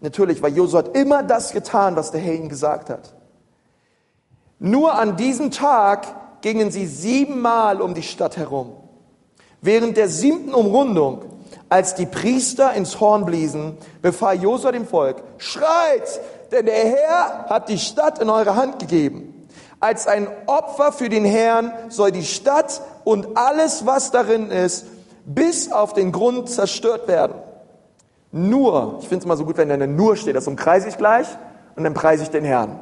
Natürlich, 0.00 0.42
weil 0.42 0.56
Josua 0.56 0.80
hat 0.80 0.96
immer 0.96 1.22
das 1.22 1.52
getan, 1.52 1.96
was 1.96 2.10
der 2.10 2.20
Herr 2.20 2.34
ihm 2.34 2.48
gesagt 2.48 2.90
hat. 2.90 3.14
Nur 4.58 4.94
an 4.94 5.16
diesem 5.16 5.50
Tag 5.50 6.06
gingen 6.40 6.70
sie 6.70 6.86
siebenmal 6.86 7.80
um 7.80 7.94
die 7.94 8.02
Stadt 8.02 8.36
herum. 8.36 8.72
Während 9.60 9.96
der 9.96 10.08
siebten 10.08 10.54
Umrundung, 10.54 11.22
als 11.68 11.94
die 11.94 12.06
Priester 12.06 12.72
ins 12.74 13.00
Horn 13.00 13.24
bliesen, 13.24 13.76
befahl 14.02 14.40
Josua 14.40 14.72
dem 14.72 14.86
Volk, 14.86 15.22
schreit, 15.38 16.20
denn 16.52 16.66
der 16.66 16.74
Herr 16.74 17.46
hat 17.48 17.68
die 17.68 17.78
Stadt 17.78 18.20
in 18.20 18.30
eure 18.30 18.56
Hand 18.56 18.78
gegeben. 18.78 19.27
Als 19.80 20.06
ein 20.06 20.26
Opfer 20.46 20.92
für 20.92 21.08
den 21.08 21.24
Herrn 21.24 21.72
soll 21.88 22.10
die 22.10 22.24
Stadt 22.24 22.82
und 23.04 23.36
alles, 23.36 23.86
was 23.86 24.10
darin 24.10 24.50
ist, 24.50 24.86
bis 25.24 25.70
auf 25.70 25.92
den 25.92 26.10
Grund 26.10 26.48
zerstört 26.48 27.06
werden. 27.06 27.34
Nur, 28.32 28.98
ich 29.00 29.08
finde 29.08 29.22
es 29.22 29.26
mal 29.26 29.36
so 29.36 29.44
gut, 29.44 29.56
wenn 29.56 29.68
da 29.68 29.74
eine 29.74 29.86
Nur 29.86 30.16
steht, 30.16 30.36
das 30.36 30.46
umkreise 30.46 30.88
ich 30.88 30.96
gleich 30.96 31.26
und 31.76 31.84
dann 31.84 31.94
preise 31.94 32.24
ich 32.24 32.30
den 32.30 32.44
Herrn. 32.44 32.80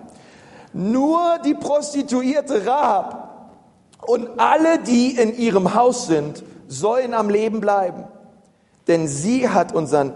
Nur 0.72 1.38
die 1.44 1.54
Prostituierte 1.54 2.66
Rahab 2.66 3.52
und 4.06 4.38
alle, 4.38 4.78
die 4.78 5.16
in 5.16 5.37
ihrem 5.37 5.74
Haus 5.74 6.06
sind, 6.06 6.42
sollen 6.68 7.14
am 7.14 7.28
Leben 7.30 7.61
bleiben, 7.61 8.04
denn 8.88 9.06
sie 9.06 9.48
hat 9.48 9.72
unseren 9.72 10.14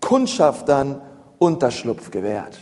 Kundschaftern 0.00 1.00
Unterschlupf 1.38 2.10
gewährt. 2.10 2.58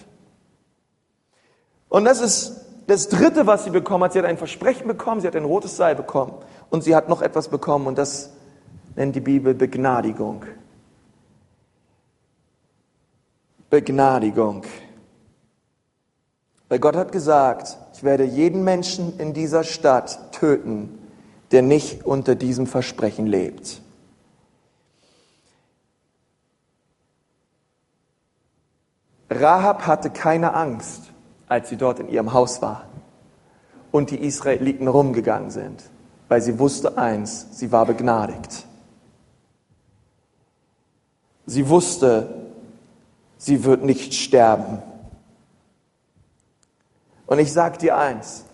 Und 1.89 2.05
das 2.05 2.21
ist 2.21 2.66
das 2.87 3.09
Dritte, 3.09 3.47
was 3.47 3.65
sie 3.65 3.71
bekommen 3.71 4.05
hat. 4.05 4.13
Sie 4.13 4.19
hat 4.19 4.27
ein 4.27 4.39
Versprechen 4.39 4.87
bekommen, 4.87 5.21
sie 5.21 5.27
hat 5.27 5.37
ein 5.37 5.45
rotes 5.45 5.77
Seil 5.77 5.95
bekommen 5.95 6.35
und 6.71 6.85
sie 6.85 6.95
hat 6.95 7.09
noch 7.09 7.23
etwas 7.23 7.49
bekommen 7.49 7.87
und 7.87 7.99
das 7.99 8.31
nennt 8.95 9.15
die 9.15 9.21
Bibel 9.21 9.55
Begnadigung. 9.55 10.45
Begnadigung. 13.71 14.65
Weil 16.69 16.79
Gott 16.79 16.97
hat 16.97 17.13
gesagt, 17.13 17.77
ich 17.95 18.03
werde 18.03 18.25
jeden 18.25 18.65
Menschen 18.65 19.19
in 19.19 19.33
dieser 19.33 19.65
Stadt 19.65 20.33
töten, 20.33 20.99
der 21.53 21.63
nicht 21.63 22.05
unter 22.05 22.35
diesem 22.35 22.67
Versprechen 22.67 23.27
lebt. 23.27 23.81
Rahab 29.31 29.87
hatte 29.87 30.11
keine 30.11 30.55
Angst, 30.55 31.13
als 31.49 31.69
sie 31.69 31.77
dort 31.77 32.01
in 32.01 32.09
ihrem 32.09 32.33
Haus 32.33 32.63
war 32.63 32.87
und 33.93 34.11
die 34.11 34.19
Israeliten 34.19 34.89
rumgegangen 34.89 35.51
sind, 35.51 35.85
weil 36.29 36.43
sie 36.43 36.59
wusste 36.59 36.99
eins, 36.99 37.47
sie 37.53 37.73
war 37.73 37.87
begnadigt. 37.87 38.67
Sie 41.47 41.69
wusste, 41.69 42.47
sie 43.39 43.65
wird 43.65 43.85
nicht 43.85 44.15
sterben. 44.15 44.83
Und 47.27 47.39
ich 47.39 47.53
sage 47.53 47.79
dir 47.79 47.97
eins, 47.97 48.45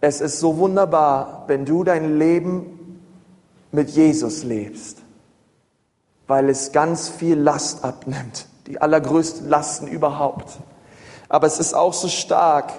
es 0.00 0.20
ist 0.20 0.40
so 0.40 0.58
wunderbar, 0.58 1.44
wenn 1.46 1.64
du 1.64 1.84
dein 1.84 2.18
Leben 2.18 3.00
mit 3.72 3.90
Jesus 3.90 4.42
lebst, 4.42 5.02
weil 6.26 6.48
es 6.48 6.72
ganz 6.72 7.08
viel 7.08 7.38
Last 7.38 7.84
abnimmt, 7.84 8.46
die 8.66 8.80
allergrößten 8.80 9.48
Lasten 9.48 9.86
überhaupt. 9.86 10.58
Aber 11.28 11.46
es 11.46 11.58
ist 11.58 11.74
auch 11.74 11.92
so 11.92 12.08
stark, 12.08 12.72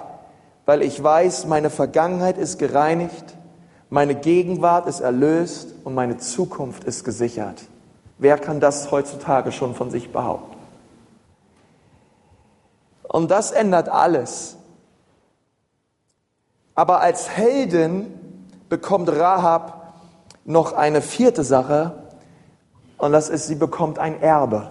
weil 0.66 0.82
ich 0.82 1.02
weiß, 1.02 1.46
meine 1.46 1.70
Vergangenheit 1.70 2.38
ist 2.38 2.58
gereinigt, 2.58 3.36
meine 3.90 4.14
Gegenwart 4.14 4.86
ist 4.86 5.00
erlöst 5.00 5.74
und 5.84 5.94
meine 5.94 6.18
Zukunft 6.18 6.84
ist 6.84 7.04
gesichert. 7.04 7.62
Wer 8.18 8.36
kann 8.36 8.60
das 8.60 8.90
heutzutage 8.90 9.52
schon 9.52 9.74
von 9.74 9.90
sich 9.90 10.12
behaupten? 10.12 10.56
Und 13.04 13.30
das 13.30 13.50
ändert 13.50 13.88
alles. 13.88 14.56
Aber 16.74 17.00
als 17.00 17.30
Heldin 17.30 18.12
bekommt 18.68 19.08
Rahab 19.08 19.94
noch 20.44 20.72
eine 20.74 21.00
vierte 21.00 21.42
Sache 21.42 22.02
und 22.98 23.12
das 23.12 23.28
ist, 23.28 23.46
sie 23.46 23.54
bekommt 23.54 23.98
ein 23.98 24.20
Erbe. 24.20 24.70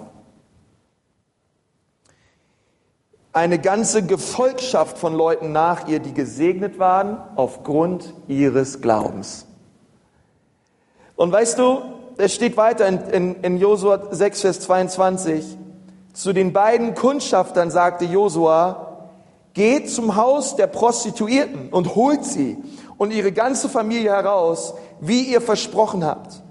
Eine 3.38 3.60
ganze 3.60 4.02
Gefolgschaft 4.02 4.98
von 4.98 5.14
Leuten 5.14 5.52
nach 5.52 5.88
ihr, 5.88 6.00
die 6.00 6.16
gesegnet 6.16 6.80
waren 6.80 7.22
aufgrund 7.36 8.16
ihres 8.28 8.82
Glaubens. 8.82 9.46
Und 11.16 11.32
weißt 11.32 11.60
du, 11.60 11.84
es 12.18 12.34
steht 12.34 12.58
weiter 12.58 12.88
in, 12.88 12.98
in, 13.12 13.36
in 13.44 13.58
Josua 13.60 14.08
6, 14.10 14.42
Vers 14.42 14.60
22, 14.62 15.56
zu 16.14 16.34
den 16.34 16.52
beiden 16.52 16.96
Kundschaftern 16.96 17.70
sagte 17.70 18.06
Josua, 18.06 19.12
Geht 19.54 19.92
zum 19.92 20.16
Haus 20.16 20.56
der 20.56 20.66
Prostituierten 20.66 21.70
und 21.70 21.94
holt 21.94 22.26
sie 22.26 22.58
und 22.98 23.14
ihre 23.14 23.32
ganze 23.32 23.70
Familie 23.70 24.14
heraus, 24.14 24.74
wie 25.00 25.22
ihr 25.22 25.42
versprochen 25.42 26.04
habt. 26.04 26.42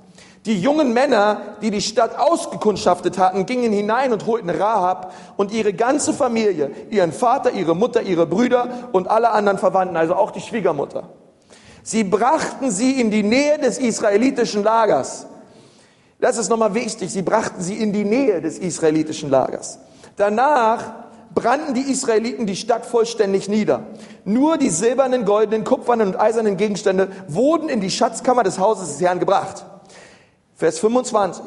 Die 0.46 0.60
jungen 0.60 0.92
Männer, 0.92 1.56
die 1.60 1.72
die 1.72 1.80
Stadt 1.80 2.16
ausgekundschaftet 2.16 3.18
hatten, 3.18 3.46
gingen 3.46 3.72
hinein 3.72 4.12
und 4.12 4.26
holten 4.26 4.48
Rahab 4.48 5.12
und 5.36 5.50
ihre 5.50 5.72
ganze 5.72 6.12
Familie, 6.12 6.70
ihren 6.88 7.12
Vater, 7.12 7.50
ihre 7.50 7.74
Mutter, 7.74 8.02
ihre 8.02 8.26
Brüder 8.26 8.88
und 8.92 9.08
alle 9.10 9.30
anderen 9.30 9.58
Verwandten, 9.58 9.96
also 9.96 10.14
auch 10.14 10.30
die 10.30 10.40
Schwiegermutter. 10.40 11.08
Sie 11.82 12.04
brachten 12.04 12.70
sie 12.70 13.00
in 13.00 13.10
die 13.10 13.24
Nähe 13.24 13.58
des 13.58 13.78
israelitischen 13.78 14.62
Lagers. 14.62 15.26
Das 16.20 16.38
ist 16.38 16.48
nochmal 16.48 16.74
wichtig. 16.74 17.10
Sie 17.10 17.22
brachten 17.22 17.60
sie 17.60 17.74
in 17.74 17.92
die 17.92 18.04
Nähe 18.04 18.40
des 18.40 18.58
israelitischen 18.58 19.30
Lagers. 19.30 19.80
Danach 20.16 20.94
brannten 21.34 21.74
die 21.74 21.90
Israeliten 21.90 22.46
die 22.46 22.56
Stadt 22.56 22.86
vollständig 22.86 23.48
nieder. 23.48 23.82
Nur 24.24 24.58
die 24.58 24.70
silbernen, 24.70 25.24
goldenen, 25.24 25.64
kupfernen 25.64 26.06
und 26.06 26.20
eisernen 26.20 26.56
Gegenstände 26.56 27.08
wurden 27.26 27.68
in 27.68 27.80
die 27.80 27.90
Schatzkammer 27.90 28.44
des 28.44 28.60
Hauses 28.60 28.92
des 28.92 29.00
Herrn 29.00 29.18
gebracht. 29.18 29.64
Vers 30.56 30.78
25. 30.78 31.44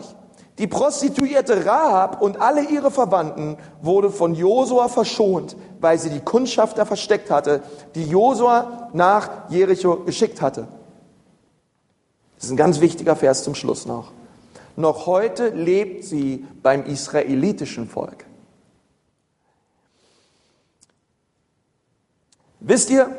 Die 0.59 0.67
Prostituierte 0.67 1.65
Rahab 1.65 2.21
und 2.21 2.41
alle 2.41 2.61
ihre 2.61 2.91
Verwandten 2.91 3.57
wurde 3.81 4.11
von 4.11 4.35
Josua 4.35 4.87
verschont, 4.87 5.55
weil 5.79 5.97
sie 5.97 6.09
die 6.09 6.19
Kundschafter 6.19 6.85
versteckt 6.85 7.31
hatte, 7.31 7.63
die 7.95 8.05
Josua 8.05 8.89
nach 8.93 9.49
Jericho 9.49 10.03
geschickt 10.03 10.41
hatte. 10.41 10.67
Das 12.35 12.45
ist 12.45 12.51
ein 12.51 12.57
ganz 12.57 12.81
wichtiger 12.81 13.15
Vers 13.15 13.43
zum 13.43 13.55
Schluss 13.55 13.85
noch. 13.85 14.11
Noch 14.75 15.07
heute 15.07 15.49
lebt 15.49 16.03
sie 16.03 16.45
beim 16.61 16.85
israelitischen 16.85 17.89
Volk. 17.89 18.25
Wisst 22.59 22.89
ihr, 22.89 23.09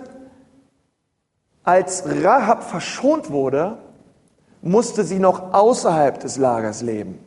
als 1.64 2.05
Rahab 2.07 2.62
verschont 2.62 3.31
wurde, 3.31 3.79
musste 4.62 5.05
sie 5.05 5.18
noch 5.18 5.53
außerhalb 5.53 6.20
des 6.20 6.37
Lagers 6.37 6.83
leben. 6.83 7.18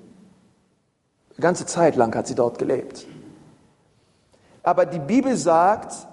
ganze 1.40 1.66
Zeit 1.66 1.96
lang 1.96 2.14
hat 2.16 2.28
sie 2.28 2.36
dort 2.36 2.60
gelebt. 2.60 3.08
Aber 4.62 4.86
die 4.86 5.00
Bibel 5.00 5.36
sagt 5.36 6.08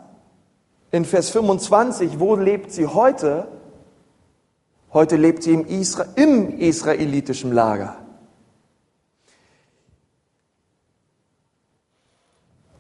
in 0.91 1.05
Vers 1.05 1.31
25, 1.31 2.19
wo 2.19 2.35
lebt 2.35 2.73
sie 2.73 2.87
heute? 2.87 3.47
Heute 4.93 5.17
lebt 5.17 5.45
sie 5.45 5.53
im, 5.53 5.67
Isra 5.67 6.05
im 6.17 6.59
israelitischen 6.59 7.53
Lager. 7.53 7.97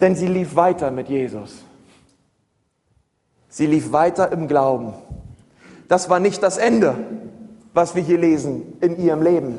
Denn 0.00 0.16
sie 0.16 0.26
lief 0.26 0.56
weiter 0.56 0.90
mit 0.90 1.08
Jesus. 1.08 1.62
Sie 3.48 3.66
lief 3.66 3.92
weiter 3.92 4.32
im 4.32 4.48
Glauben. 4.48 4.94
Das 5.88 6.08
war 6.08 6.18
nicht 6.18 6.42
das 6.42 6.56
Ende, 6.56 6.96
was 7.74 7.94
wir 7.94 8.02
hier 8.02 8.18
lesen 8.18 8.78
in 8.80 8.98
ihrem 8.98 9.22
Leben, 9.22 9.58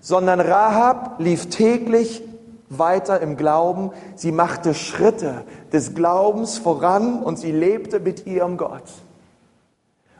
sondern 0.00 0.40
Rahab 0.40 1.16
lief 1.18 1.48
täglich 1.48 2.22
weiter 2.68 3.20
im 3.20 3.36
Glauben. 3.36 3.90
Sie 4.16 4.32
machte 4.32 4.74
Schritte 4.74 5.44
des 5.72 5.94
Glaubens 5.94 6.58
voran 6.58 7.22
und 7.22 7.38
sie 7.38 7.52
lebte 7.52 8.00
mit 8.00 8.26
ihrem 8.26 8.56
Gott. 8.56 8.84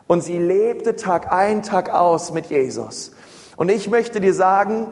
Und 0.06 0.22
sie 0.22 0.38
lebte 0.38 0.96
Tag 0.96 1.32
ein, 1.32 1.62
Tag 1.62 1.92
aus 1.92 2.32
mit 2.32 2.46
Jesus. 2.46 3.12
Und 3.56 3.70
ich 3.70 3.88
möchte 3.88 4.20
dir 4.20 4.34
sagen, 4.34 4.88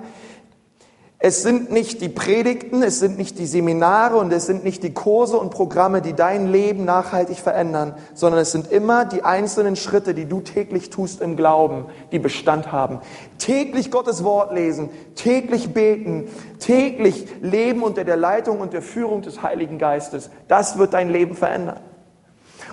es 1.25 1.45
sind 1.45 1.71
nicht 1.71 2.01
die 2.01 2.09
Predigten, 2.09 2.83
es 2.83 2.99
sind 2.99 3.17
nicht 3.17 3.39
die 3.39 3.47
Seminare 3.47 4.17
und 4.17 4.33
es 4.33 4.47
sind 4.47 4.65
nicht 4.65 4.83
die 4.83 4.93
Kurse 4.93 5.37
und 5.37 5.51
Programme, 5.51 6.03
die 6.03 6.15
dein 6.15 6.51
Leben 6.51 6.85
nachhaltig 6.85 7.39
verändern, 7.39 7.95
sondern 8.13 8.41
es 8.41 8.51
sind 8.51 8.73
immer 8.73 9.05
die 9.05 9.23
einzelnen 9.23 9.77
Schritte, 9.77 10.15
die 10.15 10.25
du 10.25 10.41
täglich 10.41 10.91
tust 10.91 11.21
im 11.21 11.37
Glauben, 11.37 11.85
die 12.11 12.19
Bestand 12.19 12.73
haben. 12.73 12.99
Täglich 13.39 13.93
Gottes 13.93 14.25
Wort 14.25 14.53
lesen, 14.53 14.91
täglich 15.15 15.73
beten, 15.73 16.25
täglich 16.59 17.29
leben 17.41 17.85
unter 17.85 18.03
der 18.03 18.17
Leitung 18.17 18.59
und 18.59 18.73
der 18.73 18.83
Führung 18.83 19.23
des 19.23 19.45
Heiligen 19.45 19.79
Geistes. 19.79 20.29
Das 20.49 20.77
wird 20.77 20.93
dein 20.93 21.09
Leben 21.09 21.37
verändern. 21.37 21.79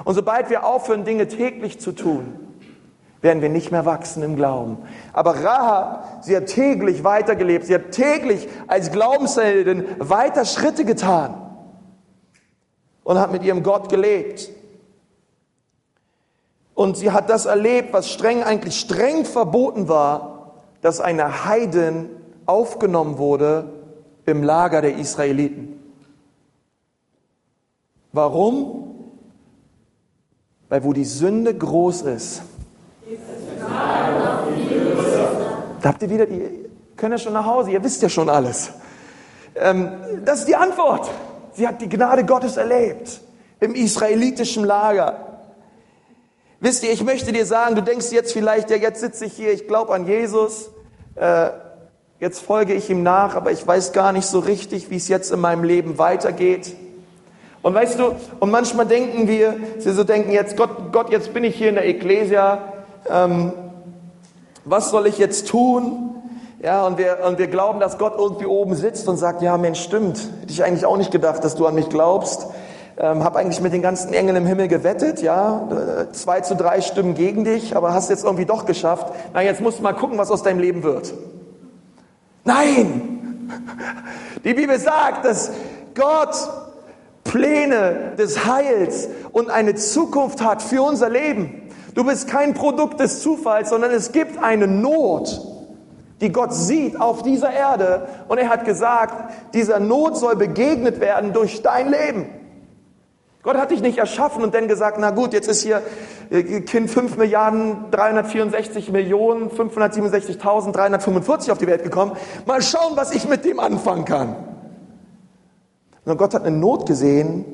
Und 0.05 0.15
sobald 0.15 0.49
wir 0.49 0.65
aufhören, 0.65 1.05
Dinge 1.05 1.27
täglich 1.27 1.79
zu 1.79 1.91
tun, 1.91 2.48
werden 3.21 3.41
wir 3.41 3.49
nicht 3.49 3.71
mehr 3.71 3.85
wachsen 3.85 4.23
im 4.23 4.35
Glauben. 4.35 4.77
Aber 5.13 5.43
Rahab, 5.43 6.23
sie 6.23 6.35
hat 6.35 6.47
täglich 6.47 7.03
weitergelebt, 7.03 7.65
sie 7.65 7.75
hat 7.75 7.91
täglich 7.91 8.47
als 8.67 8.91
Glaubensheldin 8.91 9.85
weiter 9.99 10.45
Schritte 10.45 10.85
getan 10.85 11.33
und 13.03 13.19
hat 13.19 13.31
mit 13.31 13.43
ihrem 13.43 13.63
Gott 13.63 13.89
gelebt. 13.89 14.49
Und 16.73 16.95
sie 16.95 17.11
hat 17.11 17.29
das 17.29 17.45
erlebt, 17.45 17.91
was 17.91 18.09
streng, 18.09 18.41
eigentlich 18.41 18.79
streng 18.79 19.25
verboten 19.25 19.89
war, 19.89 20.53
dass 20.81 21.01
eine 21.01 21.43
Heiden 21.43 22.09
aufgenommen 22.45 23.17
wurde 23.17 23.73
im 24.25 24.43
Lager 24.43 24.81
der 24.81 24.95
Israeliten. 24.95 25.77
Warum? 28.13 29.11
Weil 30.69 30.83
wo 30.83 30.93
die 30.93 31.03
Sünde 31.03 31.53
groß 31.53 32.03
ist, 32.03 32.43
da 35.81 35.89
habt 35.89 36.01
ihr 36.01 36.09
wieder, 36.09 36.27
ihr 36.27 36.49
könnt 36.97 37.11
ja 37.11 37.17
schon 37.17 37.33
nach 37.33 37.45
Hause, 37.45 37.71
ihr 37.71 37.83
wisst 37.83 38.01
ja 38.01 38.09
schon 38.09 38.29
alles. 38.29 38.71
Ähm, 39.55 39.91
das 40.25 40.39
ist 40.39 40.47
die 40.47 40.55
Antwort. 40.55 41.09
Sie 41.53 41.67
hat 41.67 41.81
die 41.81 41.89
Gnade 41.89 42.25
Gottes 42.25 42.57
erlebt 42.57 43.21
im 43.59 43.75
israelitischen 43.75 44.63
Lager. 44.63 45.25
Wisst 46.61 46.83
ihr, 46.83 46.91
ich 46.91 47.03
möchte 47.03 47.31
dir 47.31 47.45
sagen, 47.45 47.75
du 47.75 47.81
denkst 47.81 48.11
jetzt 48.11 48.33
vielleicht, 48.33 48.69
ja, 48.69 48.77
jetzt 48.77 48.99
sitze 48.99 49.25
ich 49.25 49.33
hier, 49.33 49.53
ich 49.53 49.67
glaube 49.67 49.93
an 49.93 50.05
Jesus, 50.07 50.69
äh, 51.15 51.49
jetzt 52.19 52.41
folge 52.41 52.73
ich 52.73 52.89
ihm 52.89 53.01
nach, 53.01 53.35
aber 53.35 53.51
ich 53.51 53.65
weiß 53.65 53.93
gar 53.93 54.11
nicht 54.11 54.25
so 54.25 54.39
richtig, 54.39 54.89
wie 54.89 54.97
es 54.97 55.07
jetzt 55.07 55.31
in 55.31 55.39
meinem 55.39 55.63
Leben 55.63 55.97
weitergeht. 55.97 56.75
Und 57.61 57.73
weißt 57.73 57.99
du, 57.99 58.15
und 58.39 58.51
manchmal 58.51 58.85
denken 58.85 59.27
wir, 59.27 59.55
sie 59.79 59.91
so 59.91 60.03
denken 60.03 60.31
jetzt, 60.31 60.55
Gott, 60.55 60.91
Gott, 60.91 61.09
jetzt 61.09 61.33
bin 61.33 61.43
ich 61.43 61.55
hier 61.55 61.69
in 61.69 61.75
der 61.75 61.87
Ekklesia, 61.87 62.78
ähm, 63.11 63.53
was 64.65 64.89
soll 64.89 65.07
ich 65.07 65.17
jetzt 65.17 65.47
tun? 65.47 66.09
Ja, 66.61 66.85
und 66.85 66.97
wir, 66.97 67.19
und 67.25 67.37
wir 67.37 67.47
glauben, 67.47 67.79
dass 67.79 67.97
Gott 67.97 68.15
irgendwie 68.17 68.45
oben 68.45 68.75
sitzt 68.75 69.07
und 69.07 69.17
sagt, 69.17 69.41
ja, 69.41 69.57
Mensch, 69.57 69.81
stimmt. 69.81 70.19
Hätte 70.41 70.51
ich 70.51 70.63
eigentlich 70.63 70.85
auch 70.85 70.97
nicht 70.97 71.11
gedacht, 71.11 71.43
dass 71.43 71.55
du 71.55 71.65
an 71.65 71.75
mich 71.75 71.87
glaubst. 71.87 72.47
Ähm, 72.97 73.23
hab 73.23 73.37
eigentlich 73.37 73.61
mit 73.61 73.71
den 73.71 73.81
ganzen 73.81 74.13
Engeln 74.13 74.35
im 74.35 74.45
Himmel 74.45 74.67
gewettet, 74.67 75.21
ja. 75.21 75.69
Äh, 75.71 76.11
zwei 76.11 76.41
zu 76.41 76.55
drei 76.55 76.81
Stimmen 76.81 77.15
gegen 77.15 77.45
dich, 77.45 77.77
aber 77.77 77.93
hast 77.93 78.09
jetzt 78.09 78.25
irgendwie 78.25 78.45
doch 78.45 78.65
geschafft. 78.65 79.13
Na, 79.33 79.41
jetzt 79.41 79.61
musst 79.61 79.79
du 79.79 79.83
mal 79.83 79.93
gucken, 79.93 80.17
was 80.17 80.31
aus 80.31 80.43
deinem 80.43 80.59
Leben 80.59 80.83
wird. 80.83 81.13
Nein! 82.43 83.47
Die 84.43 84.53
Bibel 84.53 84.77
sagt, 84.77 85.23
dass 85.23 85.51
Gott 85.95 86.35
Pläne 87.23 88.13
des 88.17 88.45
Heils 88.45 89.09
und 89.31 89.49
eine 89.49 89.75
Zukunft 89.75 90.43
hat 90.43 90.61
für 90.61 90.81
unser 90.81 91.09
Leben. 91.09 91.69
Du 91.93 92.03
bist 92.03 92.27
kein 92.27 92.53
Produkt 92.53 92.99
des 92.99 93.21
Zufalls, 93.21 93.69
sondern 93.69 93.91
es 93.91 94.11
gibt 94.11 94.41
eine 94.41 94.67
Not, 94.67 95.41
die 96.21 96.31
Gott 96.31 96.53
sieht 96.53 96.99
auf 96.99 97.23
dieser 97.23 97.51
Erde. 97.51 98.07
Und 98.27 98.37
er 98.37 98.49
hat 98.49 98.65
gesagt, 98.65 99.33
dieser 99.53 99.79
Not 99.79 100.17
soll 100.17 100.35
begegnet 100.35 100.99
werden 100.99 101.33
durch 101.33 101.61
dein 101.61 101.89
Leben. 101.89 102.29
Gott 103.41 103.55
hat 103.55 103.71
dich 103.71 103.81
nicht 103.81 103.97
erschaffen 103.97 104.43
und 104.43 104.53
dann 104.53 104.67
gesagt, 104.67 104.97
na 104.99 105.11
gut, 105.11 105.31
jetzt 105.31 105.47
ist 105.47 105.63
hier 105.63 105.81
äh, 106.29 106.59
Kind 106.61 106.91
5 106.91 107.15
Milliarden 107.15 107.85
364 107.89 108.91
Millionen 108.91 109.49
567.345 109.49 111.51
auf 111.51 111.57
die 111.57 111.67
Welt 111.67 111.83
gekommen. 111.83 112.17
Mal 112.45 112.61
schauen, 112.61 112.91
was 112.95 113.13
ich 113.13 113.29
mit 113.29 113.45
dem 113.45 113.61
anfangen 113.61 114.03
kann. 114.03 114.35
Und 116.05 116.17
Gott 116.17 116.33
hat 116.33 116.43
eine 116.43 116.55
Not 116.55 116.85
gesehen, 116.85 117.45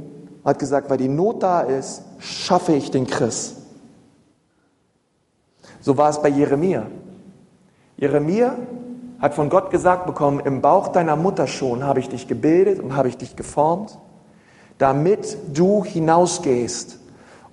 hat 0.43 0.59
gesagt, 0.59 0.89
weil 0.89 0.97
die 0.97 1.07
Not 1.07 1.43
da 1.43 1.61
ist, 1.61 2.03
schaffe 2.19 2.73
ich 2.73 2.91
den 2.91 3.07
Christ. 3.07 3.57
So 5.81 5.97
war 5.97 6.09
es 6.09 6.21
bei 6.21 6.29
Jeremia. 6.29 6.87
Jeremia 7.97 8.55
hat 9.19 9.33
von 9.33 9.49
Gott 9.49 9.71
gesagt 9.71 10.05
bekommen, 10.05 10.39
im 10.39 10.61
Bauch 10.61 10.89
deiner 10.89 11.15
Mutter 11.15 11.47
schon 11.47 11.83
habe 11.83 11.99
ich 11.99 12.09
dich 12.09 12.27
gebildet 12.27 12.79
und 12.79 12.95
habe 12.95 13.07
ich 13.07 13.17
dich 13.17 13.35
geformt, 13.35 13.97
damit 14.77 15.37
du 15.53 15.83
hinausgehst 15.83 16.99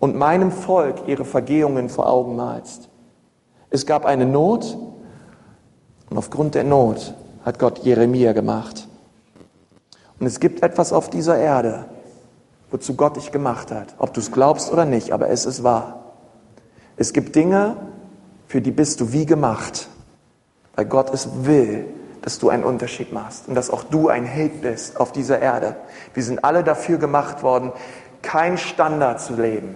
und 0.00 0.16
meinem 0.16 0.50
Volk 0.50 1.06
ihre 1.06 1.24
Vergehungen 1.24 1.88
vor 1.88 2.08
Augen 2.08 2.36
malst. 2.36 2.88
Es 3.70 3.86
gab 3.86 4.04
eine 4.04 4.26
Not 4.26 4.76
und 6.10 6.18
aufgrund 6.18 6.54
der 6.54 6.64
Not 6.64 7.14
hat 7.44 7.58
Gott 7.58 7.78
Jeremia 7.84 8.32
gemacht. 8.32 8.88
Und 10.22 10.28
es 10.28 10.38
gibt 10.38 10.62
etwas 10.62 10.92
auf 10.92 11.10
dieser 11.10 11.36
Erde, 11.36 11.86
wozu 12.70 12.94
Gott 12.94 13.16
dich 13.16 13.32
gemacht 13.32 13.72
hat, 13.72 13.96
ob 13.98 14.14
du 14.14 14.20
es 14.20 14.30
glaubst 14.30 14.72
oder 14.72 14.84
nicht, 14.84 15.10
aber 15.10 15.30
es 15.30 15.46
ist 15.46 15.64
wahr. 15.64 16.12
Es 16.96 17.12
gibt 17.12 17.34
Dinge, 17.34 17.76
für 18.46 18.60
die 18.60 18.70
bist 18.70 19.00
du 19.00 19.12
wie 19.12 19.26
gemacht, 19.26 19.88
weil 20.76 20.84
Gott 20.84 21.12
es 21.12 21.28
will, 21.44 21.86
dass 22.20 22.38
du 22.38 22.50
einen 22.50 22.62
Unterschied 22.62 23.12
machst 23.12 23.48
und 23.48 23.56
dass 23.56 23.68
auch 23.68 23.82
du 23.82 24.10
ein 24.10 24.24
Held 24.24 24.62
bist 24.62 25.00
auf 25.00 25.10
dieser 25.10 25.40
Erde. 25.40 25.74
Wir 26.14 26.22
sind 26.22 26.44
alle 26.44 26.62
dafür 26.62 26.98
gemacht 26.98 27.42
worden, 27.42 27.72
kein 28.22 28.58
Standard 28.58 29.20
zu 29.20 29.34
leben, 29.34 29.74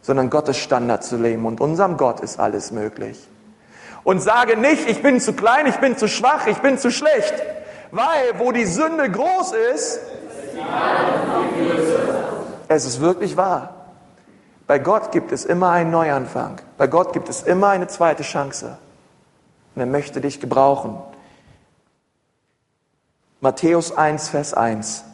sondern 0.00 0.30
Gottes 0.30 0.56
Standard 0.56 1.04
zu 1.04 1.18
leben. 1.18 1.44
Und 1.44 1.60
unserem 1.60 1.98
Gott 1.98 2.20
ist 2.20 2.40
alles 2.40 2.72
möglich. 2.72 3.28
Und 4.04 4.22
sage 4.22 4.56
nicht, 4.56 4.88
ich 4.88 5.02
bin 5.02 5.20
zu 5.20 5.34
klein, 5.34 5.66
ich 5.66 5.76
bin 5.76 5.98
zu 5.98 6.08
schwach, 6.08 6.46
ich 6.46 6.60
bin 6.60 6.78
zu 6.78 6.90
schlecht, 6.90 7.34
weil 7.94 8.38
wo 8.38 8.50
die 8.50 8.66
Sünde 8.66 9.08
groß 9.08 9.52
ist, 9.72 10.00
es 12.66 12.84
ist 12.84 13.00
wirklich 13.00 13.36
wahr. 13.36 13.86
Bei 14.66 14.80
Gott 14.80 15.12
gibt 15.12 15.30
es 15.30 15.44
immer 15.44 15.70
einen 15.70 15.92
Neuanfang. 15.92 16.60
Bei 16.76 16.88
Gott 16.88 17.12
gibt 17.12 17.28
es 17.28 17.42
immer 17.42 17.68
eine 17.68 17.86
zweite 17.86 18.24
Chance. 18.24 18.78
Und 19.74 19.80
er 19.80 19.86
möchte 19.86 20.20
dich 20.20 20.40
gebrauchen. 20.40 20.98
Matthäus 23.40 23.96
1, 23.96 24.28
Vers 24.28 24.54
1. 24.54 25.04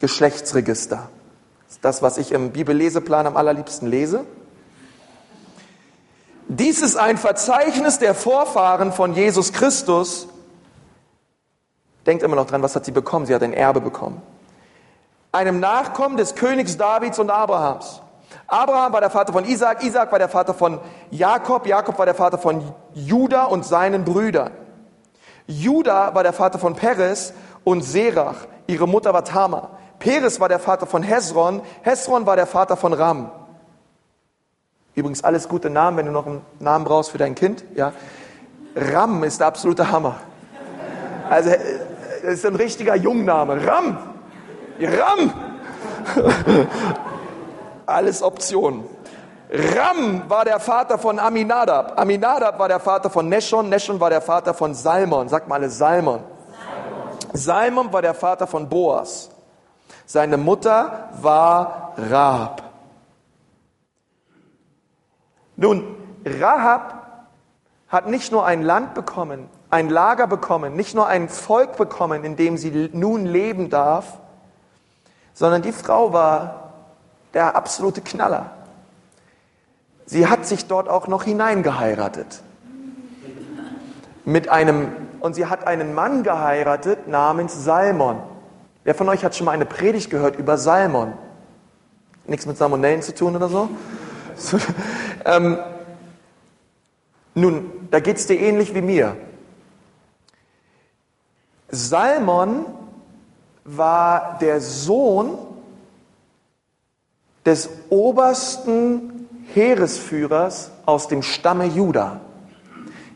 Geschlechtsregister. 0.00 1.10
Das 1.66 1.74
ist 1.74 1.84
das, 1.84 2.02
was 2.02 2.16
ich 2.16 2.32
im 2.32 2.52
Bibelleseplan 2.52 3.26
am 3.26 3.36
allerliebsten 3.36 3.90
lese. 3.90 4.24
Dies 6.48 6.80
ist 6.80 6.96
ein 6.96 7.18
Verzeichnis 7.18 7.98
der 7.98 8.14
Vorfahren 8.14 8.92
von 8.92 9.14
Jesus 9.14 9.52
Christus. 9.52 10.28
Denkt 12.06 12.22
immer 12.22 12.36
noch 12.36 12.46
dran, 12.46 12.62
was 12.62 12.76
hat 12.76 12.84
sie 12.84 12.92
bekommen? 12.92 13.26
Sie 13.26 13.34
hat 13.34 13.42
ein 13.42 13.52
Erbe 13.52 13.80
bekommen. 13.80 14.22
Einem 15.32 15.60
Nachkommen 15.60 16.16
des 16.16 16.34
Königs 16.34 16.76
Davids 16.76 17.18
und 17.18 17.30
Abrahams. 17.30 18.00
Abraham 18.46 18.92
war 18.92 19.00
der 19.00 19.10
Vater 19.10 19.32
von 19.32 19.44
Isaac, 19.44 19.82
Isaac 19.82 20.12
war 20.12 20.18
der 20.18 20.28
Vater 20.28 20.54
von 20.54 20.80
Jakob, 21.10 21.66
Jakob 21.66 21.98
war 21.98 22.06
der 22.06 22.14
Vater 22.14 22.38
von 22.38 22.72
Judah 22.94 23.46
und 23.46 23.64
seinen 23.64 24.04
Brüdern. 24.04 24.52
Judah 25.46 26.14
war 26.14 26.22
der 26.22 26.32
Vater 26.32 26.58
von 26.58 26.74
Peres 26.74 27.32
und 27.64 27.82
Serach, 27.82 28.36
ihre 28.66 28.86
Mutter 28.86 29.12
war 29.12 29.24
Tamar. 29.24 29.70
Peres 29.98 30.40
war 30.40 30.48
der 30.48 30.58
Vater 30.58 30.86
von 30.86 31.02
Hesron, 31.02 31.62
Hesron 31.82 32.26
war 32.26 32.36
der 32.36 32.46
Vater 32.46 32.76
von 32.76 32.92
Ram. 32.92 33.30
Übrigens 34.94 35.24
alles 35.24 35.48
gute 35.48 35.70
Namen, 35.70 35.98
wenn 35.98 36.06
du 36.06 36.12
noch 36.12 36.26
einen 36.26 36.40
Namen 36.58 36.84
brauchst 36.84 37.10
für 37.10 37.18
dein 37.18 37.34
Kind. 37.34 37.64
Ja. 37.74 37.92
Ram 38.74 39.24
ist 39.24 39.40
der 39.40 39.48
absolute 39.48 39.90
Hammer. 39.90 40.16
Also 41.28 41.50
das 42.26 42.34
ist 42.34 42.46
ein 42.46 42.56
richtiger 42.56 42.96
Jungname. 42.96 43.64
Ram. 43.64 43.98
Ram. 44.80 45.32
Alles 47.86 48.20
Optionen. 48.20 48.82
Ram 49.48 50.28
war 50.28 50.44
der 50.44 50.58
Vater 50.58 50.98
von 50.98 51.20
Aminadab. 51.20 51.96
Aminadab 52.00 52.58
war 52.58 52.66
der 52.66 52.80
Vater 52.80 53.10
von 53.10 53.28
Neshon. 53.28 53.68
Neshon 53.68 54.00
war 54.00 54.10
der 54.10 54.20
Vater 54.20 54.54
von 54.54 54.74
Salmon. 54.74 55.28
Sag 55.28 55.46
mal 55.46 55.54
alle 55.54 55.70
Salmon. 55.70 56.20
Salmon 57.32 57.92
war 57.92 58.02
der 58.02 58.14
Vater 58.14 58.48
von 58.48 58.68
Boas. 58.68 59.30
Seine 60.04 60.36
Mutter 60.36 61.10
war 61.22 61.92
Rahab. 61.96 62.60
Nun, 65.54 65.94
Rahab 66.24 67.28
hat 67.86 68.08
nicht 68.08 68.32
nur 68.32 68.44
ein 68.44 68.62
Land 68.62 68.94
bekommen, 68.94 69.48
ein 69.70 69.88
Lager 69.88 70.26
bekommen, 70.26 70.76
nicht 70.76 70.94
nur 70.94 71.06
ein 71.06 71.28
Volk 71.28 71.76
bekommen, 71.76 72.24
in 72.24 72.36
dem 72.36 72.56
sie 72.56 72.90
nun 72.92 73.26
leben 73.26 73.70
darf, 73.70 74.18
sondern 75.34 75.62
die 75.62 75.72
Frau 75.72 76.12
war 76.12 76.72
der 77.34 77.56
absolute 77.56 78.00
Knaller. 78.00 78.50
Sie 80.06 80.28
hat 80.28 80.46
sich 80.46 80.66
dort 80.66 80.88
auch 80.88 81.08
noch 81.08 81.24
hineingeheiratet. 81.24 82.42
Mit 84.24 84.48
einem, 84.48 84.88
und 85.20 85.34
sie 85.34 85.46
hat 85.46 85.66
einen 85.66 85.94
Mann 85.94 86.22
geheiratet 86.22 87.08
namens 87.08 87.64
Salmon. 87.64 88.22
Wer 88.84 88.94
von 88.94 89.08
euch 89.08 89.24
hat 89.24 89.34
schon 89.34 89.46
mal 89.46 89.52
eine 89.52 89.66
Predigt 89.66 90.10
gehört 90.10 90.36
über 90.36 90.58
Salmon? 90.58 91.12
Nichts 92.26 92.46
mit 92.46 92.56
Salmonellen 92.56 93.02
zu 93.02 93.14
tun 93.14 93.36
oder 93.36 93.48
so? 93.48 93.68
ähm, 95.24 95.58
nun, 97.34 97.70
da 97.90 98.00
geht 98.00 98.16
es 98.16 98.26
dir 98.26 98.38
ähnlich 98.38 98.74
wie 98.74 98.82
mir. 98.82 99.16
Salmon 101.76 102.66
war 103.64 104.38
der 104.40 104.60
Sohn 104.60 105.36
des 107.44 107.68
obersten 107.90 109.28
Heeresführers 109.54 110.70
aus 110.84 111.08
dem 111.08 111.22
Stamme 111.22 111.66
Juda. 111.66 112.20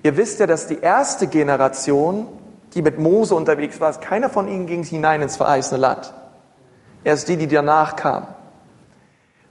Ihr 0.02 0.16
wisst 0.16 0.40
ja, 0.40 0.46
dass 0.46 0.66
die 0.66 0.78
erste 0.78 1.26
Generation, 1.26 2.26
die 2.74 2.82
mit 2.82 2.98
Mose 2.98 3.34
unterwegs 3.34 3.80
war, 3.80 3.92
keiner 3.94 4.30
von 4.30 4.48
ihnen 4.48 4.66
ging 4.66 4.84
hinein 4.84 5.22
ins 5.22 5.36
verheißene 5.36 5.80
Land. 5.80 6.14
Erst 7.02 7.28
die, 7.28 7.36
die 7.36 7.48
danach 7.48 7.96
kamen. 7.96 8.28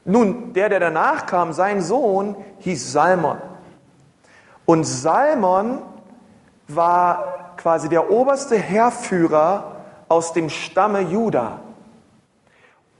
Nun, 0.05 0.53
der, 0.53 0.69
der 0.69 0.79
danach 0.79 1.25
kam, 1.25 1.53
sein 1.53 1.81
Sohn, 1.81 2.35
hieß 2.59 2.91
Salmon. 2.91 3.37
Und 4.65 4.85
Salmon 4.85 5.81
war 6.67 7.38
quasi 7.59 7.89
der 7.89 8.09
oberste 8.09 8.55
Heerführer 8.55 9.75
aus 10.07 10.31
dem 10.31 10.49
Stamme 10.49 11.01
Juda. 11.01 11.59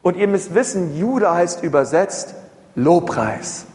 Und 0.02 0.18
ihr 0.18 0.28
müsst 0.28 0.54
wissen, 0.54 0.98
Juda 0.98 1.34
heißt 1.34 1.64
übersetzt 1.64 2.36
Lobpreis. 2.76 3.66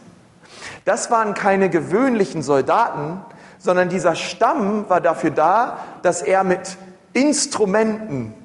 Das 0.85 1.09
waren 1.09 1.33
keine 1.33 1.71
gewöhnlichen 1.71 2.43
Soldaten, 2.43 3.19
sondern 3.57 3.89
dieser 3.89 4.13
Stamm 4.13 4.87
war 4.87 5.01
dafür 5.01 5.31
da, 5.31 5.79
dass 6.03 6.21
er 6.21 6.43
mit 6.43 6.77
Instrumenten 7.13 8.35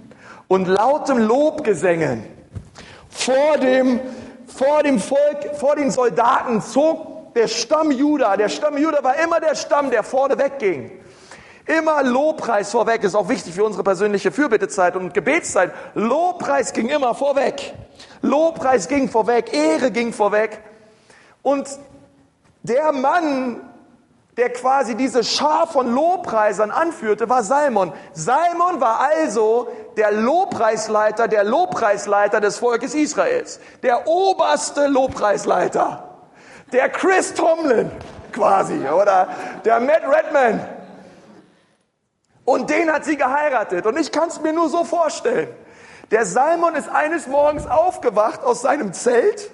und 0.48 0.66
lautem 0.66 1.18
Lobgesängen 1.18 2.24
vor 3.10 3.58
dem, 3.58 4.00
vor 4.46 4.82
dem 4.82 4.98
Volk, 4.98 5.56
vor 5.56 5.76
den 5.76 5.90
Soldaten 5.90 6.62
zog 6.62 7.34
der 7.34 7.48
Stamm 7.48 7.90
Juda. 7.90 8.38
Der 8.38 8.48
Stamm 8.48 8.78
Juda 8.78 9.04
war 9.04 9.16
immer 9.22 9.40
der 9.40 9.54
Stamm, 9.54 9.90
der 9.90 10.02
vorne 10.02 10.38
wegging. 10.38 10.90
Immer 11.78 12.02
Lobpreis 12.02 12.72
vorweg 12.72 13.04
ist 13.04 13.14
auch 13.14 13.28
wichtig 13.28 13.54
für 13.54 13.62
unsere 13.62 13.84
persönliche 13.84 14.32
Fürbittezeit 14.32 14.96
und 14.96 15.14
Gebetszeit. 15.14 15.70
Lobpreis 15.94 16.72
ging 16.72 16.88
immer 16.88 17.14
vorweg. 17.14 17.74
Lobpreis 18.22 18.88
ging 18.88 19.08
vorweg, 19.08 19.54
Ehre 19.54 19.92
ging 19.92 20.12
vorweg. 20.12 20.58
Und 21.42 21.68
der 22.64 22.90
Mann, 22.90 23.60
der 24.36 24.50
quasi 24.52 24.96
diese 24.96 25.22
Schar 25.22 25.68
von 25.68 25.94
Lobpreisern 25.94 26.72
anführte, 26.72 27.28
war 27.28 27.44
Salmon. 27.44 27.92
Salmon 28.14 28.80
war 28.80 28.98
also 28.98 29.68
der 29.96 30.10
Lobpreisleiter, 30.10 31.28
der 31.28 31.44
Lobpreisleiter 31.44 32.40
des 32.40 32.58
Volkes 32.58 32.94
Israels. 32.94 33.60
Der 33.84 34.08
oberste 34.08 34.88
Lobpreisleiter. 34.88 36.02
Der 36.72 36.88
Chris 36.88 37.32
Tomlin 37.32 37.92
quasi, 38.32 38.88
oder 38.88 39.28
der 39.64 39.78
Matt 39.78 40.02
Redman. 40.02 40.79
Und 42.50 42.68
den 42.68 42.92
hat 42.92 43.04
sie 43.04 43.16
geheiratet. 43.16 43.86
Und 43.86 43.96
ich 43.96 44.10
kann 44.10 44.28
es 44.28 44.40
mir 44.40 44.52
nur 44.52 44.68
so 44.68 44.82
vorstellen. 44.82 45.54
Der 46.10 46.26
Salmon 46.26 46.74
ist 46.74 46.88
eines 46.88 47.28
Morgens 47.28 47.64
aufgewacht 47.68 48.42
aus 48.42 48.62
seinem 48.62 48.92
Zelt 48.92 49.52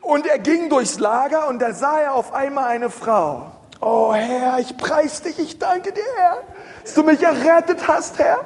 und 0.00 0.28
er 0.28 0.38
ging 0.38 0.68
durchs 0.68 1.00
Lager 1.00 1.48
und 1.48 1.60
da 1.60 1.72
sah 1.72 1.98
er 1.98 2.14
auf 2.14 2.32
einmal 2.32 2.66
eine 2.66 2.88
Frau. 2.88 3.50
Oh 3.80 4.14
Herr, 4.14 4.60
ich 4.60 4.76
preis 4.76 5.22
dich, 5.22 5.40
ich 5.40 5.58
danke 5.58 5.90
dir, 5.90 6.04
Herr, 6.16 6.38
dass 6.84 6.94
du 6.94 7.02
mich 7.02 7.20
errettet 7.20 7.88
hast, 7.88 8.20
Herr. 8.20 8.44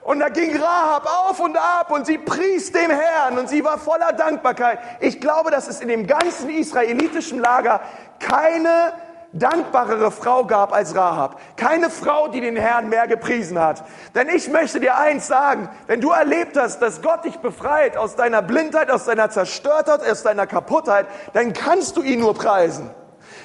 Und 0.00 0.20
da 0.20 0.30
ging 0.30 0.58
Rahab 0.58 1.06
auf 1.28 1.40
und 1.40 1.54
ab 1.58 1.90
und 1.90 2.06
sie 2.06 2.16
pries 2.16 2.72
dem 2.72 2.90
Herrn 2.90 3.36
und 3.36 3.50
sie 3.50 3.62
war 3.62 3.76
voller 3.76 4.14
Dankbarkeit. 4.14 4.78
Ich 5.00 5.20
glaube, 5.20 5.50
dass 5.50 5.68
es 5.68 5.82
in 5.82 5.88
dem 5.88 6.06
ganzen 6.06 6.48
israelitischen 6.48 7.40
Lager 7.40 7.82
keine 8.18 8.94
dankbarere 9.32 10.10
Frau 10.10 10.44
gab 10.44 10.72
als 10.72 10.94
Rahab. 10.94 11.40
Keine 11.56 11.90
Frau, 11.90 12.28
die 12.28 12.40
den 12.40 12.56
Herrn 12.56 12.88
mehr 12.88 13.06
gepriesen 13.06 13.58
hat. 13.58 13.84
Denn 14.14 14.28
ich 14.28 14.48
möchte 14.48 14.80
dir 14.80 14.96
eins 14.96 15.26
sagen, 15.26 15.68
wenn 15.86 16.00
du 16.00 16.10
erlebt 16.10 16.56
hast, 16.56 16.80
dass 16.80 17.02
Gott 17.02 17.24
dich 17.24 17.36
befreit 17.38 17.96
aus 17.96 18.16
deiner 18.16 18.42
Blindheit, 18.42 18.90
aus 18.90 19.04
deiner 19.04 19.30
Zerstörtheit, 19.30 20.08
aus 20.08 20.22
deiner 20.22 20.46
Kaputtheit, 20.46 21.06
dann 21.34 21.52
kannst 21.52 21.96
du 21.96 22.02
ihn 22.02 22.20
nur 22.20 22.34
preisen. 22.34 22.90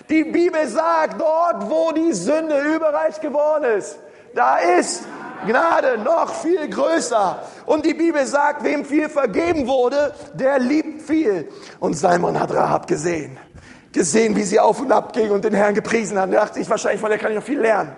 Die 0.10 0.24
Bibel 0.24 0.68
sagt, 0.68 1.20
dort 1.20 1.70
wo 1.70 1.92
die 1.92 2.14
Sünde 2.14 2.60
überreich 2.62 3.20
geworden 3.20 3.66
ist, 3.78 4.00
da 4.36 4.58
ist 4.58 5.04
Gnade 5.46 5.98
noch 5.98 6.34
viel 6.34 6.70
größer. 6.70 7.40
Und 7.66 7.86
die 7.86 7.94
Bibel 7.94 8.26
sagt, 8.26 8.64
wem 8.64 8.86
viel 8.86 9.10
vergeben 9.10 9.68
wurde, 9.68 10.14
der 10.34 10.60
liebt 10.60 11.02
viel. 11.02 11.50
Und 11.80 11.96
Simon 11.96 12.40
hat 12.40 12.54
Rahab 12.54 12.88
gesehen 12.88 13.38
gesehen, 13.94 14.36
wie 14.36 14.44
sie 14.44 14.60
auf 14.60 14.82
und 14.82 14.92
ab 14.92 15.14
ging 15.14 15.32
und 15.32 15.46
den 15.46 15.54
Herrn 15.54 15.76
gepriesen 15.76 16.20
hat. 16.20 16.34
Da 16.34 16.42
dachte 16.42 16.60
ich 16.60 16.70
wahrscheinlich, 16.70 17.00
von 17.00 17.10
der 17.10 17.20
kann 17.20 17.32
ich 17.32 17.38
noch 17.38 17.44
viel 17.44 17.60
lernen. 17.60 17.96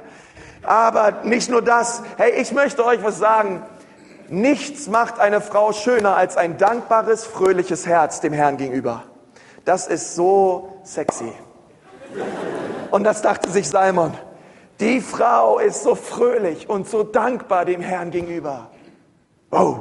Aber 0.64 1.24
nicht 1.24 1.50
nur 1.50 1.62
das. 1.62 2.04
Hey, 2.18 2.32
ich 2.41 2.52
möchte 2.52 2.86
euch 2.86 3.04
was 3.04 3.18
sagen. 3.18 3.64
Nichts 4.28 4.88
macht 4.88 5.20
eine 5.20 5.39
Frau 5.39 5.72
schöner 5.72 6.16
als 6.16 6.36
ein 6.36 6.58
dankbares, 6.58 7.26
fröhliches 7.26 7.86
Herz 7.86 8.22
dem 8.22 8.34
Herrn 8.34 8.58
gegenüber. 8.58 9.04
Das 9.66 9.88
ist 9.88 10.16
so 10.16 10.80
sexy. 10.84 11.32
Und 12.91 13.04
das 13.04 13.22
dachte 13.22 13.50
sich 13.50 13.70
Salmon. 13.70 14.14
Die 14.80 15.00
Frau 15.00 15.60
ist 15.60 15.84
so 15.84 15.96
fröhlich 15.96 16.70
und 16.70 16.89
so 16.89 17.04
dankbar 17.04 17.66
dem 17.66 17.82
Herrn 17.82 18.12
gegenüber. 18.12 18.68
Oh. 19.52 19.80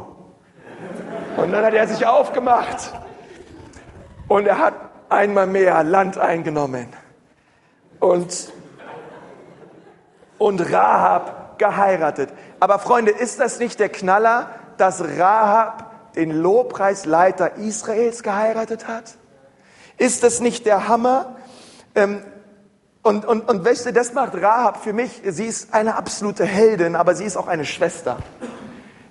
Und 1.37 1.51
dann 1.51 1.65
hat 1.65 1.75
er 1.75 1.89
sich 1.89 2.07
aufgemacht. 2.07 2.93
Und 4.29 4.47
er 4.47 4.59
hat 4.59 4.75
einmal 5.09 5.47
mehr 5.47 5.83
Land 5.85 6.19
eingenommen 6.19 6.89
und, 8.01 8.53
und 10.39 10.73
Rahab 10.73 11.59
geheiratet. 11.59 12.31
Aber 12.61 12.79
Freunde, 12.79 13.13
ist 13.13 13.41
das 13.41 13.59
nicht 13.59 13.81
der 13.81 13.89
Knaller, 13.89 14.51
dass 14.77 15.03
Rahab 15.03 16.15
den 16.15 16.31
Lobpreisleiter 16.31 17.57
Israels 17.57 18.23
geheiratet 18.23 18.89
hat? 18.89 19.15
Ist 19.97 20.23
das 20.23 20.41
nicht 20.41 20.67
der 20.67 20.89
Hammer? 20.89 21.37
Ähm, 21.95 22.23
und, 23.03 23.25
und, 23.27 23.49
und 23.49 23.65
weißt 23.65 23.87
du, 23.87 23.93
das 23.93 24.15
macht 24.15 24.35
Rahab 24.35 24.83
für 24.83 24.93
mich, 24.93 25.23
sie 25.25 25.45
ist 25.45 25.75
eine 25.75 25.97
absolute 25.97 26.45
Heldin, 26.45 26.97
aber 26.97 27.15
sie 27.15 27.25
ist 27.25 27.37
auch 27.37 27.49
eine 27.49 27.67
Schwester. 27.67 28.17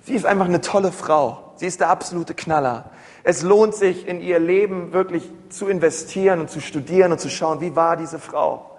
Sie 0.04 0.14
ist 0.14 0.26
einfach 0.26 0.46
eine 0.46 0.60
tolle 0.60 0.92
Frau. 0.92 1.52
Sie 1.56 1.66
ist 1.66 1.80
der 1.80 1.88
absolute 1.88 2.34
Knaller. 2.34 2.90
Es 3.26 3.42
lohnt 3.42 3.74
sich, 3.74 4.06
in 4.06 4.20
ihr 4.20 4.38
Leben 4.38 4.92
wirklich 4.92 5.28
zu 5.48 5.66
investieren 5.66 6.40
und 6.40 6.50
zu 6.50 6.60
studieren 6.60 7.10
und 7.10 7.18
zu 7.18 7.30
schauen, 7.30 7.62
wie 7.62 7.74
war 7.74 7.96
diese 7.96 8.18
Frau. 8.18 8.70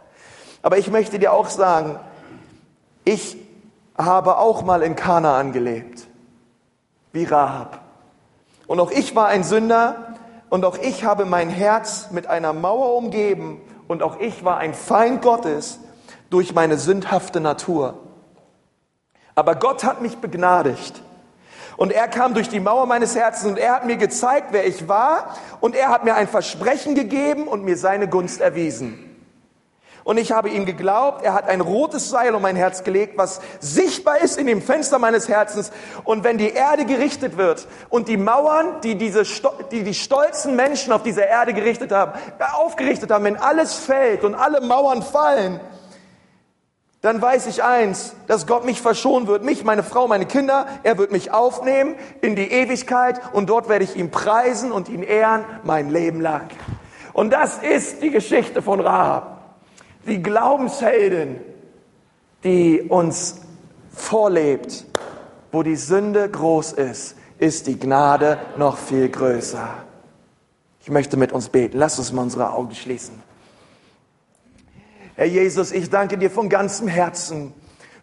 Aber 0.61 0.77
ich 0.77 0.91
möchte 0.91 1.17
dir 1.17 1.33
auch 1.33 1.49
sagen, 1.49 1.99
ich 3.03 3.37
habe 3.97 4.37
auch 4.37 4.63
mal 4.63 4.83
in 4.83 4.95
Kanaan 4.95 5.51
gelebt, 5.51 6.05
wie 7.11 7.23
Rahab. 7.23 7.81
Und 8.67 8.79
auch 8.79 8.91
ich 8.91 9.15
war 9.15 9.27
ein 9.27 9.43
Sünder 9.43 10.15
und 10.49 10.63
auch 10.63 10.77
ich 10.77 11.03
habe 11.03 11.25
mein 11.25 11.49
Herz 11.49 12.11
mit 12.11 12.27
einer 12.27 12.53
Mauer 12.53 12.95
umgeben 12.95 13.59
und 13.87 14.03
auch 14.03 14.19
ich 14.19 14.45
war 14.45 14.57
ein 14.57 14.75
Feind 14.75 15.23
Gottes 15.23 15.79
durch 16.29 16.53
meine 16.53 16.77
sündhafte 16.77 17.39
Natur. 17.39 17.95
Aber 19.33 19.55
Gott 19.55 19.83
hat 19.83 20.01
mich 20.01 20.17
begnadigt 20.17 21.01
und 21.78 21.91
er 21.91 22.07
kam 22.07 22.34
durch 22.34 22.49
die 22.49 22.59
Mauer 22.59 22.86
meines 22.86 23.15
Herzens 23.15 23.51
und 23.51 23.57
er 23.57 23.73
hat 23.73 23.86
mir 23.86 23.97
gezeigt, 23.97 24.47
wer 24.51 24.65
ich 24.65 24.88
war. 24.88 25.36
Und 25.59 25.76
er 25.76 25.89
hat 25.89 26.05
mir 26.05 26.15
ein 26.15 26.28
Versprechen 26.28 26.95
gegeben 26.95 27.47
und 27.47 27.63
mir 27.63 27.78
seine 27.78 28.07
Gunst 28.07 28.41
erwiesen. 28.41 29.01
Und 30.05 30.17
ich 30.17 30.32
habe 30.32 30.49
ihm 30.49 30.65
geglaubt, 30.67 31.26
er 31.26 31.34
hat 31.34 31.49
ein 31.49 31.61
rotes 31.61 32.11
Seil 32.11 32.36
um 32.36 32.43
mein 32.43 32.55
Herz 32.55 32.84
gelegt, 32.84 33.17
was 33.17 33.41
sichtbar 33.59 34.19
ist 34.19 34.38
in 34.38 34.45
dem 34.45 34.61
Fenster 34.61 34.99
meines 34.99 35.28
Herzens. 35.28 35.71
Und 36.03 36.23
wenn 36.23 36.38
die 36.38 36.51
Erde 36.51 36.86
gerichtet 36.86 37.38
wird 37.38 37.67
und 37.89 38.07
die 38.07 38.17
Mauern, 38.17 38.82
die 38.82 38.95
diese, 38.99 39.23
die, 39.71 39.84
die 39.84 39.95
stolzen 39.95 40.55
Menschen 40.55 40.93
auf 40.93 41.01
dieser 41.01 41.26
Erde 41.26 41.55
gerichtet 41.55 41.91
haben, 41.91 42.11
aufgerichtet 42.53 43.09
haben, 43.09 43.23
wenn 43.26 43.36
alles 43.36 43.73
fällt 43.73 44.23
und 44.23 44.36
alle 44.36 44.61
Mauern 44.61 45.01
fallen, 45.01 45.59
dann 47.05 47.21
weiß 47.21 47.47
ich 47.47 47.63
eins, 47.63 48.15
dass 48.27 48.47
Gott 48.47 48.65
mich 48.65 48.81
verschonen 48.81 49.27
wird, 49.27 49.43
mich, 49.43 49.63
meine 49.63 49.83
Frau, 49.83 50.07
meine 50.07 50.25
Kinder, 50.25 50.65
er 50.83 50.97
wird 50.97 51.11
mich 51.11 51.31
aufnehmen 51.31 51.95
in 52.21 52.35
die 52.35 52.51
Ewigkeit 52.51 53.21
und 53.33 53.49
dort 53.49 53.69
werde 53.69 53.85
ich 53.85 53.95
ihn 53.95 54.11
preisen 54.11 54.71
und 54.71 54.89
ihn 54.89 55.03
ehren 55.03 55.45
mein 55.63 55.89
Leben 55.89 56.19
lang. 56.19 56.49
Und 57.13 57.31
das 57.31 57.59
ist 57.59 58.01
die 58.01 58.09
Geschichte 58.09 58.61
von 58.61 58.79
Rahab 58.79 59.35
die 60.07 60.21
Glaubensheldin, 60.21 61.39
die 62.43 62.81
uns 62.81 63.41
vorlebt, 63.91 64.85
wo 65.51 65.63
die 65.63 65.75
Sünde 65.75 66.29
groß 66.29 66.73
ist, 66.73 67.15
ist 67.37 67.67
die 67.67 67.79
Gnade 67.79 68.37
noch 68.57 68.77
viel 68.77 69.09
größer. 69.09 69.67
Ich 70.81 70.89
möchte 70.89 71.17
mit 71.17 71.31
uns 71.31 71.49
beten. 71.49 71.77
Lass 71.77 71.97
uns 71.97 72.11
mal 72.11 72.21
unsere 72.21 72.51
Augen 72.51 72.75
schließen. 72.75 73.24
Herr 75.16 75.28
Jesus, 75.28 75.72
ich 75.72 75.89
danke 75.89 76.18
dir 76.18 76.30
von 76.30 76.49
ganzem 76.49 76.89
Herzen 76.89 77.53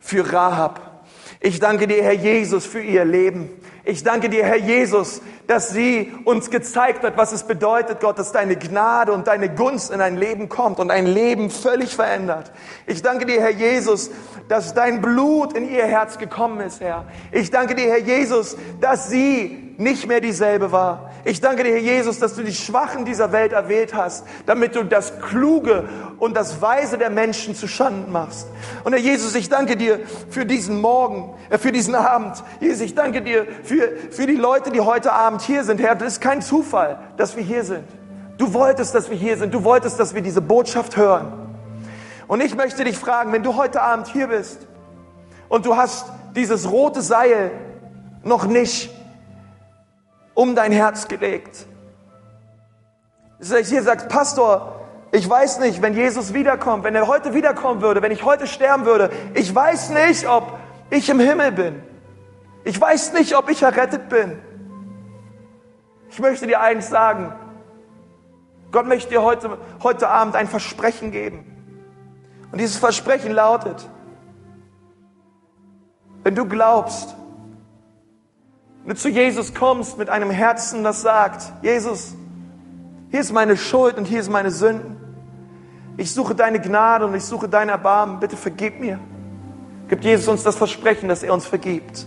für 0.00 0.32
Rahab. 0.32 1.04
Ich 1.40 1.60
danke 1.60 1.86
dir, 1.86 2.02
Herr 2.02 2.14
Jesus, 2.14 2.64
für 2.64 2.80
ihr 2.80 3.04
Leben. 3.04 3.50
Ich 3.84 4.02
danke 4.02 4.30
dir, 4.30 4.46
Herr 4.46 4.56
Jesus, 4.56 5.20
dass 5.46 5.70
sie 5.70 6.10
uns 6.24 6.48
gezeigt 6.48 7.02
hat, 7.02 7.18
was 7.18 7.32
es 7.32 7.42
bedeutet, 7.42 8.00
Gott, 8.00 8.18
dass 8.18 8.32
deine 8.32 8.56
Gnade 8.56 9.12
und 9.12 9.26
deine 9.26 9.54
Gunst 9.54 9.90
in 9.90 10.00
ein 10.00 10.16
Leben 10.16 10.48
kommt 10.48 10.78
und 10.78 10.90
ein 10.90 11.04
Leben 11.04 11.50
völlig 11.50 11.94
verändert. 11.94 12.50
Ich 12.86 13.02
danke 13.02 13.26
dir, 13.26 13.42
Herr 13.42 13.50
Jesus, 13.50 14.10
dass 14.48 14.72
dein 14.72 15.02
Blut 15.02 15.52
in 15.52 15.68
ihr 15.68 15.84
Herz 15.84 16.16
gekommen 16.16 16.60
ist, 16.60 16.80
Herr. 16.80 17.04
Ich 17.30 17.50
danke 17.50 17.74
dir, 17.74 17.90
Herr 17.90 17.98
Jesus, 17.98 18.56
dass 18.80 19.10
sie 19.10 19.71
nicht 19.78 20.06
mehr 20.06 20.20
dieselbe 20.20 20.72
war. 20.72 21.10
Ich 21.24 21.40
danke 21.40 21.64
dir, 21.64 21.72
Herr 21.72 21.78
Jesus, 21.78 22.18
dass 22.18 22.34
du 22.34 22.42
die 22.42 22.54
Schwachen 22.54 23.04
dieser 23.04 23.32
Welt 23.32 23.52
erwählt 23.52 23.94
hast, 23.94 24.24
damit 24.46 24.74
du 24.74 24.84
das 24.84 25.20
Kluge 25.20 25.88
und 26.18 26.36
das 26.36 26.60
Weise 26.60 26.98
der 26.98 27.10
Menschen 27.10 27.54
zu 27.54 27.68
Schanden 27.68 28.10
machst. 28.12 28.48
Und 28.84 28.92
Herr 28.92 29.00
Jesus, 29.00 29.34
ich 29.34 29.48
danke 29.48 29.76
dir 29.76 30.00
für 30.30 30.44
diesen 30.44 30.80
Morgen, 30.80 31.34
äh, 31.50 31.58
für 31.58 31.72
diesen 31.72 31.94
Abend. 31.94 32.42
Jesus, 32.60 32.80
ich 32.80 32.94
danke 32.94 33.22
dir 33.22 33.46
für, 33.62 33.88
für 34.10 34.26
die 34.26 34.36
Leute, 34.36 34.70
die 34.70 34.80
heute 34.80 35.12
Abend 35.12 35.42
hier 35.42 35.64
sind. 35.64 35.80
Herr, 35.80 35.94
das 35.94 36.14
ist 36.14 36.20
kein 36.20 36.42
Zufall, 36.42 36.98
dass 37.16 37.36
wir 37.36 37.42
hier 37.42 37.64
sind. 37.64 37.84
Du 38.38 38.52
wolltest, 38.54 38.94
dass 38.94 39.10
wir 39.10 39.16
hier 39.16 39.36
sind. 39.36 39.54
Du 39.54 39.64
wolltest, 39.64 40.00
dass 40.00 40.14
wir 40.14 40.22
diese 40.22 40.40
Botschaft 40.40 40.96
hören. 40.96 41.32
Und 42.26 42.40
ich 42.40 42.56
möchte 42.56 42.84
dich 42.84 42.98
fragen, 42.98 43.32
wenn 43.32 43.42
du 43.42 43.56
heute 43.56 43.82
Abend 43.82 44.08
hier 44.08 44.28
bist 44.28 44.66
und 45.48 45.66
du 45.66 45.76
hast 45.76 46.06
dieses 46.34 46.70
rote 46.70 47.02
Seil 47.02 47.50
noch 48.24 48.46
nicht 48.46 48.90
um 50.34 50.54
dein 50.54 50.72
Herz 50.72 51.08
gelegt. 51.08 51.66
Hier 53.40 53.82
sagt, 53.82 54.08
Pastor, 54.08 54.80
ich 55.10 55.28
weiß 55.28 55.58
nicht, 55.60 55.82
wenn 55.82 55.94
Jesus 55.94 56.32
wiederkommt, 56.32 56.84
wenn 56.84 56.94
er 56.94 57.06
heute 57.06 57.34
wiederkommen 57.34 57.82
würde, 57.82 58.00
wenn 58.00 58.12
ich 58.12 58.24
heute 58.24 58.46
sterben 58.46 58.86
würde, 58.86 59.10
ich 59.34 59.54
weiß 59.54 59.90
nicht, 59.90 60.26
ob 60.26 60.58
ich 60.90 61.08
im 61.08 61.20
Himmel 61.20 61.52
bin. 61.52 61.82
Ich 62.64 62.80
weiß 62.80 63.12
nicht, 63.12 63.36
ob 63.36 63.50
ich 63.50 63.62
errettet 63.62 64.08
bin. 64.08 64.38
Ich 66.10 66.18
möchte 66.18 66.46
dir 66.46 66.60
eins 66.60 66.88
sagen. 66.88 67.34
Gott 68.70 68.86
möchte 68.86 69.10
dir 69.10 69.22
heute, 69.22 69.58
heute 69.82 70.08
Abend 70.08 70.36
ein 70.36 70.46
Versprechen 70.46 71.10
geben. 71.10 71.44
Und 72.52 72.60
dieses 72.60 72.76
Versprechen 72.76 73.32
lautet, 73.32 73.88
wenn 76.22 76.34
du 76.34 76.46
glaubst, 76.46 77.16
wenn 78.84 78.94
du 78.94 79.00
zu 79.00 79.08
Jesus 79.08 79.54
kommst 79.54 79.96
mit 79.96 80.10
einem 80.10 80.30
Herzen, 80.30 80.82
das 80.82 81.02
sagt, 81.02 81.52
Jesus, 81.62 82.14
hier 83.10 83.20
ist 83.20 83.32
meine 83.32 83.56
Schuld 83.56 83.96
und 83.96 84.06
hier 84.06 84.20
ist 84.20 84.30
meine 84.30 84.50
Sünden. 84.50 84.96
Ich 85.96 86.12
suche 86.12 86.34
deine 86.34 86.60
Gnade 86.60 87.06
und 87.06 87.14
ich 87.14 87.24
suche 87.24 87.48
dein 87.48 87.68
Erbarmen. 87.68 88.18
Bitte 88.18 88.36
vergib 88.36 88.80
mir. 88.80 88.98
Gibt 89.88 90.04
Jesus 90.04 90.26
uns 90.26 90.42
das 90.42 90.56
Versprechen, 90.56 91.08
dass 91.08 91.22
er 91.22 91.34
uns 91.34 91.46
vergibt. 91.46 92.06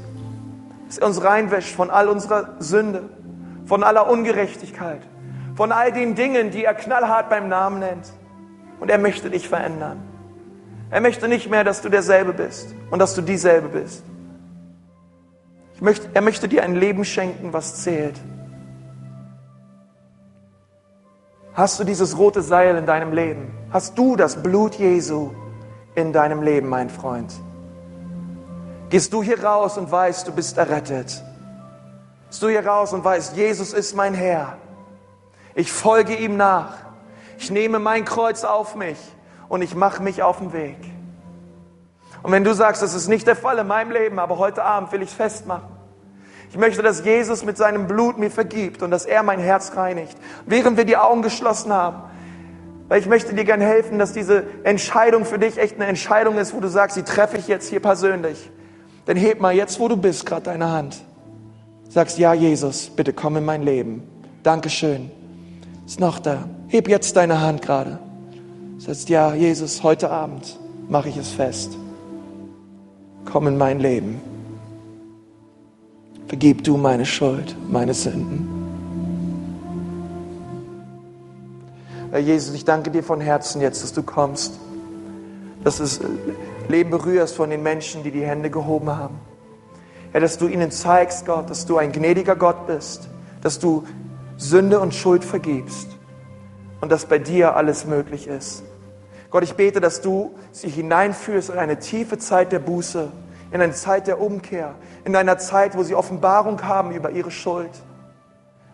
Dass 0.87 0.97
er 0.97 1.07
uns 1.07 1.23
reinwäscht 1.23 1.75
von 1.75 1.89
all 1.89 2.09
unserer 2.09 2.55
Sünde, 2.59 3.03
von 3.65 3.83
aller 3.83 4.09
Ungerechtigkeit, 4.09 5.01
von 5.55 5.71
all 5.71 5.91
den 5.91 6.15
Dingen, 6.15 6.51
die 6.51 6.65
er 6.65 6.73
knallhart 6.73 7.29
beim 7.29 7.47
Namen 7.47 7.79
nennt. 7.79 8.11
Und 8.79 8.89
er 8.89 8.97
möchte 8.97 9.29
dich 9.29 9.47
verändern. 9.47 10.01
Er 10.89 11.01
möchte 11.01 11.27
nicht 11.27 11.49
mehr, 11.49 11.63
dass 11.63 11.81
du 11.81 11.89
derselbe 11.89 12.33
bist 12.33 12.75
und 12.89 12.99
dass 12.99 13.15
du 13.15 13.21
dieselbe 13.21 13.69
bist. 13.69 14.03
Möchte, 15.79 16.09
er 16.13 16.21
möchte 16.21 16.47
dir 16.47 16.63
ein 16.63 16.75
Leben 16.75 17.03
schenken, 17.03 17.51
was 17.53 17.83
zählt. 17.83 18.15
Hast 21.53 21.79
du 21.79 21.83
dieses 21.83 22.17
rote 22.17 22.41
Seil 22.41 22.75
in 22.75 22.85
deinem 22.85 23.13
Leben? 23.13 23.53
Hast 23.71 23.97
du 23.97 24.15
das 24.15 24.41
Blut 24.41 24.75
Jesu 24.75 25.31
in 25.95 26.11
deinem 26.11 26.41
Leben, 26.41 26.67
mein 26.67 26.89
Freund? 26.89 27.33
Gehst 28.89 29.13
du 29.13 29.23
hier 29.23 29.43
raus 29.43 29.77
und 29.77 29.91
weißt, 29.91 30.27
du 30.27 30.31
bist 30.31 30.57
errettet? 30.57 31.23
Gehst 32.29 32.43
du 32.43 32.49
hier 32.49 32.65
raus 32.65 32.93
und 32.93 33.03
weißt, 33.03 33.35
Jesus 33.35 33.73
ist 33.73 33.95
mein 33.95 34.13
Herr? 34.13 34.57
Ich 35.55 35.71
folge 35.71 36.15
ihm 36.15 36.37
nach. 36.37 36.73
Ich 37.37 37.51
nehme 37.51 37.79
mein 37.79 38.05
Kreuz 38.05 38.43
auf 38.43 38.75
mich 38.75 38.97
und 39.47 39.61
ich 39.61 39.75
mache 39.75 40.03
mich 40.03 40.23
auf 40.23 40.39
den 40.39 40.53
Weg. 40.53 40.77
Und 42.25 42.31
wenn 42.31 42.43
du 42.43 42.55
sagst, 42.55 42.81
das 42.81 42.95
ist 42.95 43.07
nicht 43.07 43.27
der 43.27 43.35
Fall 43.35 43.59
in 43.59 43.67
meinem 43.67 43.91
Leben, 43.91 44.17
aber 44.17 44.39
heute 44.39 44.63
Abend 44.63 44.91
will 44.91 45.03
ich 45.03 45.09
es 45.09 45.13
festmachen. 45.13 45.69
Ich 46.49 46.57
möchte, 46.57 46.81
dass 46.81 47.05
Jesus 47.05 47.45
mit 47.45 47.55
seinem 47.55 47.85
Blut 47.85 48.17
mir 48.17 48.31
vergibt 48.31 48.81
und 48.81 48.89
dass 48.89 49.05
er 49.05 49.21
mein 49.21 49.39
Herz 49.39 49.73
reinigt. 49.75 50.17
Während 50.47 50.75
wir 50.75 50.85
die 50.85 50.97
Augen 50.97 51.21
geschlossen 51.21 51.71
haben, 51.71 52.01
weil 52.87 52.99
ich 52.99 53.05
möchte 53.05 53.35
dir 53.35 53.43
gern 53.43 53.61
helfen, 53.61 53.99
dass 53.99 54.11
diese 54.11 54.43
Entscheidung 54.63 55.23
für 55.23 55.37
dich 55.37 55.59
echt 55.59 55.75
eine 55.75 55.85
Entscheidung 55.85 56.39
ist, 56.39 56.55
wo 56.55 56.59
du 56.59 56.67
sagst, 56.67 56.97
die 56.97 57.03
treffe 57.03 57.37
ich 57.37 57.47
jetzt 57.47 57.69
hier 57.69 57.79
persönlich. 57.79 58.49
Dann 59.05 59.17
heb 59.17 59.39
mal 59.39 59.53
jetzt, 59.53 59.79
wo 59.79 59.87
du 59.87 59.95
bist, 59.95 60.25
gerade 60.25 60.45
deine 60.45 60.71
Hand. 60.71 60.97
Sagst, 61.89 62.17
ja, 62.17 62.33
Jesus, 62.33 62.89
bitte 62.89 63.13
komm 63.13 63.37
in 63.37 63.45
mein 63.45 63.61
Leben. 63.61 64.01
Dankeschön. 64.41 65.11
Ist 65.85 65.99
noch 65.99 66.17
da. 66.17 66.45
Heb 66.69 66.87
jetzt 66.87 67.15
deine 67.17 67.41
Hand 67.41 67.61
gerade. 67.61 67.99
Sagst, 68.79 69.09
ja, 69.09 69.35
Jesus, 69.35 69.83
heute 69.83 70.09
Abend 70.09 70.57
mache 70.89 71.09
ich 71.09 71.17
es 71.17 71.29
fest 71.29 71.77
komm 73.35 73.47
in 73.47 73.57
mein 73.57 73.81
Leben. 73.81 74.21
Vergib 76.27 76.63
du 76.63 76.77
meine 76.77 77.05
Schuld, 77.05 77.53
meine 77.69 77.93
Sünden. 77.93 78.47
Herr 82.11 82.21
Jesus, 82.21 82.55
ich 82.55 82.63
danke 82.63 82.91
dir 82.91 83.03
von 83.03 83.19
Herzen 83.19 83.59
jetzt, 83.59 83.83
dass 83.83 83.91
du 83.91 84.03
kommst, 84.03 84.57
dass 85.65 85.75
du 85.75 85.83
das 85.83 85.99
Leben 86.69 86.91
berührst 86.91 87.35
von 87.35 87.49
den 87.49 87.61
Menschen, 87.61 88.03
die 88.03 88.11
die 88.11 88.25
Hände 88.25 88.49
gehoben 88.49 88.89
haben. 88.91 89.19
Herr, 90.13 90.21
dass 90.21 90.37
du 90.37 90.47
ihnen 90.47 90.71
zeigst, 90.71 91.25
Gott, 91.25 91.49
dass 91.49 91.65
du 91.65 91.75
ein 91.75 91.91
gnädiger 91.91 92.37
Gott 92.37 92.67
bist, 92.67 93.09
dass 93.41 93.59
du 93.59 93.83
Sünde 94.37 94.79
und 94.79 94.95
Schuld 94.95 95.25
vergibst 95.25 95.89
und 96.79 96.89
dass 96.89 97.05
bei 97.05 97.19
dir 97.19 97.57
alles 97.57 97.85
möglich 97.85 98.27
ist. 98.27 98.63
Gott, 99.29 99.43
ich 99.43 99.55
bete, 99.55 99.81
dass 99.81 99.99
du 99.99 100.33
sie 100.53 100.69
hineinführst 100.69 101.49
in 101.49 101.57
eine 101.57 101.79
tiefe 101.79 102.17
Zeit 102.17 102.53
der 102.53 102.59
Buße, 102.59 103.11
in 103.51 103.61
eine 103.61 103.73
Zeit 103.73 104.07
der 104.07 104.19
Umkehr, 104.19 104.75
in 105.03 105.15
einer 105.15 105.37
Zeit, 105.37 105.77
wo 105.77 105.83
sie 105.83 105.95
Offenbarung 105.95 106.63
haben 106.63 106.91
über 106.91 107.11
ihre 107.11 107.31
Schuld, 107.31 107.71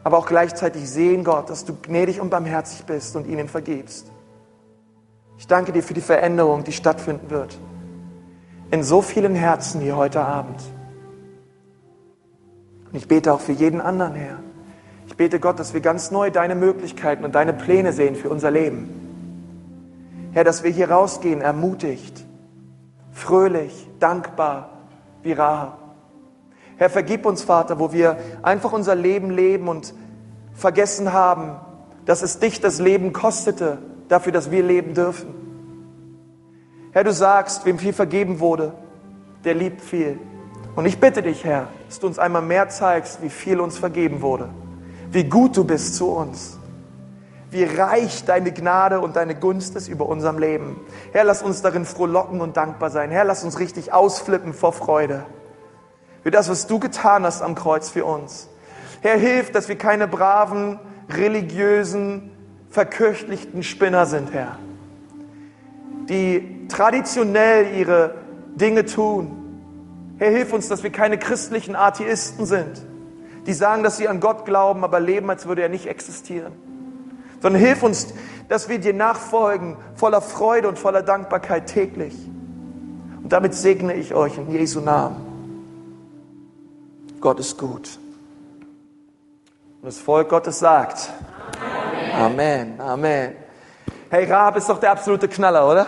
aber 0.04 0.18
auch 0.18 0.26
gleichzeitig 0.26 0.90
sehen, 0.90 1.24
Gott, 1.24 1.50
dass 1.50 1.66
du 1.66 1.76
gnädig 1.82 2.20
und 2.20 2.30
barmherzig 2.30 2.86
bist 2.86 3.16
und 3.16 3.28
ihnen 3.28 3.48
vergibst. 3.48 4.12
Ich 5.38 5.48
danke 5.48 5.72
dir 5.72 5.84
für 5.84 5.94
die 5.94 6.02
Veränderung, 6.02 6.64
die 6.64 6.72
stattfinden 6.72 7.30
wird. 7.30 7.58
In 8.72 8.84
so 8.84 9.02
vielen 9.02 9.36
Herzen 9.36 9.82
hier 9.82 9.98
heute 9.98 10.22
Abend. 10.22 10.62
Und 12.92 12.98
ich 12.98 13.08
bete 13.08 13.34
auch 13.34 13.40
für 13.40 13.52
jeden 13.52 13.82
anderen, 13.82 14.16
Herr. 14.16 14.38
Ich 15.08 15.18
bete 15.18 15.40
Gott, 15.40 15.60
dass 15.60 15.74
wir 15.74 15.82
ganz 15.82 16.12
neu 16.12 16.32
deine 16.32 16.56
Möglichkeiten 16.56 17.26
und 17.26 17.36
deine 17.36 17.54
Pläne 17.54 17.92
sehen 17.92 18.16
für 18.16 18.30
unser 18.30 18.50
Leben. 18.50 18.90
Herr, 20.32 20.44
dass 20.44 20.64
wir 20.64 20.72
hier 20.72 20.90
rausgehen, 20.90 21.42
ermutigt, 21.42 22.26
fröhlich, 23.12 23.90
dankbar 24.02 24.70
wie 25.24 25.34
Rahab. 25.34 25.78
Herr, 26.78 26.90
vergib 26.90 27.26
uns, 27.26 27.44
Vater, 27.44 27.80
wo 27.80 27.94
wir 27.94 28.18
einfach 28.42 28.72
unser 28.72 28.96
Leben 28.96 29.30
leben 29.30 29.68
und 29.68 29.94
vergessen 30.54 31.14
haben, 31.14 31.56
dass 32.06 32.24
es 32.24 32.40
dich 32.40 32.60
das 32.60 32.80
Leben 32.80 33.14
kostete, 33.14 33.78
dafür, 34.08 34.32
dass 34.32 34.52
wir 34.52 34.64
leben 34.64 34.94
dürfen. 34.94 35.34
Herr, 36.92 37.04
du 37.04 37.14
sagst, 37.14 37.66
wem 37.66 37.78
viel 37.78 37.94
vergeben 37.94 38.40
wurde, 38.40 38.74
der 39.44 39.54
liebt 39.54 39.82
viel. 39.82 40.20
Und 40.76 40.86
ich 40.86 41.00
bitte 41.00 41.22
dich, 41.22 41.44
Herr, 41.44 41.68
dass 41.88 42.00
du 42.00 42.08
uns 42.08 42.20
einmal 42.20 42.42
mehr 42.42 42.70
zeigst, 42.70 43.22
wie 43.22 43.30
viel 43.30 43.60
uns 43.60 43.78
vergeben 43.78 44.22
wurde, 44.22 44.50
wie 45.12 45.24
gut 45.24 45.56
du 45.56 45.64
bist 45.64 45.96
zu 45.96 46.12
uns 46.12 46.58
wie 47.52 47.66
reich 47.66 48.24
deine 48.24 48.54
Gnade 48.54 49.02
und 49.02 49.18
deine 49.18 49.36
Gunst 49.36 49.76
ist 49.76 49.90
über 49.90 50.08
unserem 50.08 50.40
Leben. 50.40 50.80
Herr, 51.12 51.26
lass 51.26 51.44
uns 51.44 51.62
darin 51.62 51.84
frohlocken 51.84 52.40
und 52.40 52.56
dankbar 52.56 52.90
sein. 52.90 53.12
Herr, 53.12 53.26
lass 53.26 53.44
uns 53.44 53.60
richtig 53.60 53.92
ausflippen 53.92 54.54
vor 54.54 54.72
Freude. 54.72 55.26
Für 56.24 56.32
das, 56.32 56.50
was 56.50 56.66
du 56.68 56.80
getan 56.80 57.26
hast 57.26 57.42
am 57.42 57.56
Kreuz 57.56 57.90
für 57.90 58.06
uns. 58.06 58.48
Herr, 59.02 59.18
hilf, 59.18 59.52
dass 59.52 59.68
wir 59.68 59.78
keine 59.78 60.08
braven, 60.08 60.80
religiösen, 61.10 62.32
verkirchlichten 62.70 63.64
Spinner 63.64 64.06
sind, 64.06 64.32
Herr. 64.34 64.58
Die 66.08 66.68
traditionell 66.70 67.76
ihre 67.76 68.16
Dinge 68.56 68.86
tun. 68.86 70.16
Herr, 70.20 70.32
hilf 70.32 70.54
uns, 70.54 70.70
dass 70.70 70.84
wir 70.84 70.92
keine 70.92 71.18
christlichen 71.18 71.76
Atheisten 71.76 72.46
sind, 72.46 72.82
die 73.46 73.54
sagen, 73.54 73.84
dass 73.84 73.98
sie 73.98 74.08
an 74.08 74.22
Gott 74.22 74.46
glauben, 74.46 74.86
aber 74.86 75.02
leben, 75.02 75.30
als 75.30 75.48
würde 75.48 75.64
er 75.64 75.70
nicht 75.70 75.88
existieren. 75.88 76.71
Sondern 77.42 77.62
hilf 77.62 77.84
uns, 77.84 78.14
dass 78.50 78.70
wir 78.70 78.80
dir 78.80 78.94
nachfolgen, 78.94 79.78
voller 79.96 80.22
Freude 80.22 80.68
und 80.68 80.80
voller 80.80 81.02
Dankbarkeit 81.02 81.68
täglich. 81.68 82.16
Und 83.24 83.32
damit 83.32 83.54
segne 83.54 83.94
ich 83.94 84.14
euch 84.14 84.38
in 84.38 84.52
Jesu 84.52 84.80
Namen. 84.80 85.28
Gott 87.20 87.40
ist 87.40 87.58
gut. 87.58 88.00
Und 89.82 89.88
das 89.88 90.00
Volk 90.00 90.30
Gottes 90.30 90.60
sagt, 90.60 91.12
Amen, 92.14 92.80
Amen. 92.80 92.82
Amen. 92.82 93.36
Hey, 94.10 94.26
Rahab 94.26 94.58
ist 94.58 94.70
doch 94.70 94.80
der 94.80 94.92
absolute 94.92 95.28
Knaller, 95.28 95.70
oder? 95.70 95.88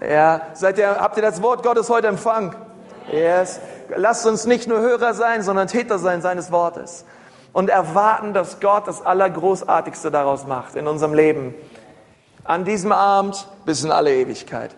Ja, 0.00 0.42
seid 0.54 0.78
ihr, 0.78 0.88
habt 1.00 1.16
ihr 1.16 1.22
das 1.22 1.42
Wort 1.42 1.62
Gottes 1.64 1.90
heute 1.90 2.06
empfangen? 2.06 2.54
Yes. 3.10 3.60
Lasst 3.96 4.26
uns 4.26 4.46
nicht 4.46 4.68
nur 4.68 4.78
Hörer 4.78 5.14
sein, 5.14 5.42
sondern 5.42 5.66
Täter 5.66 5.98
sein 5.98 6.22
seines 6.22 6.52
Wortes. 6.52 7.04
Und 7.52 7.70
erwarten, 7.70 8.34
dass 8.34 8.60
Gott 8.60 8.86
das 8.86 9.04
Allergroßartigste 9.04 10.10
daraus 10.10 10.46
macht 10.46 10.74
in 10.74 10.86
unserem 10.86 11.14
Leben. 11.14 11.54
An 12.44 12.64
diesem 12.64 12.92
Abend 12.92 13.48
bis 13.64 13.84
in 13.84 13.90
alle 13.90 14.14
Ewigkeit. 14.14 14.74